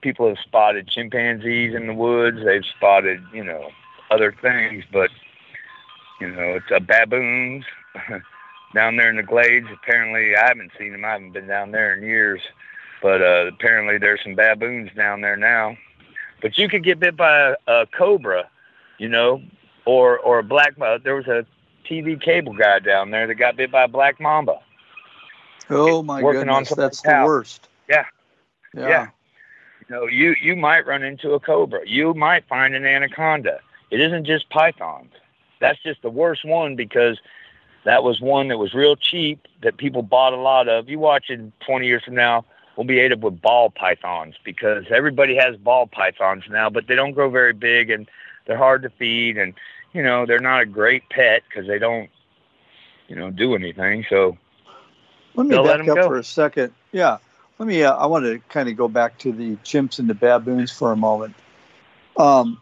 people 0.00 0.28
have 0.28 0.38
spotted 0.38 0.86
chimpanzees 0.88 1.74
in 1.74 1.86
the 1.86 1.94
woods. 1.94 2.38
They've 2.44 2.64
spotted 2.76 3.20
you 3.32 3.44
know 3.44 3.70
other 4.10 4.34
things, 4.40 4.84
but 4.92 5.10
you 6.20 6.30
know 6.30 6.56
it's 6.56 6.70
a 6.70 6.80
baboons 6.80 7.64
down 8.74 8.96
there 8.96 9.10
in 9.10 9.16
the 9.16 9.22
glades. 9.22 9.66
Apparently, 9.72 10.36
I 10.36 10.46
haven't 10.46 10.72
seen 10.78 10.92
them. 10.92 11.04
I 11.04 11.12
haven't 11.12 11.32
been 11.32 11.46
down 11.46 11.70
there 11.70 11.94
in 11.94 12.02
years, 12.02 12.40
but 13.02 13.22
uh, 13.22 13.46
apparently 13.52 13.98
there's 13.98 14.22
some 14.22 14.34
baboons 14.34 14.90
down 14.96 15.20
there 15.20 15.36
now. 15.36 15.76
But 16.42 16.58
you 16.58 16.68
could 16.68 16.84
get 16.84 17.00
bit 17.00 17.16
by 17.16 17.50
a, 17.50 17.56
a 17.66 17.86
cobra, 17.86 18.48
you 18.98 19.08
know, 19.08 19.42
or 19.84 20.18
or 20.18 20.38
a 20.40 20.42
black. 20.44 20.74
Uh, 20.80 20.98
there 21.02 21.14
was 21.14 21.26
a 21.26 21.46
TV 21.88 22.20
cable 22.20 22.52
guy 22.54 22.78
down 22.80 23.10
there 23.10 23.26
that 23.26 23.34
got 23.34 23.56
bit 23.56 23.70
by 23.70 23.84
a 23.84 23.88
black 23.88 24.20
mamba. 24.20 24.58
Oh 25.70 26.02
my 26.02 26.22
Working 26.22 26.46
goodness, 26.46 26.70
that's 26.70 27.00
the 27.02 27.10
house. 27.10 27.26
worst. 27.26 27.68
Yeah. 27.88 28.04
Yeah. 28.74 28.88
Yeah. 28.88 29.06
You 29.88 29.94
know, 29.96 30.06
you 30.06 30.34
you 30.40 30.56
might 30.56 30.86
run 30.86 31.02
into 31.02 31.32
a 31.32 31.40
cobra. 31.40 31.80
You 31.86 32.14
might 32.14 32.46
find 32.48 32.74
an 32.74 32.84
anaconda. 32.84 33.60
It 33.90 34.00
isn't 34.00 34.24
just 34.26 34.48
pythons. 34.50 35.12
That's 35.64 35.82
just 35.82 36.02
the 36.02 36.10
worst 36.10 36.44
one 36.44 36.76
because 36.76 37.18
that 37.84 38.02
was 38.02 38.20
one 38.20 38.48
that 38.48 38.58
was 38.58 38.74
real 38.74 38.96
cheap 38.96 39.46
that 39.62 39.76
people 39.76 40.02
bought 40.02 40.32
a 40.32 40.36
lot 40.36 40.68
of. 40.68 40.88
You 40.88 40.98
watch 40.98 41.30
it 41.30 41.40
20 41.60 41.86
years 41.86 42.04
from 42.04 42.14
now, 42.14 42.44
we'll 42.76 42.86
be 42.86 42.98
ate 42.98 43.12
up 43.12 43.20
with 43.20 43.40
ball 43.40 43.70
pythons 43.70 44.34
because 44.44 44.84
everybody 44.90 45.36
has 45.36 45.56
ball 45.56 45.86
pythons 45.86 46.44
now, 46.50 46.68
but 46.68 46.86
they 46.86 46.94
don't 46.94 47.12
grow 47.12 47.30
very 47.30 47.52
big 47.52 47.90
and 47.90 48.08
they're 48.46 48.58
hard 48.58 48.82
to 48.82 48.90
feed 48.90 49.38
and 49.38 49.54
you 49.92 50.02
know 50.02 50.26
they're 50.26 50.38
not 50.38 50.60
a 50.60 50.66
great 50.66 51.08
pet 51.08 51.42
because 51.48 51.66
they 51.66 51.78
don't 51.78 52.10
you 53.08 53.16
know 53.16 53.30
do 53.30 53.54
anything. 53.54 54.04
So 54.10 54.36
Let 55.34 55.46
me 55.46 55.54
They'll 55.54 55.62
let 55.64 55.80
up 55.80 55.86
go. 55.86 56.06
for 56.06 56.18
a 56.18 56.24
second. 56.24 56.72
Yeah. 56.92 57.18
Let 57.58 57.68
me, 57.68 57.84
uh, 57.84 57.94
I 57.94 58.06
want 58.06 58.24
to 58.24 58.40
kind 58.48 58.68
of 58.68 58.76
go 58.76 58.88
back 58.88 59.18
to 59.18 59.32
the 59.32 59.54
chimps 59.58 60.00
and 60.00 60.10
the 60.10 60.14
baboons 60.14 60.72
for 60.72 60.90
a 60.90 60.96
moment. 60.96 61.36
Um, 62.16 62.60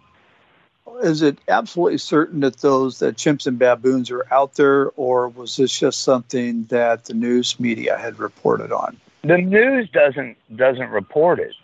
is 1.02 1.22
it 1.22 1.38
absolutely 1.48 1.98
certain 1.98 2.40
that 2.40 2.58
those 2.58 2.98
that 2.98 3.16
chimps 3.16 3.46
and 3.46 3.58
baboons 3.58 4.10
are 4.10 4.26
out 4.30 4.54
there, 4.54 4.90
or 4.96 5.28
was 5.28 5.56
this 5.56 5.78
just 5.78 6.02
something 6.02 6.64
that 6.64 7.04
the 7.06 7.14
news 7.14 7.58
media 7.58 7.96
had 7.96 8.18
reported 8.18 8.72
on? 8.72 8.98
the 9.22 9.38
news 9.38 9.88
doesn't 9.90 10.36
doesn't 10.56 10.90
report 10.90 11.38
it. 11.38 11.54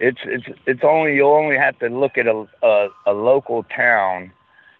It's 0.00 0.20
it's 0.24 0.46
it's 0.66 0.84
only 0.84 1.16
you'll 1.16 1.32
only 1.32 1.56
have 1.56 1.78
to 1.80 1.88
look 1.88 2.16
at 2.16 2.26
a, 2.26 2.46
a 2.62 2.88
a 3.06 3.12
local 3.12 3.64
town 3.64 4.32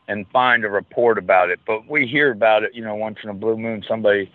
and 0.06 0.26
find 0.30 0.64
a 0.64 0.70
report 0.70 1.18
about 1.18 1.50
it. 1.50 1.60
But 1.66 1.88
we 1.88 2.06
hear 2.06 2.30
about 2.30 2.62
it, 2.62 2.74
you 2.74 2.82
know, 2.82 2.94
once 2.94 3.18
in 3.22 3.30
a 3.30 3.34
blue 3.34 3.56
moon. 3.56 3.84
Somebody 3.86 4.32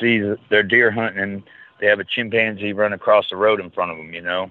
sees 0.00 0.36
their 0.48 0.62
deer 0.62 0.90
hunting 0.90 1.20
and 1.20 1.42
they 1.80 1.86
have 1.86 2.00
a 2.00 2.04
chimpanzee 2.04 2.72
run 2.72 2.92
across 2.92 3.28
the 3.28 3.36
road 3.36 3.60
in 3.60 3.70
front 3.70 3.90
of 3.90 3.96
them, 3.96 4.14
you 4.14 4.20
know, 4.20 4.50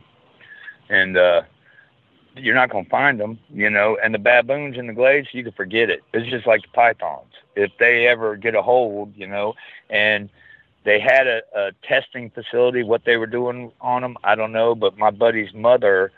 and 0.89 1.17
uh, 1.17 1.43
you're 2.35 2.55
not 2.55 2.69
going 2.69 2.85
to 2.85 2.89
find 2.89 3.19
them, 3.19 3.39
you 3.49 3.69
know. 3.69 3.97
And 4.01 4.13
the 4.13 4.19
baboons 4.19 4.77
in 4.77 4.87
the 4.87 4.93
glades, 4.93 5.29
you 5.33 5.43
can 5.43 5.51
forget 5.53 5.89
it. 5.89 6.03
It's 6.13 6.29
just 6.29 6.47
like 6.47 6.61
the 6.61 6.69
pythons. 6.69 7.33
If 7.55 7.71
they 7.79 8.07
ever 8.07 8.35
get 8.35 8.55
a 8.55 8.61
hold, 8.61 9.15
you 9.15 9.27
know, 9.27 9.55
and 9.89 10.29
they 10.83 10.99
had 10.99 11.27
a, 11.27 11.41
a 11.55 11.71
testing 11.83 12.29
facility. 12.29 12.83
What 12.83 13.05
they 13.05 13.17
were 13.17 13.27
doing 13.27 13.71
on 13.81 14.01
them, 14.01 14.17
I 14.23 14.35
don't 14.35 14.51
know. 14.51 14.75
But 14.75 14.97
my 14.97 15.11
buddy's 15.11 15.53
mother 15.53 16.11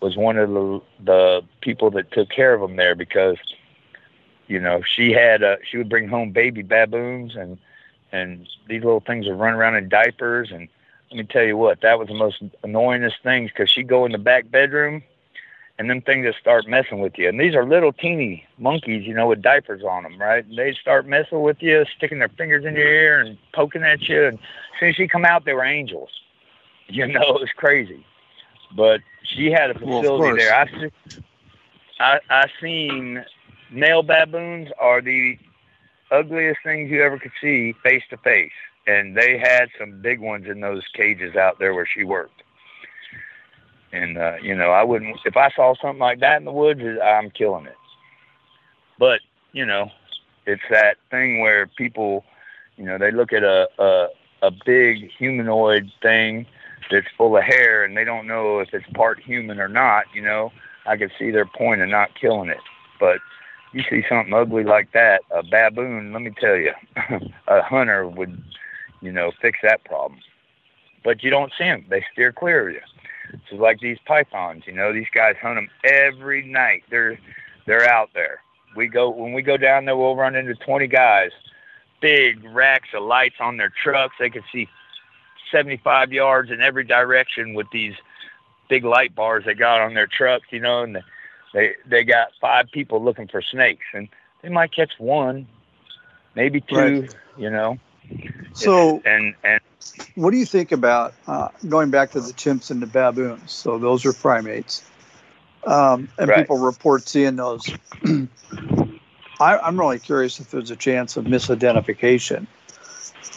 was 0.00 0.16
one 0.16 0.38
of 0.38 0.50
the 0.50 0.80
the 1.04 1.42
people 1.60 1.90
that 1.92 2.10
took 2.12 2.28
care 2.30 2.54
of 2.54 2.60
them 2.60 2.76
there 2.76 2.94
because, 2.94 3.36
you 4.48 4.58
know, 4.58 4.82
she 4.82 5.12
had 5.12 5.42
uh 5.42 5.56
she 5.68 5.76
would 5.78 5.88
bring 5.88 6.08
home 6.08 6.32
baby 6.32 6.62
baboons 6.62 7.36
and 7.36 7.58
and 8.12 8.48
these 8.68 8.82
little 8.82 9.00
things 9.00 9.26
would 9.26 9.38
run 9.38 9.54
around 9.54 9.76
in 9.76 9.88
diapers 9.88 10.50
and 10.50 10.68
let 11.10 11.18
me 11.18 11.24
tell 11.24 11.42
you 11.44 11.56
what 11.56 11.80
that 11.80 11.98
was 11.98 12.08
the 12.08 12.14
most 12.14 12.42
annoyingest 12.64 13.20
things 13.22 13.50
because 13.50 13.68
she'd 13.68 13.88
go 13.88 14.04
in 14.04 14.12
the 14.12 14.18
back 14.18 14.50
bedroom 14.50 15.02
and 15.80 15.88
them 15.88 16.02
things 16.02 16.26
just 16.26 16.38
start 16.38 16.68
messing 16.68 17.00
with 17.00 17.16
you 17.16 17.28
and 17.28 17.40
these 17.40 17.54
are 17.54 17.64
little 17.64 17.92
teeny 17.92 18.44
monkeys 18.58 19.06
you 19.06 19.14
know 19.14 19.26
with 19.26 19.40
diapers 19.40 19.82
on 19.82 20.02
them 20.02 20.20
right 20.20 20.44
and 20.44 20.58
they 20.58 20.72
start 20.80 21.06
messing 21.06 21.40
with 21.42 21.56
you 21.60 21.84
sticking 21.96 22.18
their 22.18 22.28
fingers 22.28 22.64
in 22.64 22.74
your 22.74 22.86
ear 22.86 23.20
and 23.20 23.38
poking 23.54 23.82
at 23.82 24.08
you 24.08 24.26
and 24.26 24.34
as 24.38 24.44
soon 24.78 24.88
as 24.90 24.94
she 24.94 25.08
come 25.08 25.24
out 25.24 25.44
they 25.44 25.54
were 25.54 25.64
angels 25.64 26.10
you 26.88 27.06
know 27.06 27.22
it 27.22 27.40
was 27.40 27.50
crazy 27.56 28.04
but 28.76 29.00
she 29.24 29.50
had 29.50 29.70
a 29.70 29.74
facility 29.74 30.04
course. 30.04 30.38
there 30.38 30.54
i 30.54 30.66
se- 30.66 31.22
i 31.98 32.20
i 32.28 32.46
seen 32.60 33.24
male 33.72 34.02
baboons 34.02 34.68
are 34.78 35.00
the 35.00 35.38
ugliest 36.10 36.60
things 36.64 36.90
you 36.90 37.02
ever 37.02 37.18
could 37.18 37.32
see 37.40 37.74
face 37.82 38.02
to 38.10 38.16
face. 38.18 38.52
And 38.86 39.16
they 39.16 39.38
had 39.38 39.68
some 39.78 40.00
big 40.00 40.20
ones 40.20 40.46
in 40.48 40.60
those 40.60 40.82
cages 40.94 41.36
out 41.36 41.58
there 41.58 41.74
where 41.74 41.86
she 41.86 42.04
worked. 42.04 42.42
And 43.92 44.18
uh, 44.18 44.36
you 44.42 44.54
know, 44.54 44.70
I 44.70 44.82
wouldn't 44.84 45.18
if 45.24 45.36
I 45.36 45.50
saw 45.50 45.74
something 45.80 45.98
like 45.98 46.20
that 46.20 46.38
in 46.38 46.44
the 46.44 46.52
woods, 46.52 46.80
I'm 47.02 47.30
killing 47.30 47.66
it. 47.66 47.76
But 48.98 49.20
you 49.52 49.66
know, 49.66 49.90
it's 50.46 50.62
that 50.70 50.96
thing 51.10 51.40
where 51.40 51.66
people, 51.66 52.24
you 52.76 52.84
know, 52.84 52.98
they 52.98 53.10
look 53.10 53.32
at 53.32 53.42
a 53.42 53.68
a, 53.78 54.08
a 54.42 54.50
big 54.64 55.10
humanoid 55.18 55.90
thing 56.02 56.46
that's 56.90 57.06
full 57.16 57.36
of 57.36 57.42
hair, 57.42 57.84
and 57.84 57.96
they 57.96 58.04
don't 58.04 58.26
know 58.26 58.60
if 58.60 58.72
it's 58.72 58.86
part 58.94 59.20
human 59.20 59.58
or 59.58 59.68
not. 59.68 60.04
You 60.14 60.22
know, 60.22 60.52
I 60.86 60.96
could 60.96 61.10
see 61.18 61.30
their 61.30 61.46
point 61.46 61.80
of 61.80 61.88
not 61.88 62.10
killing 62.20 62.48
it, 62.48 62.60
but 63.00 63.18
you 63.72 63.82
see 63.88 64.02
something 64.08 64.34
ugly 64.34 64.64
like 64.64 64.92
that, 64.92 65.22
a 65.30 65.42
baboon, 65.42 66.12
let 66.12 66.22
me 66.22 66.32
tell 66.40 66.56
you, 66.56 66.72
a 67.48 67.62
hunter 67.62 68.06
would, 68.06 68.42
you 69.00 69.12
know, 69.12 69.30
fix 69.40 69.58
that 69.62 69.84
problem. 69.84 70.20
But 71.04 71.22
you 71.22 71.30
don't 71.30 71.52
see 71.56 71.64
them. 71.64 71.86
They 71.88 72.04
steer 72.12 72.32
clear 72.32 72.68
of 72.68 72.74
you. 72.74 72.80
So 73.48 73.56
like 73.56 73.80
these 73.80 73.98
pythons, 74.06 74.64
you 74.66 74.72
know, 74.72 74.92
these 74.92 75.08
guys 75.14 75.36
hunt 75.40 75.56
them 75.56 75.68
every 75.84 76.44
night. 76.44 76.84
They're 76.90 77.18
they're 77.66 77.88
out 77.88 78.10
there. 78.14 78.40
We 78.76 78.88
go 78.88 79.10
when 79.10 79.32
we 79.32 79.42
go 79.42 79.56
down 79.56 79.84
there, 79.84 79.96
we'll 79.96 80.16
run 80.16 80.34
into 80.36 80.54
20 80.54 80.86
guys, 80.86 81.30
big 82.00 82.44
racks 82.44 82.88
of 82.94 83.02
lights 83.02 83.36
on 83.40 83.56
their 83.56 83.72
trucks. 83.82 84.14
They 84.18 84.30
can 84.30 84.42
see 84.52 84.68
75 85.50 86.12
yards 86.12 86.50
in 86.50 86.60
every 86.60 86.84
direction 86.84 87.54
with 87.54 87.66
these 87.72 87.94
big 88.68 88.84
light 88.84 89.14
bars 89.14 89.44
they 89.44 89.54
got 89.54 89.80
on 89.80 89.94
their 89.94 90.06
trucks, 90.06 90.46
you 90.50 90.60
know, 90.60 90.82
and 90.82 90.98
they 91.52 91.74
they 91.86 92.04
got 92.04 92.28
five 92.40 92.70
people 92.70 93.02
looking 93.02 93.28
for 93.28 93.42
snakes, 93.42 93.84
and 93.92 94.08
they 94.42 94.48
might 94.48 94.72
catch 94.72 94.92
one, 94.98 95.46
maybe 96.34 96.60
two, 96.60 96.76
Right. 96.76 97.14
you 97.36 97.50
know. 97.50 97.78
So, 98.54 99.02
and 99.04 99.34
and 99.44 99.60
what 100.14 100.30
do 100.30 100.36
you 100.36 100.46
think 100.46 100.72
about 100.72 101.14
uh, 101.26 101.48
going 101.68 101.90
back 101.90 102.10
to 102.12 102.20
the 102.20 102.32
chimps 102.32 102.70
and 102.70 102.82
the 102.82 102.86
baboons? 102.86 103.52
So, 103.52 103.78
those 103.78 104.04
are 104.06 104.12
primates. 104.12 104.84
Um, 105.66 106.08
and 106.18 106.28
Right. 106.28 106.38
people 106.38 106.58
report 106.58 107.08
seeing 107.08 107.36
those. 107.36 107.72
I, 109.40 109.56
I'm 109.58 109.78
really 109.78 109.98
curious 109.98 110.38
if 110.40 110.50
there's 110.50 110.70
a 110.70 110.76
chance 110.76 111.16
of 111.16 111.24
misidentification. 111.24 112.46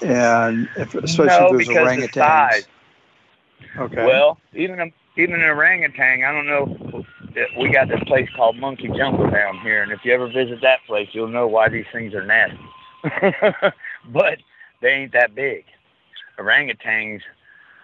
And 0.02 0.68
if, 0.76 0.96
especially 0.96 1.26
no, 1.26 1.46
if 1.46 1.68
there's 1.68 1.68
orangutans. 1.70 2.66
Okay. 3.78 4.06
Well, 4.06 4.38
even 4.54 4.80
a, 4.80 4.92
even 5.18 5.36
an 5.36 5.44
orangutan, 5.44 6.24
I 6.24 6.32
don't 6.32 6.46
know. 6.46 7.06
We 7.58 7.72
got 7.72 7.88
this 7.88 8.04
place 8.06 8.30
called 8.36 8.58
Monkey 8.58 8.90
Jungle 8.90 9.30
down 9.30 9.60
here, 9.60 9.82
and 9.82 9.92
if 9.92 10.04
you 10.04 10.14
ever 10.14 10.28
visit 10.28 10.62
that 10.62 10.80
place, 10.86 11.10
you'll 11.14 11.30
know 11.30 11.48
why 11.48 11.70
these 11.70 11.86
things 11.92 12.14
are 12.14 12.26
nasty. 12.26 12.60
but 14.06 14.40
they 14.82 14.90
ain't 14.90 15.14
that 15.14 15.34
big. 15.34 15.66
Orangutans 16.38 17.22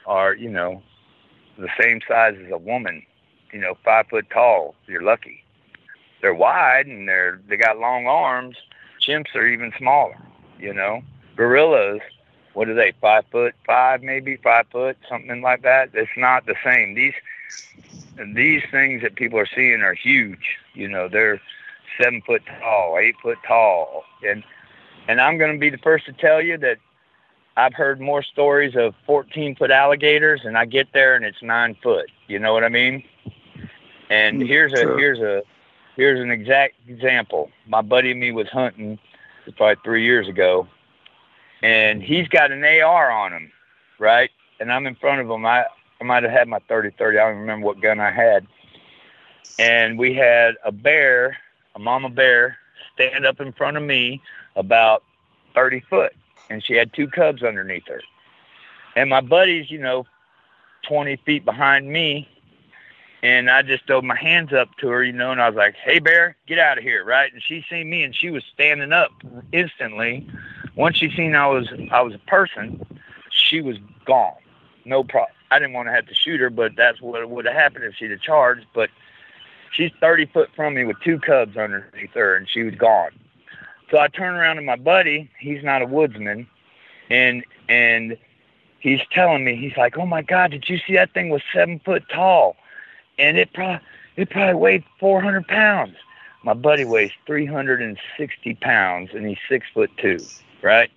are, 0.05 0.33
you 0.33 0.49
know, 0.49 0.81
the 1.57 1.69
same 1.79 2.01
size 2.07 2.35
as 2.43 2.51
a 2.51 2.57
woman. 2.57 3.03
You 3.51 3.59
know, 3.59 3.77
five 3.83 4.07
foot 4.07 4.29
tall. 4.31 4.75
You're 4.87 5.03
lucky. 5.03 5.43
They're 6.21 6.33
wide 6.33 6.87
and 6.87 7.07
they're 7.07 7.39
they 7.47 7.57
got 7.57 7.79
long 7.79 8.05
arms. 8.07 8.57
Chimps 9.01 9.35
are 9.35 9.47
even 9.47 9.73
smaller. 9.77 10.17
You 10.59 10.73
know, 10.73 11.01
gorillas. 11.35 12.01
What 12.53 12.67
are 12.67 12.73
they? 12.73 12.93
Five 12.99 13.25
foot 13.31 13.55
five, 13.65 14.03
maybe 14.03 14.37
five 14.37 14.65
foot, 14.71 14.97
something 15.07 15.41
like 15.41 15.61
that. 15.63 15.91
It's 15.93 16.11
not 16.17 16.45
the 16.45 16.55
same. 16.63 16.95
These 16.95 17.13
these 18.35 18.63
things 18.69 19.01
that 19.01 19.15
people 19.15 19.39
are 19.39 19.47
seeing 19.47 19.81
are 19.81 19.93
huge. 19.93 20.57
You 20.73 20.87
know, 20.87 21.07
they're 21.07 21.41
seven 22.01 22.21
foot 22.21 22.43
tall, 22.59 22.97
eight 22.99 23.15
foot 23.21 23.37
tall, 23.47 24.03
and 24.27 24.43
and 25.07 25.19
I'm 25.21 25.37
going 25.37 25.53
to 25.53 25.59
be 25.59 25.69
the 25.69 25.77
first 25.77 26.05
to 26.05 26.13
tell 26.13 26.41
you 26.41 26.57
that 26.57 26.77
I've 27.59 27.73
heard 27.73 27.99
more 27.99 28.23
stories 28.23 28.75
of 28.75 28.95
14 29.05 29.55
foot 29.55 29.71
alligators, 29.71 30.41
and 30.45 30.57
I 30.57 30.65
get 30.65 30.93
there 30.93 31.15
and 31.15 31.25
it's 31.25 31.41
nine 31.43 31.75
foot. 31.83 32.07
You 32.27 32.39
know 32.39 32.53
what 32.53 32.63
I 32.63 32.69
mean? 32.69 33.03
And 34.09 34.41
Mm, 34.41 34.43
here's 34.43 34.73
a 34.73 34.87
here's 34.87 35.19
a 35.19 35.43
here's 35.95 36.19
an 36.19 36.31
exact 36.31 36.75
example. 36.87 37.51
My 37.67 37.81
buddy 37.81 38.11
and 38.11 38.19
me 38.19 38.31
was 38.31 38.47
hunting 38.49 38.99
probably 39.57 39.75
three 39.83 40.03
years 40.03 40.27
ago, 40.27 40.67
and 41.61 42.01
he's 42.01 42.27
got 42.27 42.51
an 42.51 42.63
AR 42.63 43.11
on 43.11 43.33
him, 43.33 43.51
right? 43.99 44.31
And 44.59 44.71
I'm 44.71 44.87
in 44.87 44.95
front 44.95 45.21
of 45.21 45.29
him. 45.29 45.45
I 45.45 45.65
I 46.01 46.03
might 46.05 46.23
have 46.23 46.31
had 46.31 46.47
my 46.47 46.59
30-30. 46.69 47.19
I 47.19 47.29
don't 47.29 47.39
remember 47.39 47.65
what 47.65 47.81
gun 47.81 47.99
I 47.99 48.11
had. 48.11 48.47
And 49.57 49.97
we 49.99 50.13
had 50.13 50.55
a 50.63 50.71
bear, 50.71 51.37
a 51.75 51.79
mama 51.79 52.09
bear, 52.09 52.57
stand 52.93 53.25
up 53.25 53.39
in 53.41 53.51
front 53.53 53.77
of 53.77 53.83
me 53.83 54.21
about 54.55 55.03
30 55.55 55.81
foot, 55.89 56.13
and 56.49 56.63
she 56.63 56.73
had 56.73 56.93
two 56.93 57.07
cubs 57.07 57.43
underneath 57.43 57.87
her. 57.87 58.01
And 58.95 59.09
my 59.09 59.21
buddy's, 59.21 59.69
you 59.69 59.79
know, 59.79 60.05
20 60.87 61.17
feet 61.25 61.45
behind 61.45 61.87
me, 61.87 62.27
and 63.21 63.49
I 63.49 63.61
just 63.61 63.85
threw 63.85 64.01
my 64.01 64.15
hands 64.15 64.53
up 64.53 64.69
to 64.79 64.87
her, 64.89 65.03
you 65.03 65.11
know, 65.11 65.31
and 65.31 65.41
I 65.41 65.49
was 65.49 65.57
like, 65.57 65.75
"Hey, 65.75 65.99
bear, 65.99 66.37
get 66.47 66.57
out 66.57 66.77
of 66.77 66.83
here!" 66.83 67.03
Right? 67.03 67.31
And 67.31 67.43
she 67.43 67.65
seen 67.69 67.89
me, 67.89 68.03
and 68.03 68.15
she 68.15 68.29
was 68.29 68.43
standing 68.53 68.93
up 68.93 69.11
instantly. 69.51 70.27
Once 70.75 70.97
she 70.97 71.09
seen 71.15 71.35
I 71.35 71.47
was 71.47 71.67
I 71.91 72.01
was 72.01 72.13
a 72.13 72.29
person, 72.29 72.85
she 73.29 73.61
was 73.61 73.77
gone. 74.05 74.37
No 74.85 75.03
problem. 75.03 75.35
I 75.51 75.59
didn't 75.59 75.73
want 75.73 75.87
to 75.87 75.93
have 75.93 76.07
to 76.07 76.15
shoot 76.15 76.39
her, 76.39 76.49
but 76.49 76.75
that's 76.77 77.01
what 77.01 77.27
would 77.29 77.45
have 77.45 77.55
happened 77.55 77.83
if 77.83 77.95
she'd 77.95 78.11
have 78.11 78.21
charged. 78.21 78.65
But 78.73 78.89
she's 79.71 79.91
30 79.99 80.27
foot 80.27 80.49
from 80.55 80.75
me 80.75 80.85
with 80.85 80.97
two 81.03 81.19
cubs 81.19 81.57
underneath 81.57 82.11
her, 82.13 82.35
and 82.35 82.47
she 82.47 82.63
was 82.63 82.75
gone. 82.75 83.11
So 83.91 83.97
I 83.97 84.07
turn 84.07 84.35
around 84.35 84.57
to 84.57 84.61
my 84.61 84.75
buddy. 84.75 85.29
He's 85.39 85.63
not 85.63 85.81
a 85.81 85.85
woodsman, 85.85 86.47
and 87.09 87.43
and 87.67 88.17
he's 88.79 89.01
telling 89.11 89.43
me 89.43 89.55
he's 89.55 89.75
like, 89.77 89.97
"Oh 89.97 90.05
my 90.05 90.21
God, 90.21 90.51
did 90.51 90.69
you 90.69 90.79
see 90.85 90.93
that 90.93 91.13
thing 91.13 91.29
was 91.29 91.41
seven 91.53 91.79
foot 91.79 92.03
tall, 92.13 92.55
and 93.17 93.37
it 93.37 93.51
probably 93.53 93.85
it 94.15 94.29
probably 94.29 94.55
weighed 94.55 94.83
400 94.99 95.47
pounds." 95.47 95.95
My 96.43 96.53
buddy 96.53 96.85
weighs 96.85 97.11
360 97.25 98.55
pounds, 98.55 99.09
and 99.13 99.27
he's 99.27 99.37
six 99.49 99.67
foot 99.73 99.91
two. 99.97 100.19
Right? 100.61 100.91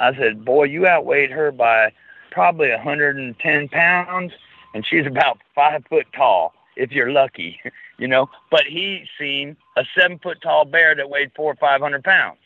I 0.00 0.14
said, 0.14 0.44
"Boy, 0.44 0.64
you 0.64 0.86
outweighed 0.86 1.30
her 1.30 1.52
by 1.52 1.92
probably 2.30 2.70
110 2.70 3.68
pounds, 3.68 4.32
and 4.74 4.84
she's 4.84 5.06
about 5.06 5.38
five 5.54 5.84
foot 5.88 6.06
tall, 6.12 6.52
if 6.76 6.92
you're 6.92 7.10
lucky." 7.10 7.60
you 7.98 8.08
know. 8.08 8.28
But 8.50 8.64
he 8.64 9.04
seen 9.18 9.56
a 9.76 9.84
seven 9.98 10.18
foot 10.18 10.40
tall 10.42 10.64
bear 10.64 10.94
that 10.94 11.10
weighed 11.10 11.32
four 11.34 11.52
or 11.52 11.56
five 11.56 11.80
hundred 11.80 12.04
pounds, 12.04 12.38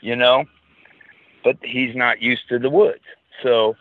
you 0.00 0.16
know. 0.16 0.44
But 1.44 1.58
he's 1.62 1.94
not 1.94 2.20
used 2.20 2.48
to 2.48 2.58
the 2.58 2.70
woods, 2.70 3.04
so 3.42 3.76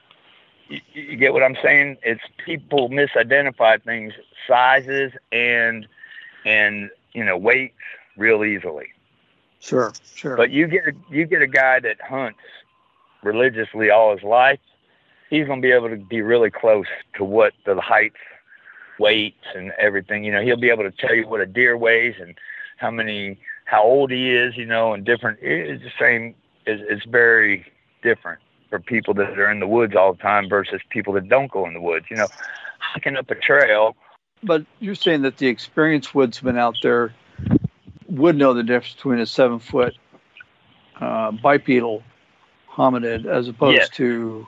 you, 0.67 0.79
you 0.93 1.17
get 1.17 1.33
what 1.33 1.43
I'm 1.43 1.57
saying. 1.63 1.97
It's 2.03 2.21
people 2.43 2.89
misidentify 2.89 3.83
things, 3.83 4.13
sizes 4.47 5.13
and 5.31 5.87
and 6.45 6.89
you 7.13 7.23
know 7.23 7.37
weights 7.37 7.75
real 8.17 8.43
easily. 8.43 8.87
Sure, 9.59 9.93
sure. 10.13 10.37
But 10.37 10.51
you 10.51 10.67
get 10.67 10.87
a, 10.87 10.93
you 11.09 11.25
get 11.25 11.41
a 11.41 11.47
guy 11.47 11.79
that 11.79 11.99
hunts 12.01 12.39
religiously 13.23 13.89
all 13.89 14.15
his 14.15 14.23
life. 14.23 14.59
He's 15.31 15.47
going 15.47 15.59
to 15.59 15.65
be 15.65 15.71
able 15.71 15.89
to 15.89 15.97
be 15.97 16.21
really 16.21 16.51
close 16.51 16.85
to 17.15 17.23
what 17.23 17.53
the 17.65 17.81
heights 17.81 18.19
weights 18.99 19.45
and 19.55 19.71
everything. 19.79 20.23
You 20.23 20.31
know, 20.31 20.41
he'll 20.41 20.57
be 20.57 20.69
able 20.69 20.83
to 20.83 20.91
tell 20.91 21.13
you 21.13 21.27
what 21.27 21.41
a 21.41 21.45
deer 21.45 21.77
weighs 21.77 22.15
and 22.19 22.35
how 22.77 22.91
many, 22.91 23.39
how 23.65 23.83
old 23.83 24.11
he 24.11 24.31
is. 24.31 24.55
You 24.57 24.65
know, 24.65 24.93
and 24.93 25.05
different. 25.05 25.39
It's 25.41 25.83
the 25.83 25.91
same. 25.99 26.35
It's, 26.65 26.83
it's 26.89 27.05
very 27.05 27.65
different 28.01 28.39
for 28.69 28.79
people 28.79 29.13
that 29.15 29.37
are 29.37 29.51
in 29.51 29.59
the 29.59 29.67
woods 29.67 29.95
all 29.95 30.13
the 30.13 30.21
time 30.21 30.49
versus 30.49 30.81
people 30.89 31.13
that 31.13 31.29
don't 31.29 31.51
go 31.51 31.65
in 31.67 31.73
the 31.73 31.81
woods. 31.81 32.05
You 32.09 32.17
know, 32.17 32.27
hiking 32.79 33.15
up 33.15 33.29
a 33.29 33.35
trail. 33.35 33.95
But 34.43 34.65
you're 34.79 34.95
saying 34.95 35.23
that 35.23 35.37
the 35.37 35.47
experienced 35.47 36.13
woodsman 36.13 36.57
out 36.57 36.77
there 36.83 37.13
would 38.07 38.35
know 38.35 38.53
the 38.53 38.63
difference 38.63 38.93
between 38.95 39.19
a 39.19 39.25
seven 39.25 39.59
foot 39.59 39.95
uh, 40.99 41.31
bipedal 41.31 42.03
hominid 42.69 43.25
as 43.25 43.47
opposed 43.47 43.77
yes. 43.77 43.89
to 43.89 44.47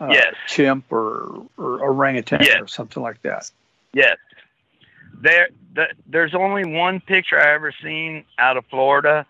uh, 0.00 0.08
yes. 0.10 0.34
chimp 0.46 0.90
or, 0.90 1.46
or 1.56 1.80
orangutan 1.80 2.42
yes. 2.42 2.60
or 2.60 2.66
something 2.66 3.02
like 3.02 3.20
that. 3.22 3.50
Yes. 3.92 4.16
There, 5.20 5.48
the, 5.74 5.88
there's 6.06 6.34
only 6.34 6.64
one 6.64 7.00
picture 7.00 7.40
I 7.40 7.54
ever 7.54 7.72
seen 7.82 8.24
out 8.38 8.56
of 8.56 8.64
Florida, 8.66 9.26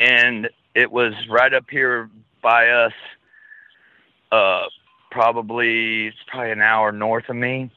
and 0.00 0.48
it 0.74 0.90
was 0.90 1.12
right 1.28 1.52
up 1.52 1.64
here 1.70 2.08
by 2.42 2.68
us. 2.68 2.92
Uh, 4.30 4.64
probably 5.10 6.08
it's 6.08 6.16
probably 6.26 6.52
an 6.52 6.60
hour 6.60 6.92
north 6.92 7.28
of 7.28 7.36
me, 7.36 7.70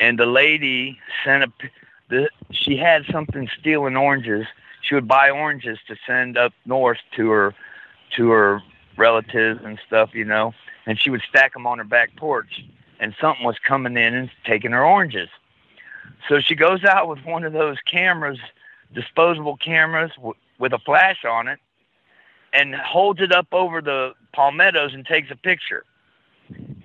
and 0.00 0.18
the 0.18 0.26
lady 0.26 0.98
sent 1.24 1.44
a. 1.44 1.52
The, 2.08 2.28
she 2.50 2.76
had 2.76 3.04
something 3.10 3.48
stealing 3.58 3.96
oranges. 3.96 4.46
She 4.82 4.94
would 4.94 5.08
buy 5.08 5.30
oranges 5.30 5.78
to 5.88 5.96
send 6.06 6.36
up 6.36 6.52
north 6.66 6.98
to 7.16 7.30
her, 7.30 7.54
to 8.16 8.30
her 8.30 8.62
relatives 8.96 9.60
and 9.64 9.78
stuff, 9.86 10.10
you 10.12 10.24
know, 10.24 10.52
and 10.86 10.98
she 10.98 11.08
would 11.08 11.22
stack 11.28 11.54
them 11.54 11.66
on 11.66 11.78
her 11.78 11.84
back 11.84 12.14
porch 12.16 12.62
and 13.02 13.16
something 13.20 13.44
was 13.44 13.58
coming 13.58 13.96
in 13.96 14.14
and 14.14 14.30
taking 14.46 14.70
her 14.70 14.86
oranges. 14.86 15.28
So 16.28 16.38
she 16.38 16.54
goes 16.54 16.84
out 16.84 17.08
with 17.08 17.18
one 17.24 17.42
of 17.42 17.52
those 17.52 17.76
cameras, 17.84 18.38
disposable 18.94 19.56
cameras 19.56 20.12
w- 20.14 20.36
with 20.60 20.72
a 20.72 20.78
flash 20.78 21.24
on 21.24 21.48
it, 21.48 21.58
and 22.52 22.76
holds 22.76 23.20
it 23.20 23.32
up 23.32 23.48
over 23.50 23.82
the 23.82 24.12
palmettos 24.32 24.94
and 24.94 25.04
takes 25.04 25.32
a 25.32 25.36
picture. 25.36 25.84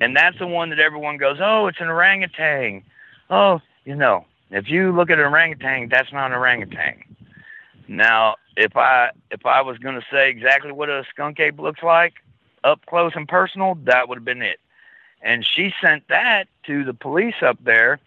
And 0.02 0.16
that's 0.16 0.40
the 0.40 0.48
one 0.48 0.72
that 0.72 0.80
everyone 0.80 1.18
goes, 1.18 1.38
oh, 1.40 1.68
it's 1.68 1.80
an 1.80 1.88
orangutan. 1.88 2.82
Oh, 3.30 3.62
you 3.86 3.96
know, 3.96 4.26
if 4.50 4.68
you 4.70 4.92
look 4.92 5.12
at 5.12 5.20
an 5.20 5.26
orangutan, 5.26 5.88
that's 5.90 6.12
not 6.12 6.32
an 6.32 6.38
orangutan. 6.38 7.04
Now, 7.88 8.38
if 8.56 8.76
I 8.76 9.12
if 9.30 9.46
I 9.46 9.62
was 9.62 9.78
going 9.78 9.96
to 9.96 10.06
say 10.12 10.32
exactly 10.32 10.72
what 10.72 10.90
a 10.90 11.04
skunk 11.12 11.40
ape 11.40 11.60
looks 11.60 11.84
like 11.84 12.16
up 12.64 12.84
close 12.88 13.12
and 13.14 13.28
personal, 13.28 13.76
that 13.84 14.10
would 14.10 14.18
have 14.18 14.26
been 14.26 14.42
it. 14.42 14.60
And 15.22 15.46
she 15.46 15.74
sent 15.82 16.08
that 16.10 16.48
to 16.66 16.84
the 16.84 16.94
police 16.94 17.36
up 17.42 17.58
there 17.64 18.00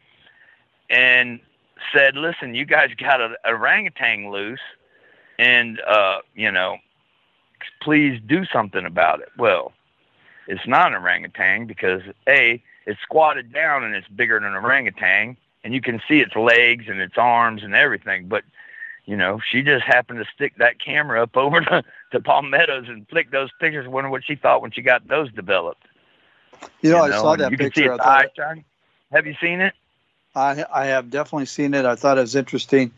and 0.89 1.41
said, 1.95 2.17
listen, 2.17 2.55
you 2.55 2.65
guys 2.65 2.91
got 2.97 3.21
a, 3.21 3.37
a 3.45 3.53
orangutan 3.53 4.31
loose 4.31 4.61
and, 5.39 5.81
uh, 5.81 6.19
you 6.35 6.51
know, 6.51 6.79
please 7.83 8.21
do 8.27 8.45
something 8.45 8.85
about 8.85 9.21
it. 9.21 9.29
Well, 9.37 9.73
it's 10.47 10.67
not 10.67 10.93
an 10.93 11.03
orangutan 11.03 11.67
because 11.67 12.03
A, 12.29 12.63
it's 12.87 13.01
squatted 13.03 13.53
down 13.53 13.85
and 13.85 13.95
it's 13.95 14.09
bigger 14.09 14.39
than 14.41 14.55
an 14.55 14.65
orangutan 14.65 15.37
and 15.65 15.75
you 15.75 15.81
can 15.81 16.01
see 16.09 16.21
its 16.21 16.35
legs 16.37 16.87
and 16.89 17.01
its 17.01 17.17
arms 17.17 17.63
and 17.63 17.75
everything. 17.75 18.29
But, 18.29 18.45
you 19.05 19.17
know, 19.17 19.41
she 19.51 19.63
just 19.63 19.85
happened 19.85 20.19
to 20.19 20.31
stick 20.35 20.55
that 20.59 20.81
camera 20.81 21.23
up 21.23 21.37
over 21.37 21.61
the, 21.61 21.85
the 22.13 22.21
palmettos 22.21 22.89
and 22.89 23.09
flick 23.09 23.31
those 23.31 23.51
pictures. 23.61 23.89
Wonder 23.89 24.11
what 24.11 24.25
she 24.25 24.37
thought 24.37 24.63
when 24.63 24.71
she 24.71 24.83
got 24.83 25.07
those 25.09 25.31
developed. 25.33 25.87
You 26.83 26.91
know, 26.91 27.05
You 27.05 27.13
I 27.13 27.17
saw 27.17 27.37
that 27.37 27.51
you 27.51 27.57
can 27.57 27.67
see 27.67 27.83
picture. 27.83 28.03
Eye 28.03 28.27
shine. 28.37 28.65
Have 29.13 29.27
you 29.27 29.35
seen 29.41 29.61
it? 29.61 29.75
I, 30.35 30.65
I 30.73 30.87
have 30.87 31.11
definitely 31.11 31.47
seen 31.47 31.75
it. 31.75 31.85
I 31.85 31.97
thought 31.97 32.19
it 32.19 32.23
was 32.23 32.37
interesting. 32.37 32.93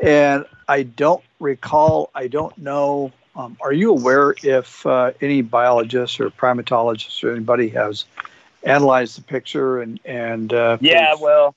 And 0.00 0.46
I 0.68 0.84
don't 0.84 1.22
recall, 1.38 2.10
I 2.14 2.26
don't 2.26 2.56
know. 2.56 3.12
Um, 3.36 3.56
are 3.60 3.72
you 3.72 3.90
aware 3.90 4.34
if 4.42 4.84
uh, 4.86 5.12
any 5.20 5.42
biologists 5.42 6.18
or 6.18 6.30
primatologists 6.30 7.22
or 7.22 7.32
anybody 7.32 7.68
has 7.68 8.06
analyzed 8.64 9.18
the 9.18 9.22
picture 9.22 9.80
and, 9.82 10.00
and 10.04 10.52
uh, 10.52 10.78
Yeah, 10.80 11.14
well, 11.20 11.54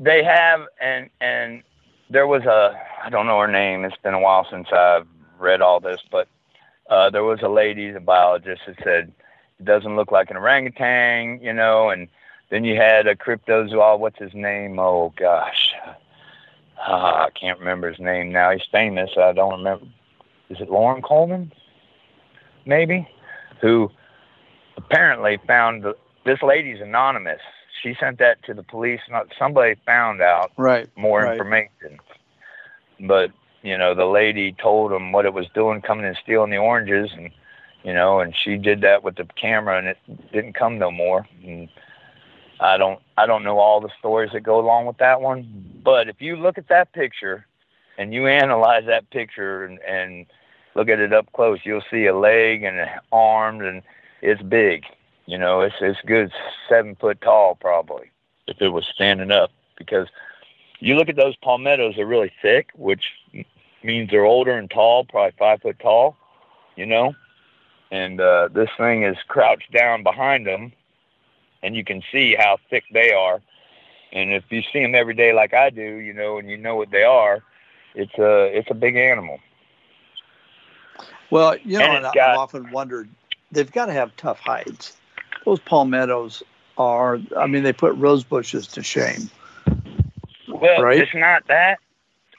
they 0.00 0.24
have, 0.24 0.66
and 0.80 1.10
and 1.20 1.62
there 2.10 2.26
was 2.26 2.44
a 2.44 2.80
I 3.04 3.10
don't 3.10 3.26
know 3.26 3.38
her 3.38 3.48
name. 3.48 3.84
It's 3.84 3.96
been 3.98 4.14
a 4.14 4.20
while 4.20 4.46
since 4.50 4.68
I've 4.72 5.06
read 5.38 5.60
all 5.60 5.80
this, 5.80 6.00
but 6.10 6.28
uh, 6.90 7.10
there 7.10 7.24
was 7.24 7.40
a 7.42 7.48
lady, 7.48 7.90
a 7.90 8.00
biologist, 8.00 8.62
that 8.66 8.76
said 8.82 9.12
it 9.58 9.64
doesn't 9.64 9.96
look 9.96 10.10
like 10.12 10.30
an 10.30 10.36
orangutan, 10.36 11.40
you 11.42 11.52
know, 11.52 11.90
and 11.90 12.08
then 12.50 12.64
you 12.64 12.76
had 12.76 13.06
a 13.06 13.14
cryptozoologist. 13.14 13.98
What's 14.00 14.18
his 14.18 14.34
name? 14.34 14.78
Oh 14.78 15.12
gosh, 15.16 15.72
ah, 16.80 17.26
I 17.26 17.30
can't 17.30 17.58
remember 17.58 17.90
his 17.90 18.00
name 18.00 18.30
now. 18.32 18.50
He's 18.52 18.62
famous. 18.70 19.10
I 19.18 19.32
don't 19.32 19.58
remember. 19.58 19.86
Is 20.50 20.60
it 20.60 20.70
Loren 20.70 21.02
Coleman? 21.02 21.52
Maybe, 22.64 23.08
who 23.60 23.90
apparently 24.76 25.38
found 25.46 25.82
the, 25.82 25.96
this 26.24 26.42
lady's 26.42 26.80
anonymous. 26.80 27.40
She 27.82 27.94
sent 27.98 28.18
that 28.18 28.42
to 28.44 28.54
the 28.54 28.62
police. 28.62 29.00
Not 29.10 29.28
somebody 29.38 29.74
found 29.86 30.20
out 30.20 30.52
right. 30.56 30.88
more 30.96 31.22
Right. 31.22 31.32
information. 31.32 31.98
But 33.00 33.30
you 33.62 33.76
know, 33.76 33.94
the 33.94 34.04
lady 34.06 34.52
told 34.52 34.90
them 34.92 35.12
what 35.12 35.26
it 35.26 35.32
was 35.34 35.46
doing, 35.54 35.80
coming 35.82 36.04
and 36.06 36.16
stealing 36.22 36.50
the 36.50 36.58
oranges, 36.58 37.10
and 37.16 37.30
you 37.88 37.94
know, 37.94 38.20
and 38.20 38.36
she 38.36 38.58
did 38.58 38.82
that 38.82 39.02
with 39.02 39.16
the 39.16 39.24
camera, 39.40 39.78
and 39.78 39.88
it 39.88 39.96
didn't 40.30 40.52
come 40.52 40.78
no 40.78 40.90
more. 40.90 41.26
And 41.42 41.70
I 42.60 42.76
don't, 42.76 43.00
I 43.16 43.24
don't 43.24 43.42
know 43.44 43.58
all 43.58 43.80
the 43.80 43.88
stories 43.98 44.30
that 44.34 44.42
go 44.42 44.60
along 44.60 44.84
with 44.84 44.98
that 44.98 45.22
one. 45.22 45.80
But 45.82 46.06
if 46.06 46.20
you 46.20 46.36
look 46.36 46.58
at 46.58 46.68
that 46.68 46.92
picture, 46.92 47.46
and 47.96 48.12
you 48.12 48.26
analyze 48.26 48.84
that 48.84 49.08
picture 49.08 49.64
and, 49.64 49.78
and 49.80 50.26
look 50.74 50.90
at 50.90 51.00
it 51.00 51.14
up 51.14 51.32
close, 51.32 51.60
you'll 51.64 51.82
see 51.90 52.04
a 52.04 52.14
leg 52.14 52.62
and 52.62 52.78
an 52.78 52.88
arm, 53.10 53.62
and 53.62 53.80
it's 54.20 54.42
big. 54.42 54.84
You 55.24 55.38
know, 55.38 55.62
it's 55.62 55.76
it's 55.80 55.98
good 56.04 56.30
seven 56.68 56.94
foot 56.94 57.22
tall 57.22 57.54
probably 57.54 58.10
if 58.48 58.60
it 58.60 58.68
was 58.68 58.84
standing 58.94 59.30
up 59.30 59.50
because 59.78 60.08
you 60.80 60.94
look 60.94 61.08
at 61.08 61.16
those 61.16 61.36
palmettos, 61.36 61.94
they're 61.96 62.04
really 62.04 62.32
thick, 62.42 62.68
which 62.74 63.04
means 63.82 64.10
they're 64.10 64.26
older 64.26 64.58
and 64.58 64.70
tall, 64.70 65.06
probably 65.06 65.34
five 65.38 65.62
foot 65.62 65.78
tall, 65.78 66.18
you 66.76 66.84
know. 66.84 67.14
And 67.90 68.20
uh, 68.20 68.48
this 68.52 68.68
thing 68.76 69.02
is 69.04 69.16
crouched 69.28 69.72
down 69.72 70.02
behind 70.02 70.46
them, 70.46 70.72
and 71.62 71.74
you 71.74 71.84
can 71.84 72.02
see 72.12 72.34
how 72.34 72.58
thick 72.68 72.84
they 72.92 73.12
are. 73.12 73.40
And 74.12 74.32
if 74.32 74.44
you 74.50 74.62
see 74.72 74.82
them 74.82 74.94
every 74.94 75.14
day 75.14 75.32
like 75.32 75.54
I 75.54 75.70
do, 75.70 75.82
you 75.82 76.12
know, 76.12 76.38
and 76.38 76.48
you 76.50 76.56
know 76.56 76.76
what 76.76 76.90
they 76.90 77.02
are, 77.04 77.42
it's 77.94 78.12
a 78.18 78.46
it's 78.56 78.70
a 78.70 78.74
big 78.74 78.96
animal. 78.96 79.38
Well, 81.30 81.56
you 81.64 81.78
know, 81.78 81.84
And 81.84 81.96
and 81.98 82.06
I've 82.06 82.14
got- 82.14 82.36
often 82.36 82.70
wondered, 82.70 83.08
they've 83.52 83.70
got 83.70 83.86
to 83.86 83.92
have 83.92 84.14
tough 84.16 84.38
hides. 84.38 84.96
Those 85.44 85.60
palmettos 85.60 86.42
are, 86.78 87.18
I 87.36 87.46
mean, 87.46 87.62
they 87.64 87.72
put 87.72 87.94
rose 87.96 88.24
bushes 88.24 88.66
to 88.68 88.82
shame. 88.82 89.30
Well, 90.48 90.82
Right? 90.82 90.98
it's 91.00 91.14
not 91.14 91.46
that. 91.48 91.78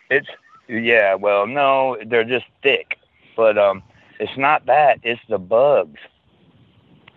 It's 0.09 0.27
yeah. 0.67 1.13
Well, 1.15 1.45
no, 1.47 1.97
they're 2.05 2.23
just 2.23 2.45
thick, 2.63 2.97
but 3.35 3.57
um, 3.57 3.83
it's 4.19 4.37
not 4.37 4.65
that. 4.65 4.99
It's 5.03 5.21
the 5.29 5.39
bugs. 5.39 5.99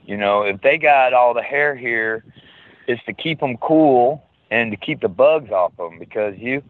You 0.04 0.16
know, 0.16 0.42
if 0.42 0.60
they 0.62 0.78
got 0.78 1.12
all 1.12 1.34
the 1.34 1.42
hair 1.42 1.74
here, 1.74 2.24
it's 2.86 3.02
to 3.04 3.12
keep 3.12 3.40
them 3.40 3.56
cool 3.58 4.24
and 4.50 4.70
to 4.70 4.76
keep 4.76 5.00
the 5.00 5.08
bugs 5.08 5.50
off 5.50 5.76
them 5.76 5.98
because 5.98 6.36
you, 6.38 6.62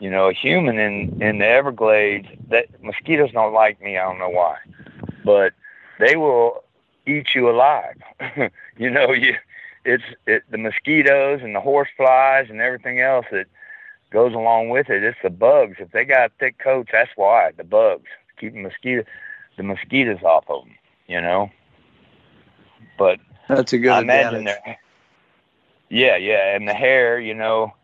you 0.00 0.10
know, 0.10 0.28
a 0.28 0.32
human 0.32 0.78
in 0.78 1.22
in 1.22 1.38
the 1.38 1.46
Everglades, 1.46 2.28
that 2.50 2.82
mosquitoes 2.82 3.32
don't 3.32 3.52
like 3.52 3.80
me. 3.80 3.98
I 3.98 4.04
don't 4.04 4.18
know 4.18 4.28
why, 4.28 4.56
but 5.24 5.52
they 5.98 6.16
will 6.16 6.64
eat 7.06 7.34
you 7.34 7.50
alive. 7.50 7.96
you 8.76 8.90
know, 8.90 9.12
you 9.12 9.36
it's 9.84 10.04
it, 10.26 10.42
the 10.50 10.58
mosquitoes 10.58 11.40
and 11.42 11.54
the 11.54 11.60
horse 11.60 11.88
flies 11.96 12.46
and 12.50 12.60
everything 12.60 13.00
else 13.00 13.26
that 13.32 13.46
goes 14.10 14.34
along 14.34 14.68
with 14.70 14.90
it. 14.90 15.02
It's 15.02 15.18
the 15.22 15.30
bugs. 15.30 15.76
If 15.78 15.92
they 15.92 16.04
got 16.04 16.32
thick 16.38 16.58
coats, 16.58 16.90
that's 16.92 17.10
why 17.16 17.52
the 17.56 17.64
bugs 17.64 18.08
keep 18.38 18.52
the 18.54 18.60
mosquito 18.60 19.04
the 19.56 19.62
mosquitoes 19.62 20.22
off 20.22 20.44
of 20.48 20.64
them. 20.64 20.74
You 21.06 21.20
know, 21.20 21.50
but 22.98 23.20
That's 23.48 23.72
a 23.72 23.78
good 23.78 23.90
I 23.90 24.00
imagine 24.00 24.44
their 24.44 24.78
yeah, 25.92 26.16
yeah, 26.16 26.56
and 26.56 26.66
the 26.66 26.72
hair, 26.72 27.20
you 27.20 27.34
know, 27.34 27.74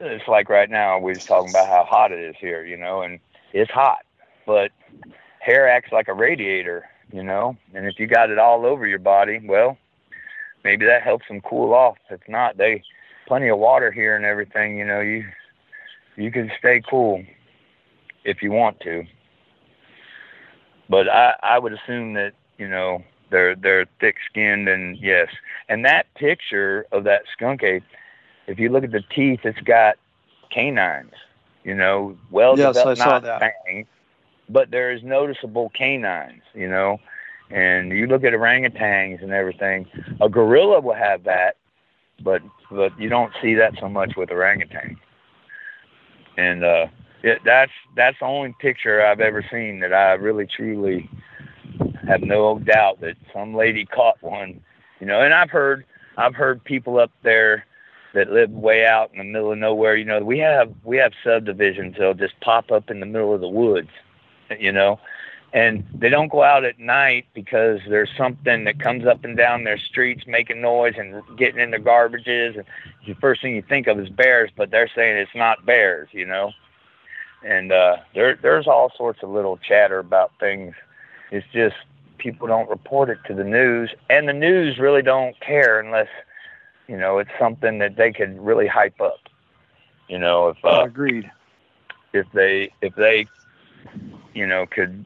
it's 0.00 0.26
like 0.26 0.48
right 0.48 0.68
now 0.68 0.98
we 0.98 1.12
was 1.12 1.24
talking 1.24 1.50
about 1.50 1.68
how 1.68 1.84
hot 1.84 2.10
it 2.10 2.18
is 2.18 2.34
here, 2.40 2.64
you 2.64 2.76
know, 2.76 3.02
and 3.02 3.20
it's 3.52 3.70
hot, 3.70 4.04
but 4.46 4.72
hair 5.38 5.68
acts 5.68 5.92
like 5.92 6.08
a 6.08 6.12
radiator, 6.12 6.88
you 7.12 7.22
know, 7.22 7.56
and 7.72 7.86
if 7.86 8.00
you 8.00 8.08
got 8.08 8.30
it 8.30 8.38
all 8.38 8.66
over 8.66 8.84
your 8.84 8.98
body, 8.98 9.40
well, 9.44 9.78
maybe 10.64 10.84
that 10.86 11.02
helps 11.02 11.28
them 11.28 11.40
cool 11.40 11.72
off. 11.72 11.98
If 12.10 12.20
not, 12.28 12.56
they 12.56 12.82
plenty 13.28 13.46
of 13.46 13.58
water 13.58 13.92
here 13.92 14.16
and 14.16 14.24
everything, 14.24 14.76
you 14.76 14.84
know, 14.84 15.00
you 15.00 15.24
you 16.16 16.32
can 16.32 16.50
stay 16.58 16.82
cool 16.90 17.22
if 18.24 18.42
you 18.42 18.50
want 18.50 18.80
to. 18.80 19.04
But 20.90 21.08
I 21.08 21.34
I 21.42 21.58
would 21.60 21.74
assume 21.74 22.14
that, 22.14 22.34
you 22.58 22.68
know, 22.68 23.04
they're 23.30 23.56
they're 23.56 23.86
thick 24.00 24.16
skinned 24.30 24.68
and 24.68 24.98
yes. 24.98 25.28
And 25.70 25.86
that 25.86 26.06
picture 26.16 26.86
of 26.92 27.04
that 27.04 27.22
skunk 27.32 27.64
ape, 27.64 27.84
if 28.48 28.58
you 28.60 28.70
look 28.70 28.84
at 28.84 28.92
the 28.92 29.04
teeth, 29.14 29.40
it's 29.44 29.60
got 29.60 29.96
canines, 30.50 31.14
you 31.64 31.74
know, 31.74 32.16
well 32.30 32.56
Yes, 32.56 32.86
I 32.86 32.94
developed 32.94 32.96
saw 32.96 33.18
not 33.18 33.22
that. 33.22 33.40
fangs, 33.40 33.86
but 34.48 34.70
there 34.70 34.92
is 34.92 35.02
noticeable 35.04 35.70
canines, 35.76 36.42
you 36.54 36.68
know. 36.68 36.98
And 37.50 37.92
you 37.92 38.06
look 38.06 38.24
at 38.24 38.32
orangutans 38.34 39.22
and 39.22 39.32
everything, 39.32 39.86
a 40.20 40.28
gorilla 40.28 40.80
will 40.80 40.94
have 40.94 41.24
that, 41.24 41.56
but 42.22 42.42
but 42.70 42.98
you 42.98 43.08
don't 43.08 43.32
see 43.42 43.54
that 43.54 43.74
so 43.80 43.88
much 43.88 44.14
with 44.16 44.30
orangutan. 44.30 44.98
And 46.36 46.64
uh 46.64 46.86
it, 47.22 47.40
that's 47.44 47.72
that's 47.96 48.18
the 48.18 48.26
only 48.26 48.54
picture 48.60 49.04
I've 49.04 49.20
ever 49.20 49.44
seen 49.50 49.80
that 49.80 49.92
I 49.92 50.12
really 50.12 50.46
truly 50.46 51.08
have 52.06 52.22
no 52.22 52.58
doubt 52.58 53.00
that 53.00 53.16
some 53.32 53.54
lady 53.54 53.84
caught 53.84 54.22
one. 54.22 54.60
You 55.00 55.06
know, 55.06 55.20
and 55.20 55.34
I've 55.34 55.50
heard 55.50 55.84
I've 56.16 56.34
heard 56.34 56.62
people 56.64 56.98
up 56.98 57.10
there 57.22 57.66
that 58.14 58.30
live 58.30 58.50
way 58.50 58.86
out 58.86 59.10
in 59.12 59.18
the 59.18 59.24
middle 59.24 59.52
of 59.52 59.58
nowhere. 59.58 59.96
You 59.96 60.04
know, 60.04 60.20
we 60.20 60.38
have 60.38 60.72
we 60.84 60.96
have 60.98 61.12
subdivisions 61.24 61.96
that'll 61.98 62.14
just 62.14 62.38
pop 62.40 62.70
up 62.70 62.90
in 62.90 63.00
the 63.00 63.06
middle 63.06 63.34
of 63.34 63.40
the 63.40 63.48
woods. 63.48 63.90
You 64.58 64.72
know, 64.72 64.98
and 65.52 65.84
they 65.94 66.08
don't 66.08 66.30
go 66.30 66.42
out 66.42 66.64
at 66.64 66.78
night 66.78 67.26
because 67.34 67.80
there's 67.88 68.10
something 68.16 68.64
that 68.64 68.80
comes 68.80 69.06
up 69.06 69.24
and 69.24 69.36
down 69.36 69.64
their 69.64 69.78
streets 69.78 70.24
making 70.26 70.60
noise 70.60 70.94
and 70.96 71.22
getting 71.36 71.60
in 71.60 71.70
the 71.70 71.78
garbages. 71.78 72.56
And 72.56 72.64
the 73.06 73.14
first 73.20 73.42
thing 73.42 73.54
you 73.54 73.62
think 73.62 73.86
of 73.86 73.98
is 74.00 74.08
bears, 74.08 74.50
but 74.56 74.70
they're 74.70 74.90
saying 74.94 75.16
it's 75.16 75.30
not 75.34 75.64
bears. 75.64 76.08
You 76.12 76.26
know, 76.26 76.52
and 77.42 77.72
uh, 77.72 77.96
there 78.14 78.38
there's 78.40 78.66
all 78.66 78.92
sorts 78.96 79.22
of 79.22 79.30
little 79.30 79.56
chatter 79.56 79.98
about 79.98 80.32
things. 80.40 80.74
It's 81.30 81.46
just 81.52 81.76
people 82.18 82.46
don't 82.46 82.68
report 82.68 83.08
it 83.10 83.18
to 83.26 83.34
the 83.34 83.44
news, 83.44 83.90
and 84.08 84.28
the 84.28 84.32
news 84.32 84.78
really 84.78 85.02
don't 85.02 85.38
care 85.40 85.80
unless 85.80 86.08
you 86.86 86.96
know 86.96 87.18
it's 87.18 87.30
something 87.38 87.78
that 87.78 87.96
they 87.96 88.12
could 88.12 88.38
really 88.40 88.66
hype 88.66 89.00
up. 89.00 89.20
You 90.08 90.18
know, 90.18 90.48
if 90.48 90.64
uh, 90.64 90.84
Agreed. 90.84 91.30
if 92.12 92.26
they 92.32 92.72
if 92.82 92.94
they 92.96 93.26
you 94.34 94.46
know 94.46 94.66
could 94.66 95.04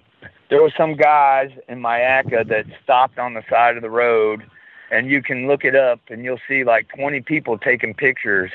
there 0.51 0.63
was 0.63 0.73
some 0.77 0.95
guys 0.95 1.51
in 1.69 1.81
Mayaca 1.81 2.47
that 2.49 2.67
stopped 2.83 3.19
on 3.19 3.35
the 3.35 3.43
side 3.49 3.77
of 3.77 3.83
the 3.83 3.91
road 3.91 4.45
and 4.91 5.11
you 5.11 5.23
can 5.23 5.47
look 5.47 5.65
it 5.65 5.75
up 5.75 6.01
and 6.09 6.23
you'll 6.25 6.41
see 6.47 6.65
like 6.65 6.89
20 6.97 7.23
people 7.23 7.59
taking 7.59 7.95
pictures 7.95 8.51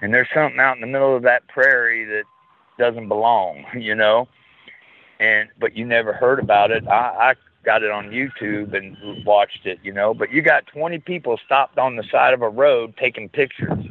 and 0.00 0.14
there's 0.14 0.28
something 0.32 0.60
out 0.60 0.76
in 0.76 0.80
the 0.80 0.86
middle 0.86 1.14
of 1.14 1.22
that 1.22 1.46
prairie 1.48 2.04
that 2.04 2.24
doesn't 2.78 3.08
belong 3.08 3.64
you 3.78 3.94
know? 3.94 4.28
And 5.20 5.48
but 5.60 5.76
you 5.76 5.84
never 5.84 6.12
heard 6.12 6.40
about 6.40 6.70
it. 6.70 6.86
I, 6.88 7.30
I 7.30 7.34
got 7.64 7.82
it 7.84 7.90
on 7.92 8.10
YouTube 8.10 8.74
and 8.74 9.24
watched 9.24 9.66
it 9.66 9.78
you 9.82 9.92
know? 9.92 10.14
But 10.14 10.32
you 10.32 10.42
got 10.42 10.66
20 10.66 10.98
people 11.00 11.38
stopped 11.44 11.78
on 11.78 11.96
the 11.96 12.04
side 12.04 12.34
of 12.34 12.42
a 12.42 12.48
road 12.48 12.94
taking 12.96 13.28
pictures. 13.28 13.84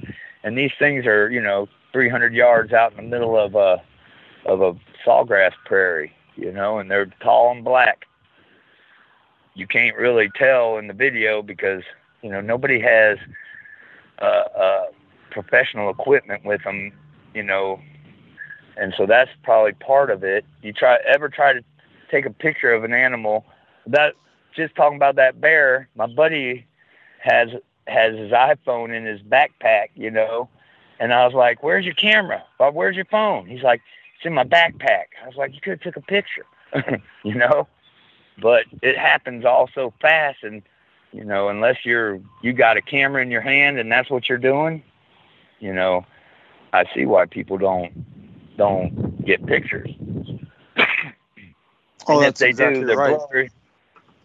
And 0.43 0.57
these 0.57 0.71
things 0.77 1.05
are 1.05 1.29
you 1.29 1.41
know 1.41 1.67
300 1.93 2.33
yards 2.33 2.73
out 2.73 2.91
in 2.91 2.97
the 2.97 3.03
middle 3.03 3.37
of 3.37 3.55
a 3.55 3.81
of 4.45 4.61
a 4.61 4.73
sawgrass 5.05 5.53
prairie, 5.65 6.11
you 6.35 6.51
know, 6.51 6.79
and 6.79 6.89
they're 6.89 7.07
tall 7.21 7.51
and 7.51 7.63
black. 7.63 8.05
You 9.53 9.67
can't 9.67 9.97
really 9.97 10.29
tell 10.35 10.77
in 10.77 10.87
the 10.87 10.93
video 10.93 11.41
because 11.41 11.83
you 12.21 12.31
know 12.31 12.41
nobody 12.41 12.79
has 12.79 13.17
uh, 14.21 14.43
uh, 14.57 14.83
professional 15.31 15.89
equipment 15.89 16.45
with 16.45 16.63
them, 16.63 16.91
you 17.33 17.43
know, 17.43 17.79
and 18.81 18.95
so 18.97 19.05
that's 19.05 19.29
probably 19.43 19.73
part 19.73 20.09
of 20.09 20.23
it. 20.23 20.43
You 20.63 20.73
try 20.73 20.97
ever 21.07 21.29
try 21.29 21.53
to 21.53 21.63
take 22.09 22.25
a 22.25 22.31
picture 22.31 22.73
of 22.73 22.83
an 22.83 22.95
animal 22.95 23.45
that 23.85 24.15
just 24.55 24.75
talking 24.75 24.95
about 24.95 25.15
that 25.17 25.39
bear. 25.39 25.87
My 25.95 26.07
buddy 26.07 26.65
has 27.19 27.49
has 27.85 28.17
his 28.17 28.31
iPhone 28.31 28.95
in 28.95 29.05
his 29.05 29.21
backpack, 29.21 29.89
you 29.93 30.09
know, 30.09 30.49
and 30.99 31.13
I 31.13 31.25
was 31.25 31.35
like, 31.35 31.61
"Where's 31.61 31.85
your 31.85 31.93
camera? 31.93 32.43
Bob, 32.57 32.73
where's 32.73 32.95
your 32.95 33.05
phone?" 33.05 33.45
He's 33.45 33.61
like, 33.61 33.81
"It's 34.17 34.25
in 34.25 34.33
my 34.33 34.45
backpack." 34.45 35.05
I 35.23 35.27
was 35.27 35.35
like, 35.37 35.53
"You 35.53 35.61
could 35.61 35.73
have 35.73 35.81
took 35.81 35.97
a 35.97 36.01
picture," 36.01 36.45
you 37.23 37.35
know. 37.35 37.67
But 38.41 38.65
it 38.81 38.97
happens 38.97 39.45
all 39.45 39.69
so 39.75 39.93
fast, 40.01 40.39
and 40.41 40.63
you 41.11 41.23
know, 41.23 41.49
unless 41.49 41.85
you're 41.85 42.19
you 42.41 42.51
got 42.51 42.77
a 42.77 42.81
camera 42.81 43.21
in 43.21 43.29
your 43.29 43.41
hand 43.41 43.77
and 43.77 43.91
that's 43.91 44.09
what 44.09 44.27
you're 44.27 44.39
doing, 44.39 44.81
you 45.59 45.71
know, 45.71 46.03
I 46.73 46.85
see 46.95 47.05
why 47.05 47.27
people 47.27 47.59
don't 47.59 47.93
don't 48.57 49.25
get 49.25 49.45
pictures. 49.45 49.89
Oh, 52.07 52.21
and 52.21 52.25
if 52.25 52.37
they 52.37 52.49
exactly 52.49 52.81
do, 52.81 52.85
they're 52.87 52.97
right. 52.97 53.17
blurry 53.29 53.51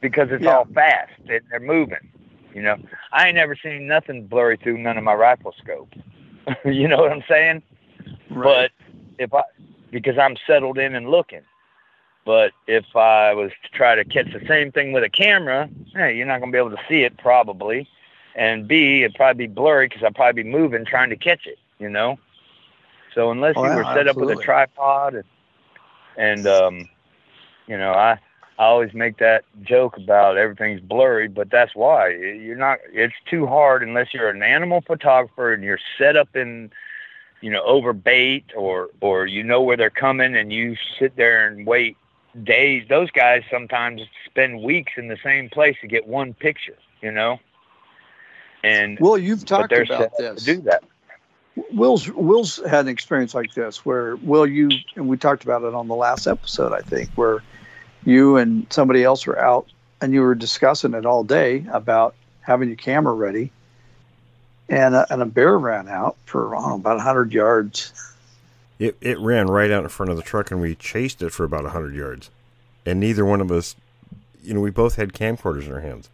because 0.00 0.28
it's 0.30 0.44
Yeah. 0.44 0.58
all 0.58 0.64
fast. 0.74 1.12
They, 1.26 1.40
they're 1.50 1.60
moving. 1.60 2.10
You 2.54 2.62
know, 2.62 2.76
I 3.12 3.26
ain't 3.26 3.34
never 3.36 3.54
seen 3.54 3.86
nothing 3.86 4.26
blurry 4.26 4.56
through 4.56 4.78
none 4.78 4.96
of 4.96 5.04
my 5.04 5.14
rifle 5.14 5.54
scopes. 5.62 5.98
you 6.64 6.88
know 6.88 6.96
what 6.98 7.12
I'm 7.12 7.24
saying? 7.28 7.62
Right. 8.30 8.70
But 8.78 8.86
if 9.18 9.34
I, 9.34 9.42
because 9.90 10.18
I'm 10.18 10.36
settled 10.46 10.78
in 10.78 10.94
and 10.94 11.10
looking. 11.10 11.42
But 12.24 12.52
if 12.66 12.96
I 12.96 13.34
was 13.34 13.52
to 13.62 13.68
try 13.70 13.94
to 13.94 14.04
catch 14.04 14.32
the 14.32 14.44
same 14.48 14.72
thing 14.72 14.92
with 14.92 15.04
a 15.04 15.08
camera, 15.08 15.68
hey, 15.94 16.16
you're 16.16 16.26
not 16.26 16.40
gonna 16.40 16.50
be 16.50 16.58
able 16.58 16.70
to 16.70 16.82
see 16.88 17.02
it 17.02 17.16
probably. 17.18 17.88
And 18.34 18.66
B, 18.66 19.02
it'd 19.04 19.14
probably 19.14 19.46
be 19.46 19.52
blurry 19.54 19.86
because 19.88 20.02
I'd 20.02 20.14
probably 20.14 20.42
be 20.42 20.48
moving 20.50 20.84
trying 20.84 21.10
to 21.10 21.16
catch 21.16 21.46
it. 21.46 21.58
You 21.78 21.88
know. 21.88 22.18
So 23.16 23.30
unless 23.32 23.56
Oh, 23.56 23.64
you 23.64 23.70
yeah, 23.70 23.76
were 23.76 23.84
set 23.94 24.06
up 24.08 24.16
with 24.16 24.30
a 24.30 24.36
tripod 24.36 25.14
and, 25.14 25.24
and 26.18 26.46
um, 26.46 26.88
you 27.66 27.76
know, 27.76 27.92
I 27.92 28.20
I 28.58 28.64
always 28.64 28.92
make 28.94 29.18
that 29.18 29.44
joke 29.62 29.96
about 29.96 30.36
everything's 30.36 30.80
blurry, 30.80 31.26
but 31.28 31.50
that's 31.50 31.74
why 31.74 32.10
you're 32.10 32.56
not. 32.56 32.78
It's 32.92 33.14
too 33.28 33.46
hard 33.46 33.82
unless 33.82 34.12
you're 34.14 34.28
an 34.28 34.42
animal 34.42 34.82
photographer 34.86 35.52
and 35.52 35.64
you're 35.64 35.80
set 35.98 36.16
up 36.16 36.36
in, 36.36 36.70
you 37.40 37.50
know, 37.50 37.62
over 37.64 37.94
bait 37.94 38.44
or 38.54 38.90
or 39.00 39.26
you 39.26 39.42
know 39.42 39.62
where 39.62 39.76
they're 39.78 39.90
coming 39.90 40.36
and 40.36 40.52
you 40.52 40.76
sit 40.98 41.16
there 41.16 41.48
and 41.48 41.66
wait 41.66 41.96
days. 42.44 42.86
Those 42.88 43.10
guys 43.10 43.42
sometimes 43.50 44.02
spend 44.26 44.62
weeks 44.62 44.92
in 44.98 45.08
the 45.08 45.18
same 45.24 45.48
place 45.48 45.76
to 45.80 45.86
get 45.86 46.06
one 46.06 46.34
picture. 46.34 46.76
You 47.00 47.12
know. 47.12 47.40
And 48.62 48.98
Well, 49.00 49.16
you've 49.16 49.44
talked 49.46 49.72
about 49.72 50.16
this. 50.18 50.44
to 50.44 50.54
do 50.56 50.60
that. 50.62 50.84
Will's 51.72 52.08
Will's 52.10 52.56
had 52.68 52.80
an 52.80 52.88
experience 52.88 53.34
like 53.34 53.54
this 53.54 53.84
where 53.84 54.16
Will 54.16 54.46
you 54.46 54.70
and 54.94 55.08
we 55.08 55.16
talked 55.16 55.44
about 55.44 55.62
it 55.62 55.74
on 55.74 55.88
the 55.88 55.94
last 55.94 56.26
episode 56.26 56.72
I 56.72 56.80
think 56.80 57.10
where 57.14 57.42
you 58.04 58.36
and 58.36 58.66
somebody 58.70 59.02
else 59.02 59.26
were 59.26 59.38
out 59.38 59.66
and 60.00 60.12
you 60.12 60.20
were 60.20 60.34
discussing 60.34 60.94
it 60.94 61.06
all 61.06 61.24
day 61.24 61.64
about 61.72 62.14
having 62.40 62.68
your 62.68 62.76
camera 62.76 63.14
ready 63.14 63.50
and 64.68 64.94
a, 64.94 65.06
and 65.10 65.22
a 65.22 65.26
bear 65.26 65.58
ran 65.58 65.88
out 65.88 66.16
for 66.26 66.54
I 66.54 66.60
don't 66.60 66.68
know, 66.68 66.74
about 66.76 66.96
100 66.96 67.32
yards 67.32 67.92
It 68.78 68.96
it 69.00 69.18
ran 69.18 69.46
right 69.46 69.70
out 69.70 69.82
in 69.82 69.88
front 69.88 70.10
of 70.10 70.16
the 70.16 70.22
truck, 70.22 70.50
and 70.50 70.60
we 70.60 70.74
chased 70.74 71.22
it 71.22 71.30
for 71.30 71.44
about 71.44 71.64
hundred 71.64 71.94
yards, 71.94 72.30
and 72.84 73.00
neither 73.00 73.24
one 73.24 73.40
of 73.40 73.50
us, 73.50 73.74
you 74.42 74.52
know, 74.52 74.60
we 74.60 74.70
both 74.70 74.96
had 74.96 75.12
camcorders 75.14 75.66
in 75.66 75.72
our 75.72 75.80
hands. 75.80 76.10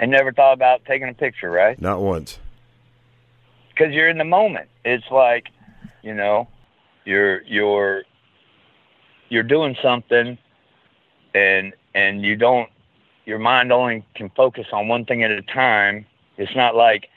I 0.00 0.06
never 0.06 0.32
thought 0.32 0.52
about 0.52 0.84
taking 0.84 1.08
a 1.08 1.14
picture, 1.14 1.50
right? 1.50 1.80
Not 1.80 2.00
once. 2.00 2.38
Because 3.76 3.92
you're 3.92 4.08
in 4.08 4.18
the 4.18 4.24
moment. 4.24 4.68
It's 4.84 5.10
like, 5.10 5.48
you 6.02 6.14
know, 6.14 6.48
you're 7.04 7.42
you're 7.42 8.04
you're 9.28 9.42
doing 9.42 9.76
something, 9.82 10.38
and 11.34 11.72
and 11.94 12.22
you 12.22 12.36
don't. 12.36 12.70
Your 13.26 13.38
mind 13.38 13.72
only 13.72 14.04
can 14.14 14.30
focus 14.30 14.68
on 14.72 14.88
one 14.88 15.04
thing 15.04 15.24
at 15.24 15.30
a 15.30 15.42
time. 15.42 16.06
It's 16.36 16.54
not 16.54 16.76
like 16.76 17.08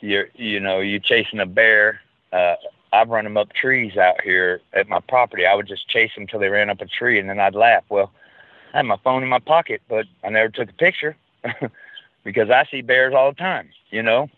you're 0.00 0.28
you 0.34 0.60
know 0.60 0.80
you 0.80 1.00
chasing 1.00 1.40
a 1.40 1.46
bear. 1.46 2.00
Uh, 2.32 2.54
I've 2.92 3.08
run 3.08 3.24
them 3.24 3.36
up 3.36 3.52
trees 3.52 3.96
out 3.96 4.20
here 4.22 4.60
at 4.72 4.88
my 4.88 5.00
property. 5.00 5.46
I 5.46 5.54
would 5.54 5.68
just 5.68 5.88
chase 5.88 6.12
them 6.14 6.26
till 6.26 6.40
they 6.40 6.48
ran 6.48 6.70
up 6.70 6.80
a 6.80 6.86
tree, 6.86 7.18
and 7.18 7.28
then 7.28 7.38
I'd 7.38 7.54
laugh. 7.54 7.84
Well, 7.88 8.10
I 8.72 8.78
had 8.78 8.86
my 8.86 8.98
phone 9.04 9.22
in 9.22 9.28
my 9.28 9.38
pocket, 9.38 9.82
but 9.88 10.06
I 10.24 10.30
never 10.30 10.48
took 10.48 10.70
a 10.70 10.74
picture 10.74 11.16
because 12.24 12.50
I 12.50 12.66
see 12.70 12.82
bears 12.82 13.14
all 13.14 13.32
the 13.32 13.36
time, 13.36 13.68
you 13.90 14.02
know. 14.02 14.28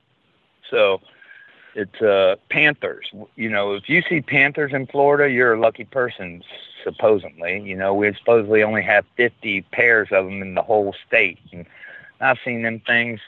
So 0.71 1.01
it's 1.75 2.01
uh, 2.01 2.37
panthers. 2.51 3.11
You 3.37 3.49
know, 3.49 3.75
if 3.75 3.89
you 3.89 4.03
see 4.09 4.21
panthers 4.21 4.73
in 4.73 4.87
Florida, 4.87 5.33
you're 5.33 5.55
a 5.55 5.61
lucky 5.61 5.85
person. 5.85 6.43
Supposedly, 6.85 7.61
you 7.61 7.77
know, 7.77 7.95
we 7.95 8.13
supposedly 8.15 8.63
only 8.63 8.83
have 8.83 9.05
50 9.17 9.63
pairs 9.73 10.09
of 10.11 10.25
them 10.25 10.43
in 10.43 10.55
the 10.55 10.63
whole 10.63 10.95
state, 11.07 11.39
and 11.53 11.65
I've 12.21 12.39
seen 12.45 12.63
them 12.63 12.81
things 12.81 13.21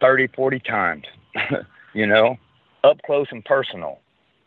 30, 0.00 0.26
40 0.28 0.60
times. 0.60 1.04
you 1.94 2.06
know, 2.06 2.36
up 2.82 3.00
close 3.06 3.28
and 3.30 3.44
personal 3.44 3.98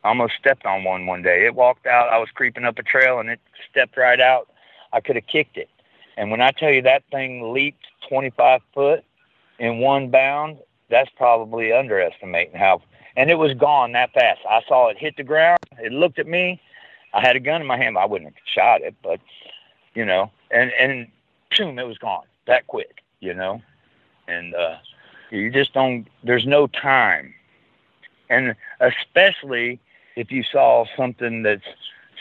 almost 0.03 0.33
stepped 0.39 0.65
on 0.65 0.83
one 0.83 1.05
one 1.05 1.21
day. 1.21 1.45
It 1.45 1.55
walked 1.55 1.85
out. 1.85 2.09
I 2.09 2.17
was 2.17 2.29
creeping 2.33 2.63
up 2.63 2.79
a 2.79 2.83
trail 2.83 3.19
and 3.19 3.29
it 3.29 3.39
stepped 3.69 3.97
right 3.97 4.19
out. 4.19 4.47
I 4.93 5.01
could 5.01 5.15
have 5.15 5.27
kicked 5.27 5.57
it. 5.57 5.69
And 6.15 6.31
when 6.31 6.41
I 6.41 6.51
tell 6.51 6.71
you 6.71 6.81
that 6.83 7.03
thing 7.11 7.53
leaped 7.53 7.85
25 8.09 8.61
foot 8.73 9.03
in 9.59 9.79
one 9.79 10.09
bound, 10.09 10.57
that's 10.89 11.09
probably 11.15 11.71
underestimating 11.71 12.55
how. 12.55 12.81
And 13.15 13.31
it 13.31 13.35
was 13.35 13.53
gone 13.55 13.93
that 13.93 14.13
fast. 14.13 14.41
I 14.47 14.61
saw 14.67 14.89
it 14.89 14.97
hit 14.97 15.17
the 15.17 15.23
ground. 15.23 15.59
It 15.79 15.91
looked 15.91 16.19
at 16.19 16.27
me. 16.27 16.61
I 17.13 17.21
had 17.21 17.35
a 17.35 17.39
gun 17.39 17.61
in 17.61 17.67
my 17.67 17.77
hand. 17.77 17.97
I 17.97 18.05
wouldn't 18.05 18.31
have 18.31 18.43
shot 18.45 18.81
it, 18.81 18.95
but 19.01 19.19
you 19.95 20.05
know, 20.05 20.31
and 20.51 20.71
and 20.73 21.07
boom, 21.57 21.79
it 21.79 21.87
was 21.87 21.97
gone 21.97 22.25
that 22.45 22.67
quick. 22.67 23.01
You 23.19 23.33
know, 23.33 23.61
and 24.27 24.53
uh, 24.53 24.77
you 25.31 25.51
just 25.51 25.73
don't. 25.73 26.07
There's 26.23 26.45
no 26.45 26.67
time, 26.67 27.33
and 28.29 28.55
especially 28.79 29.79
if 30.15 30.31
you 30.31 30.43
saw 30.43 30.85
something 30.95 31.43
that's 31.43 31.65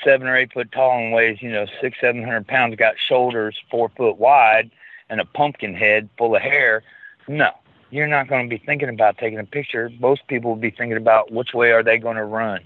seven 0.03 0.29
or 0.29 0.37
eight 0.37 0.53
foot 0.53 0.73
tall 0.73 0.99
and 0.99 1.13
weighs, 1.13 1.43
you 1.43 1.51
know, 1.51 1.67
six, 1.81 1.99
seven 2.01 2.23
hundred 2.23 2.47
pounds, 2.47 2.77
got 2.77 2.99
shoulders 2.99 3.57
four 3.71 3.91
foot 3.97 4.19
wide, 4.19 4.71
and 5.11 5.21
a 5.21 5.25
pumpkin 5.25 5.75
head 5.75 6.09
full 6.17 6.37
of 6.37 6.43
hair, 6.43 6.83
no, 7.29 7.51
you're 7.91 8.07
not 8.07 8.29
going 8.29 8.49
to 8.49 8.57
be 8.57 8.63
thinking 8.65 8.89
about 8.89 9.19
taking 9.19 9.39
a 9.39 9.45
picture. 9.45 9.91
Most 10.01 10.27
people 10.27 10.51
will 10.51 10.61
be 10.61 10.71
thinking 10.71 10.97
about 10.97 11.33
which 11.33 11.55
way 11.55 11.73
are 11.73 11.83
they 11.83 11.99
going 11.99 12.17
to 12.17 12.25
run, 12.25 12.61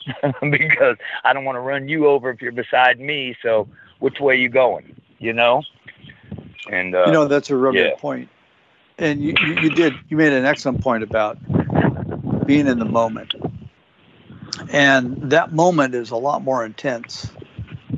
because 0.50 0.96
I 1.24 1.32
don't 1.32 1.44
want 1.44 1.56
to 1.56 1.60
run 1.60 1.88
you 1.88 2.06
over 2.06 2.30
if 2.30 2.42
you're 2.42 2.52
beside 2.52 3.00
me. 3.00 3.36
So 3.42 3.68
which 3.98 4.20
way 4.20 4.34
are 4.34 4.38
you 4.38 4.48
going? 4.48 5.00
You 5.18 5.32
know. 5.32 5.62
And 6.70 6.94
uh, 6.94 7.04
you 7.06 7.12
know 7.12 7.26
that's 7.26 7.50
a 7.50 7.56
real 7.56 7.74
yeah. 7.74 7.90
good 7.90 7.98
point. 7.98 8.28
And 8.98 9.22
you, 9.22 9.34
you, 9.40 9.60
you 9.60 9.70
did 9.70 9.94
you 10.08 10.16
made 10.16 10.32
an 10.32 10.44
excellent 10.44 10.80
point 10.80 11.02
about 11.02 11.38
being 12.46 12.66
in 12.66 12.78
the 12.78 12.84
moment 12.84 13.34
and 14.70 15.30
that 15.30 15.52
moment 15.52 15.94
is 15.94 16.10
a 16.10 16.16
lot 16.16 16.42
more 16.42 16.64
intense 16.64 17.30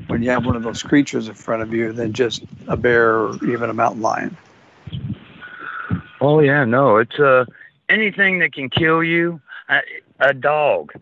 when 0.07 0.23
you 0.23 0.31
have 0.31 0.45
one 0.45 0.57
of 0.57 0.63
those 0.63 0.83
creatures 0.83 1.29
in 1.29 1.35
front 1.35 1.63
of 1.63 1.73
you 1.73 1.93
than 1.93 2.13
just 2.13 2.45
a 2.67 2.77
bear 2.77 3.19
or 3.19 3.45
even 3.47 3.71
a 3.71 3.75
mountain 3.75 4.03
lion. 4.03 4.37
Oh 6.21 6.41
yeah, 6.41 6.65
no, 6.65 6.97
it's 6.97 7.19
uh 7.19 7.45
anything 7.89 8.39
that 8.41 8.53
can 8.53 8.69
kill 8.71 9.03
you. 9.03 9.41
A, 9.69 9.81
a 10.21 10.35
dog, 10.35 10.93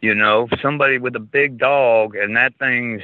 you 0.00 0.14
know, 0.14 0.48
somebody 0.62 0.98
with 0.98 1.16
a 1.16 1.20
big 1.20 1.58
dog, 1.58 2.14
and 2.14 2.36
that 2.36 2.54
thing's, 2.58 3.02